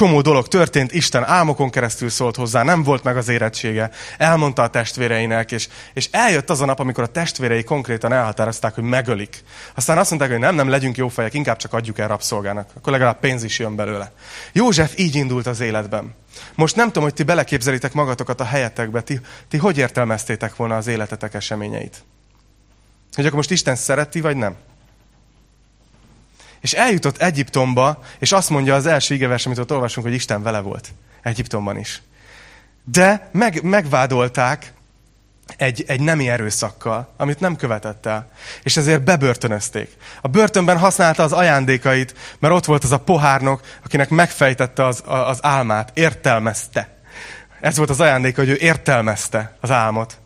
csomó 0.00 0.20
dolog 0.20 0.48
történt, 0.48 0.92
Isten 0.92 1.24
álmokon 1.24 1.70
keresztül 1.70 2.08
szólt 2.08 2.36
hozzá, 2.36 2.62
nem 2.62 2.82
volt 2.82 3.02
meg 3.02 3.16
az 3.16 3.28
érettsége, 3.28 3.90
elmondta 4.18 4.62
a 4.62 4.68
testvéreinek, 4.68 5.52
és, 5.52 5.68
és 5.94 6.08
eljött 6.10 6.50
az 6.50 6.60
a 6.60 6.64
nap, 6.64 6.80
amikor 6.80 7.04
a 7.04 7.06
testvérei 7.06 7.64
konkrétan 7.64 8.12
elhatározták, 8.12 8.74
hogy 8.74 8.84
megölik. 8.84 9.42
Aztán 9.74 9.98
azt 9.98 10.10
mondták, 10.10 10.30
hogy 10.30 10.40
nem, 10.40 10.54
nem 10.54 10.68
legyünk 10.68 10.96
jó 10.96 11.08
fejek, 11.08 11.34
inkább 11.34 11.56
csak 11.56 11.72
adjuk 11.72 11.98
el 11.98 12.08
rabszolgának, 12.08 12.70
akkor 12.76 12.92
legalább 12.92 13.20
pénz 13.20 13.42
is 13.42 13.58
jön 13.58 13.76
belőle. 13.76 14.12
József 14.52 14.92
így 14.96 15.14
indult 15.14 15.46
az 15.46 15.60
életben. 15.60 16.14
Most 16.54 16.76
nem 16.76 16.86
tudom, 16.86 17.02
hogy 17.02 17.14
ti 17.14 17.22
beleképzelitek 17.22 17.92
magatokat 17.92 18.40
a 18.40 18.44
helyetekbe, 18.44 19.00
ti, 19.00 19.20
ti 19.48 19.56
hogy 19.56 19.78
értelmeztétek 19.78 20.56
volna 20.56 20.76
az 20.76 20.86
életetek 20.86 21.34
eseményeit? 21.34 22.02
Hogy 23.12 23.24
akkor 23.24 23.36
most 23.36 23.50
Isten 23.50 23.76
szereti, 23.76 24.20
vagy 24.20 24.36
nem? 24.36 24.56
És 26.60 26.72
eljutott 26.72 27.16
Egyiptomba, 27.16 28.02
és 28.18 28.32
azt 28.32 28.50
mondja 28.50 28.74
az 28.74 28.86
első 28.86 29.14
igevers, 29.14 29.46
amit 29.46 29.58
ott 29.58 29.72
olvasunk, 29.72 30.06
hogy 30.06 30.14
Isten 30.14 30.42
vele 30.42 30.60
volt. 30.60 30.88
Egyiptomban 31.22 31.78
is. 31.78 32.02
De 32.84 33.28
meg, 33.32 33.62
megvádolták 33.62 34.72
egy, 35.56 35.84
egy 35.86 36.00
nemi 36.00 36.28
erőszakkal, 36.28 37.14
amit 37.16 37.40
nem 37.40 37.56
követett 37.56 38.06
el. 38.06 38.30
És 38.62 38.76
ezért 38.76 39.02
bebörtönözték. 39.02 39.96
A 40.20 40.28
börtönben 40.28 40.78
használta 40.78 41.22
az 41.22 41.32
ajándékait, 41.32 42.14
mert 42.38 42.54
ott 42.54 42.64
volt 42.64 42.84
az 42.84 42.92
a 42.92 42.98
pohárnok, 42.98 43.60
akinek 43.84 44.08
megfejtette 44.08 44.86
az, 44.86 45.02
az 45.06 45.38
álmát, 45.42 45.90
értelmezte. 45.94 46.88
Ez 47.60 47.76
volt 47.76 47.90
az 47.90 48.00
ajándéka, 48.00 48.40
hogy 48.40 48.50
ő 48.50 48.56
értelmezte 48.56 49.56
az 49.60 49.70
álmot 49.70 50.18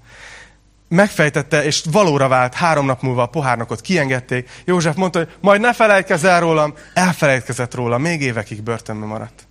megfejtette, 0.95 1.64
és 1.64 1.84
valóra 1.90 2.28
vált, 2.28 2.55
három 2.55 2.86
nap 2.86 3.03
múlva 3.03 3.22
a 3.22 3.26
pohárnokot 3.26 3.80
kiengedték. 3.80 4.51
József 4.64 4.97
mondta, 4.97 5.18
hogy 5.18 5.28
majd 5.40 5.61
ne 5.61 5.74
felejtkezz 5.74 6.24
el 6.24 6.40
rólam, 6.40 6.74
elfelejtkezett 6.95 7.74
róla, 7.74 7.99
még 7.99 8.20
évekig 8.20 8.62
börtönben 8.62 9.09
maradt. 9.09 9.47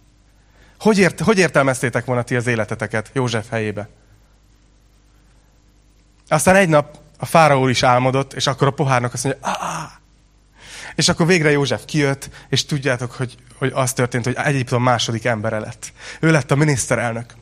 Hogy, 0.80 1.00
ért, 1.00 1.20
hogy 1.20 1.38
értelmeztétek 1.38 2.06
volna 2.06 2.22
ti 2.22 2.36
az 2.36 2.48
életeteket 2.48 3.10
József 3.14 3.50
helyébe? 3.50 3.90
Aztán 6.28 6.56
egy 6.56 6.70
nap 6.70 6.98
a 7.18 7.26
fáraó 7.26 7.68
is 7.68 7.84
álmodott, 7.84 8.34
és 8.34 8.48
akkor 8.48 8.68
a 8.68 8.72
pohárnok 8.72 9.14
azt 9.14 9.24
mondja, 9.24 9.48
ah! 9.48 10.02
És 10.96 11.10
akkor 11.10 11.26
végre 11.26 11.52
József 11.52 11.86
kijött, 11.86 12.30
és 12.50 12.66
tudjátok, 12.66 13.12
hogy, 13.12 13.36
hogy 13.58 13.72
az 13.76 13.94
történt, 13.94 14.26
hogy 14.26 14.36
Egyiptom 14.38 14.84
második 14.84 15.26
embere 15.26 15.60
lett. 15.60 15.92
Ő 16.20 16.32
lett 16.32 16.52
a 16.52 16.56
miniszterelnök. 16.56 17.34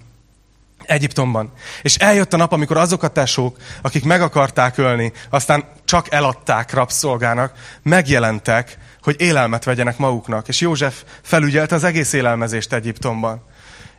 Egyiptomban. 0.85 1.51
És 1.81 1.95
eljött 1.95 2.33
a 2.33 2.37
nap, 2.37 2.51
amikor 2.51 2.77
azok 2.77 3.03
a 3.03 3.07
tesók, 3.07 3.57
akik 3.81 4.03
meg 4.03 4.21
akarták 4.21 4.77
ölni, 4.77 5.11
aztán 5.29 5.65
csak 5.85 6.11
eladták 6.11 6.73
rabszolgának, 6.73 7.53
megjelentek, 7.83 8.77
hogy 9.01 9.15
élelmet 9.21 9.63
vegyenek 9.63 9.97
maguknak. 9.97 10.47
És 10.47 10.59
József 10.59 11.03
felügyelte 11.21 11.75
az 11.75 11.83
egész 11.83 12.13
élelmezést 12.13 12.73
Egyiptomban. 12.73 13.43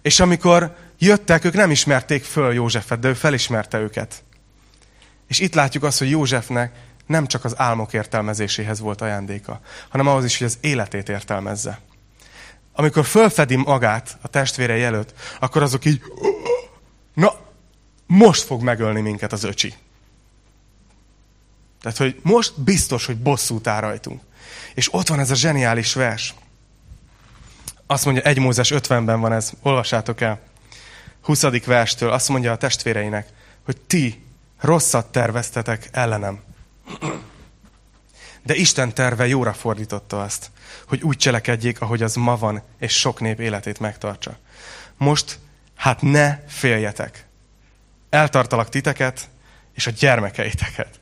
És 0.03 0.20
amikor 0.20 0.74
jöttek, 0.99 1.45
ők 1.45 1.55
nem 1.55 1.70
ismerték 1.70 2.24
föl 2.24 2.53
Józsefet, 2.53 2.99
de 2.99 3.09
ő 3.09 3.14
felismerte 3.14 3.78
őket. 3.78 4.22
És 5.28 5.39
itt 5.39 5.55
látjuk 5.55 5.85
azt, 5.85 5.99
hogy 5.99 6.11
Józsefnek 6.11 6.72
nem 7.07 7.26
csak 7.26 7.45
az 7.45 7.55
álmok 7.57 7.93
értelmezéséhez 7.93 8.80
volt 8.80 9.01
ajándéka, 9.01 9.61
hanem 9.89 10.07
ahhoz 10.07 10.24
is, 10.24 10.39
hogy 10.39 10.47
az 10.47 10.59
életét 10.61 11.09
értelmezze. 11.09 11.80
Amikor 12.74 13.05
fölfedi 13.05 13.57
magát 13.57 14.18
a 14.22 14.28
testvérei 14.28 14.83
előtt, 14.83 15.14
akkor 15.41 15.62
azok 15.62 15.85
így 15.85 16.03
most 18.12 18.42
fog 18.42 18.62
megölni 18.62 19.00
minket 19.00 19.32
az 19.32 19.44
öcsi. 19.44 19.74
Tehát, 21.80 21.98
hogy 21.98 22.20
most 22.22 22.60
biztos, 22.60 23.06
hogy 23.06 23.16
bosszút 23.16 23.66
áll 23.66 23.80
rajtunk. 23.80 24.22
És 24.74 24.94
ott 24.94 25.08
van 25.08 25.20
ez 25.20 25.30
a 25.30 25.34
zseniális 25.34 25.94
vers. 25.94 26.34
Azt 27.86 28.04
mondja, 28.04 28.22
1 28.22 28.38
Mózes 28.38 28.72
50-ben 28.74 29.20
van 29.20 29.32
ez, 29.32 29.52
olvassátok 29.62 30.20
el. 30.20 30.40
20. 31.22 31.42
verstől 31.64 32.10
azt 32.10 32.28
mondja 32.28 32.52
a 32.52 32.56
testvéreinek, 32.56 33.28
hogy 33.64 33.76
ti 33.80 34.24
rosszat 34.60 35.12
terveztetek 35.12 35.88
ellenem. 35.92 36.40
De 38.42 38.54
Isten 38.54 38.94
terve 38.94 39.26
jóra 39.26 39.52
fordította 39.52 40.22
azt, 40.22 40.50
hogy 40.86 41.02
úgy 41.02 41.16
cselekedjék, 41.16 41.80
ahogy 41.80 42.02
az 42.02 42.14
ma 42.14 42.36
van, 42.36 42.62
és 42.78 42.98
sok 42.98 43.20
nép 43.20 43.40
életét 43.40 43.80
megtartsa. 43.80 44.38
Most 44.96 45.38
hát 45.74 46.02
ne 46.02 46.38
féljetek. 46.46 47.30
Eltartalak 48.12 48.68
titeket 48.68 49.28
és 49.74 49.86
a 49.86 49.90
gyermekeiteket. 49.90 51.00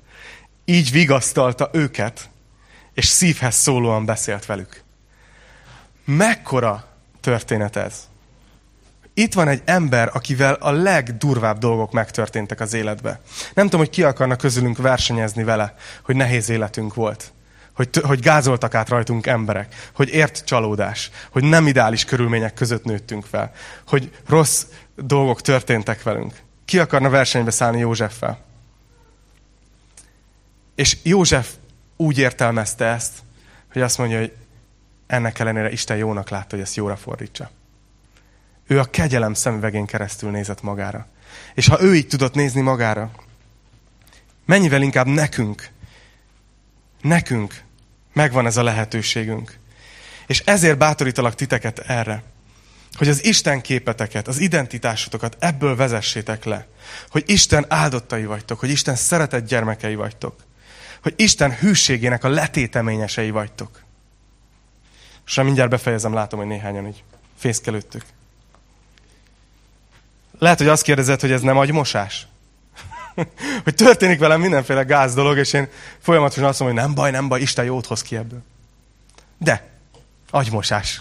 Így 0.64 0.90
vigasztalta 0.90 1.70
őket, 1.72 2.28
és 2.94 3.06
szívhez 3.06 3.54
szólóan 3.54 4.04
beszélt 4.04 4.46
velük. 4.46 4.82
Mekkora 6.04 6.88
történet 7.20 7.76
ez? 7.76 8.08
itt 9.14 9.34
van 9.34 9.48
egy 9.48 9.62
ember, 9.64 10.10
akivel 10.12 10.54
a 10.54 10.70
legdurvább 10.70 11.58
dolgok 11.58 11.92
megtörténtek 11.92 12.60
az 12.60 12.74
életbe. 12.74 13.20
Nem 13.54 13.64
tudom, 13.64 13.80
hogy 13.80 13.90
ki 13.90 14.02
akarna 14.02 14.36
közülünk 14.36 14.78
versenyezni 14.78 15.44
vele, 15.44 15.74
hogy 16.02 16.16
nehéz 16.16 16.48
életünk 16.48 16.94
volt. 16.94 17.32
Hogy, 17.74 17.88
hogy 18.02 18.20
gázoltak 18.20 18.74
át 18.74 18.88
rajtunk 18.88 19.26
emberek, 19.26 19.90
hogy 19.94 20.08
ért 20.08 20.44
csalódás, 20.44 21.10
hogy 21.30 21.44
nem 21.44 21.66
ideális 21.66 22.04
körülmények 22.04 22.54
között 22.54 22.84
nőttünk 22.84 23.24
fel, 23.24 23.52
hogy 23.86 24.10
rossz 24.26 24.64
dolgok 24.96 25.40
történtek 25.40 26.02
velünk. 26.02 26.34
Ki 26.70 26.78
akarna 26.78 27.08
versenybe 27.08 27.50
szállni 27.50 27.78
Józseffel? 27.78 28.38
És 30.74 30.96
József 31.02 31.50
úgy 31.96 32.18
értelmezte 32.18 32.84
ezt, 32.84 33.12
hogy 33.72 33.82
azt 33.82 33.98
mondja, 33.98 34.18
hogy 34.18 34.36
ennek 35.06 35.38
ellenére 35.38 35.70
Isten 35.70 35.96
jónak 35.96 36.28
látta, 36.28 36.46
hogy 36.50 36.60
ezt 36.60 36.74
jóra 36.76 36.96
fordítsa. 36.96 37.50
Ő 38.66 38.78
a 38.78 38.84
kegyelem 38.84 39.34
szemüvegén 39.34 39.86
keresztül 39.86 40.30
nézett 40.30 40.62
magára. 40.62 41.06
És 41.54 41.66
ha 41.66 41.82
ő 41.82 41.94
így 41.94 42.06
tudott 42.06 42.34
nézni 42.34 42.60
magára, 42.60 43.10
mennyivel 44.44 44.82
inkább 44.82 45.06
nekünk, 45.06 45.68
nekünk 47.00 47.62
megvan 48.12 48.46
ez 48.46 48.56
a 48.56 48.62
lehetőségünk. 48.62 49.58
És 50.26 50.40
ezért 50.40 50.78
bátorítalak 50.78 51.34
titeket 51.34 51.78
erre, 51.78 52.22
hogy 52.96 53.08
az 53.08 53.24
Isten 53.24 53.60
képeteket, 53.60 54.28
az 54.28 54.38
identitásotokat 54.38 55.36
ebből 55.38 55.76
vezessétek 55.76 56.44
le. 56.44 56.66
Hogy 57.08 57.22
Isten 57.26 57.64
áldottai 57.68 58.24
vagytok, 58.24 58.58
hogy 58.58 58.70
Isten 58.70 58.96
szeretett 58.96 59.46
gyermekei 59.46 59.94
vagytok. 59.94 60.34
Hogy 61.02 61.14
Isten 61.16 61.56
hűségének 61.56 62.24
a 62.24 62.28
letéteményesei 62.28 63.30
vagytok. 63.30 63.82
És 65.26 65.34
mindjárt 65.34 65.70
befejezem, 65.70 66.14
látom, 66.14 66.38
hogy 66.38 66.48
néhányan 66.48 66.86
így 66.86 67.02
fészkelődtök. 67.38 68.02
Lehet, 70.38 70.58
hogy 70.58 70.68
azt 70.68 70.82
kérdezed, 70.82 71.20
hogy 71.20 71.32
ez 71.32 71.40
nem 71.40 71.56
agymosás? 71.56 72.26
hogy 73.64 73.74
történik 73.74 74.18
velem 74.18 74.40
mindenféle 74.40 74.82
gáz 74.82 75.14
dolog, 75.14 75.36
és 75.36 75.52
én 75.52 75.68
folyamatosan 75.98 76.44
azt 76.44 76.60
mondom, 76.60 76.78
hogy 76.78 76.86
nem 76.86 76.94
baj, 76.94 77.10
nem 77.10 77.28
baj, 77.28 77.40
Isten 77.40 77.64
jót 77.64 77.86
hoz 77.86 78.02
ki 78.02 78.16
ebből. 78.16 78.42
De, 79.38 79.68
agymosás. 80.30 81.00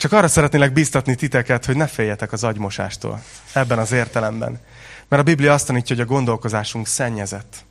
Csak 0.00 0.12
arra 0.12 0.28
szeretnélek 0.28 0.72
biztatni 0.72 1.14
titeket, 1.14 1.64
hogy 1.64 1.76
ne 1.76 1.86
féljetek 1.86 2.32
az 2.32 2.44
agymosástól. 2.44 3.22
Ebben 3.52 3.78
az 3.78 3.92
értelemben. 3.92 4.60
Mert 5.08 5.22
a 5.22 5.24
Biblia 5.24 5.52
azt 5.52 5.66
tanítja, 5.66 5.96
hogy 5.96 6.04
a 6.04 6.08
gondolkozásunk 6.08 6.86
szennyezett. 6.86 7.64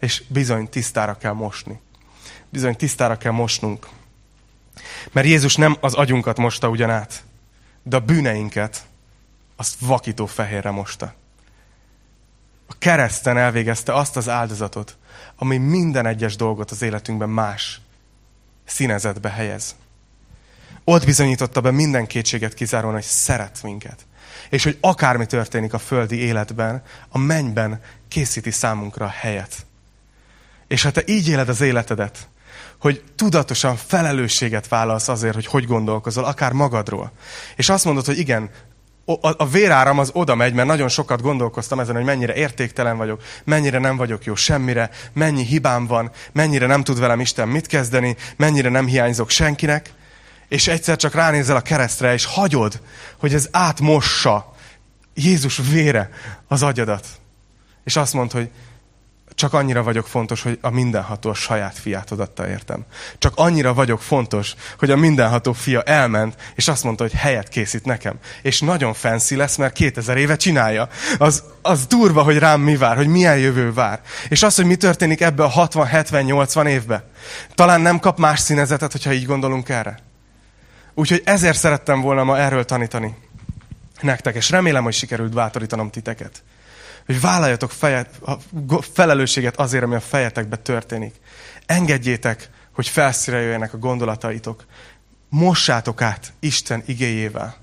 És 0.00 0.22
bizony 0.28 0.68
tisztára 0.68 1.16
kell 1.16 1.32
mosni. 1.32 1.80
Bizony 2.48 2.76
tisztára 2.76 3.16
kell 3.16 3.32
mosnunk. 3.32 3.88
Mert 5.12 5.26
Jézus 5.26 5.56
nem 5.56 5.76
az 5.80 5.94
agyunkat 5.94 6.36
mosta 6.36 6.68
ugyanát, 6.68 7.24
de 7.82 7.96
a 7.96 8.00
bűneinket 8.00 8.84
azt 9.56 9.76
vakító 9.80 10.26
fehérre 10.26 10.70
mosta. 10.70 11.14
A 12.66 12.74
kereszten 12.78 13.36
elvégezte 13.36 13.94
azt 13.94 14.16
az 14.16 14.28
áldozatot, 14.28 14.96
ami 15.36 15.56
minden 15.56 16.06
egyes 16.06 16.36
dolgot 16.36 16.70
az 16.70 16.82
életünkben 16.82 17.28
más 17.28 17.80
színezetbe 18.64 19.30
helyez. 19.30 19.74
Ott 20.90 21.04
bizonyította 21.04 21.60
be 21.60 21.70
minden 21.70 22.06
kétséget 22.06 22.54
kizáróan, 22.54 22.94
hogy 22.94 23.02
szeret 23.02 23.58
minket. 23.62 24.06
És 24.48 24.64
hogy 24.64 24.78
akármi 24.80 25.26
történik 25.26 25.72
a 25.72 25.78
földi 25.78 26.16
életben, 26.16 26.82
a 27.08 27.18
mennyben 27.18 27.80
készíti 28.08 28.50
számunkra 28.50 29.04
a 29.04 29.08
helyet. 29.08 29.66
És 30.68 30.82
ha 30.82 30.90
te 30.90 31.02
így 31.06 31.28
éled 31.28 31.48
az 31.48 31.60
életedet, 31.60 32.28
hogy 32.80 33.02
tudatosan 33.16 33.76
felelősséget 33.76 34.68
vállalsz 34.68 35.08
azért, 35.08 35.34
hogy 35.34 35.46
hogy 35.46 35.66
gondolkozol, 35.66 36.24
akár 36.24 36.52
magadról. 36.52 37.12
És 37.56 37.68
azt 37.68 37.84
mondod, 37.84 38.04
hogy 38.04 38.18
igen, 38.18 38.50
a 39.20 39.48
véráram 39.48 39.98
az 39.98 40.10
oda 40.12 40.34
megy, 40.34 40.54
mert 40.54 40.68
nagyon 40.68 40.88
sokat 40.88 41.22
gondolkoztam 41.22 41.80
ezen, 41.80 41.94
hogy 41.94 42.04
mennyire 42.04 42.34
értéktelen 42.34 42.96
vagyok, 42.96 43.22
mennyire 43.44 43.78
nem 43.78 43.96
vagyok 43.96 44.24
jó 44.24 44.34
semmire, 44.34 44.90
mennyi 45.12 45.44
hibám 45.44 45.86
van, 45.86 46.10
mennyire 46.32 46.66
nem 46.66 46.82
tud 46.82 47.00
velem 47.00 47.20
Isten 47.20 47.48
mit 47.48 47.66
kezdeni, 47.66 48.16
mennyire 48.36 48.68
nem 48.68 48.86
hiányzok 48.86 49.30
senkinek, 49.30 49.98
és 50.50 50.68
egyszer 50.68 50.96
csak 50.96 51.14
ránézel 51.14 51.56
a 51.56 51.60
keresztre, 51.60 52.12
és 52.12 52.24
hagyod, 52.24 52.80
hogy 53.18 53.34
ez 53.34 53.48
átmossa 53.50 54.54
Jézus 55.14 55.60
vére 55.70 56.10
az 56.48 56.62
agyadat. 56.62 57.06
És 57.84 57.96
azt 57.96 58.12
mond, 58.12 58.32
hogy 58.32 58.50
csak 59.34 59.52
annyira 59.52 59.82
vagyok 59.82 60.06
fontos, 60.06 60.42
hogy 60.42 60.58
a 60.60 60.70
mindenható 60.70 61.30
a 61.30 61.34
saját 61.34 61.78
fiát 61.78 62.10
odatta 62.10 62.48
értem. 62.48 62.84
Csak 63.18 63.32
annyira 63.36 63.74
vagyok 63.74 64.02
fontos, 64.02 64.54
hogy 64.78 64.90
a 64.90 64.96
mindenható 64.96 65.52
fia 65.52 65.82
elment, 65.82 66.52
és 66.54 66.68
azt 66.68 66.84
mondta, 66.84 67.02
hogy 67.02 67.12
helyet 67.12 67.48
készít 67.48 67.84
nekem. 67.84 68.18
És 68.42 68.60
nagyon 68.60 68.94
fancy 68.94 69.36
lesz, 69.36 69.56
mert 69.56 69.72
2000 69.72 70.16
éve 70.16 70.36
csinálja. 70.36 70.88
Az, 71.18 71.42
az 71.62 71.86
durva, 71.86 72.22
hogy 72.22 72.38
rám 72.38 72.60
mi 72.60 72.76
vár, 72.76 72.96
hogy 72.96 73.08
milyen 73.08 73.38
jövő 73.38 73.72
vár. 73.72 74.00
És 74.28 74.42
az, 74.42 74.54
hogy 74.56 74.64
mi 74.64 74.76
történik 74.76 75.20
ebbe 75.20 75.42
a 75.42 75.48
60, 75.48 75.86
70, 75.86 76.24
80 76.24 76.66
évbe. 76.66 77.04
Talán 77.54 77.80
nem 77.80 77.98
kap 77.98 78.18
más 78.18 78.40
színezetet, 78.40 78.92
hogyha 78.92 79.12
így 79.12 79.26
gondolunk 79.26 79.68
erre. 79.68 80.08
Úgyhogy 81.00 81.22
ezért 81.24 81.58
szerettem 81.58 82.00
volna 82.00 82.24
ma 82.24 82.38
erről 82.38 82.64
tanítani 82.64 83.16
nektek, 84.00 84.34
és 84.34 84.50
remélem, 84.50 84.82
hogy 84.82 84.92
sikerült 84.92 85.34
bátorítanom 85.34 85.90
titeket 85.90 86.42
hogy 87.06 87.20
vállaljatok 87.20 87.70
fejet, 87.70 88.18
a 88.22 88.38
felelősséget 88.82 89.56
azért, 89.56 89.84
ami 89.84 89.94
a 89.94 90.00
fejetekbe 90.00 90.56
történik. 90.56 91.14
Engedjétek, 91.66 92.50
hogy 92.72 92.88
felszíre 92.88 93.40
jöjjenek 93.40 93.74
a 93.74 93.78
gondolataitok. 93.78 94.64
Mossátok 95.28 96.02
át 96.02 96.32
Isten 96.38 96.82
igéjével. 96.86 97.56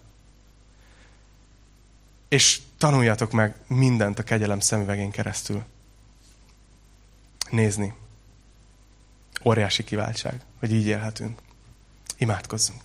És 2.29 2.59
tanuljatok 2.77 3.31
meg 3.31 3.55
mindent 3.67 4.19
a 4.19 4.23
kegyelem 4.23 4.59
szemüvegén 4.59 5.11
keresztül. 5.11 5.63
Nézni. 7.49 7.93
Óriási 9.43 9.83
kiváltság, 9.83 10.41
hogy 10.59 10.73
így 10.73 10.85
élhetünk. 10.85 11.39
Imádkozzunk. 12.17 12.81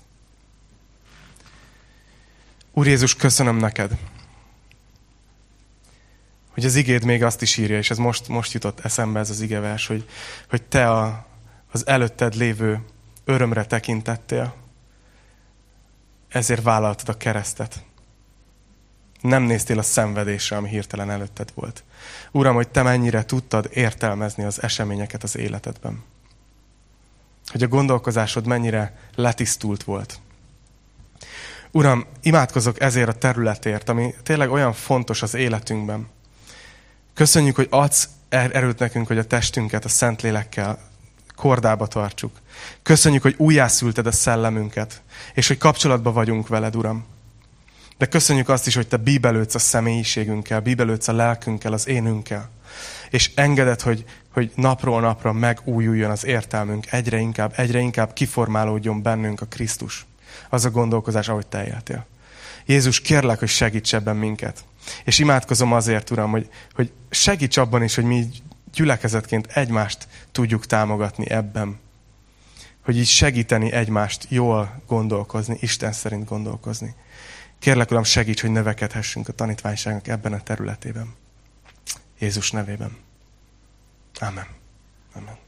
Úr 2.74 2.86
Jézus, 2.86 3.14
köszönöm 3.14 3.56
neked, 3.56 3.98
hogy 6.50 6.64
az 6.64 6.74
igéd 6.74 7.04
még 7.04 7.22
azt 7.22 7.42
is 7.42 7.56
írja, 7.56 7.78
és 7.78 7.90
ez 7.90 7.98
most, 7.98 8.28
most 8.28 8.52
jutott 8.52 8.80
eszembe 8.80 9.18
ez 9.18 9.30
az 9.30 9.40
igevers, 9.40 9.86
hogy, 9.86 10.08
hogy 10.48 10.62
te 10.62 10.90
a, 10.90 11.26
az 11.72 11.86
előtted 11.86 12.34
lévő 12.34 12.80
örömre 13.24 13.64
tekintettél, 13.64 14.54
ezért 16.28 16.62
vállaltad 16.62 17.08
a 17.08 17.16
keresztet. 17.16 17.84
Nem 19.20 19.42
néztél 19.42 19.78
a 19.78 19.82
szenvedésre, 19.82 20.56
ami 20.56 20.68
hirtelen 20.68 21.10
előtted 21.10 21.52
volt. 21.54 21.84
Uram, 22.30 22.54
hogy 22.54 22.68
te 22.68 22.82
mennyire 22.82 23.24
tudtad 23.24 23.68
értelmezni 23.72 24.44
az 24.44 24.62
eseményeket 24.62 25.22
az 25.22 25.36
életedben. 25.36 26.02
Hogy 27.46 27.62
a 27.62 27.68
gondolkozásod 27.68 28.46
mennyire 28.46 28.98
letisztult 29.14 29.82
volt. 29.82 30.20
Uram, 31.72 32.06
imádkozok 32.22 32.80
ezért 32.80 33.08
a 33.08 33.12
területért, 33.12 33.88
ami 33.88 34.14
tényleg 34.22 34.50
olyan 34.50 34.72
fontos 34.72 35.22
az 35.22 35.34
életünkben 35.34 36.08
Köszönjük, 37.14 37.56
hogy 37.56 37.66
adsz 37.70 38.08
er- 38.28 38.54
erőt 38.54 38.78
nekünk, 38.78 39.06
hogy 39.06 39.18
a 39.18 39.26
testünket 39.26 39.84
a 39.84 39.88
Szentlélekkel 39.88 40.78
kordába 41.36 41.86
tartsuk. 41.86 42.32
Köszönjük, 42.82 43.22
hogy 43.22 43.34
újjászülted 43.38 44.06
a 44.06 44.12
szellemünket, 44.12 45.02
és 45.34 45.48
hogy 45.48 45.58
kapcsolatban 45.58 46.12
vagyunk 46.12 46.48
veled, 46.48 46.76
Uram. 46.76 47.04
De 47.98 48.06
köszönjük 48.06 48.48
azt 48.48 48.66
is, 48.66 48.74
hogy 48.74 48.88
te 48.88 48.96
bíbelődsz 48.96 49.54
a 49.54 49.58
személyiségünkkel, 49.58 50.60
bíbelődsz 50.60 51.08
a 51.08 51.12
lelkünkkel, 51.12 51.72
az 51.72 51.88
énünkkel. 51.88 52.50
És 53.10 53.30
engeded, 53.34 53.80
hogy, 53.80 54.04
hogy 54.32 54.52
napról 54.54 55.00
napra 55.00 55.32
megújuljon 55.32 56.10
az 56.10 56.24
értelmünk, 56.24 56.92
egyre 56.92 57.18
inkább, 57.18 57.52
egyre 57.56 57.78
inkább 57.78 58.12
kiformálódjon 58.12 59.02
bennünk 59.02 59.40
a 59.40 59.46
Krisztus. 59.46 60.06
Az 60.48 60.64
a 60.64 60.70
gondolkozás, 60.70 61.28
ahogy 61.28 61.46
te 61.46 61.66
éltél. 61.66 62.06
Jézus, 62.66 63.00
kérlek, 63.00 63.38
hogy 63.38 63.48
segíts 63.48 63.94
ebben 63.94 64.16
minket. 64.16 64.64
És 65.04 65.18
imádkozom 65.18 65.72
azért, 65.72 66.10
Uram, 66.10 66.30
hogy, 66.30 66.48
hogy 66.74 66.92
segíts 67.10 67.56
abban 67.56 67.82
is, 67.82 67.94
hogy 67.94 68.04
mi 68.04 68.28
gyülekezetként 68.72 69.46
egymást 69.46 70.08
tudjuk 70.32 70.66
támogatni 70.66 71.30
ebben. 71.30 71.80
Hogy 72.84 72.96
így 72.96 73.06
segíteni 73.06 73.72
egymást 73.72 74.26
jól 74.28 74.82
gondolkozni, 74.86 75.56
Isten 75.60 75.92
szerint 75.92 76.28
gondolkozni. 76.28 76.94
Kérlek, 77.58 77.90
Uram, 77.90 78.04
segíts, 78.04 78.40
hogy 78.40 78.50
növekedhessünk 78.50 79.28
a 79.28 79.32
tanítványságnak 79.32 80.08
ebben 80.08 80.32
a 80.32 80.42
területében. 80.42 81.14
Jézus 82.18 82.50
nevében. 82.50 82.96
Amen. 84.20 84.46
Amen. 85.14 85.41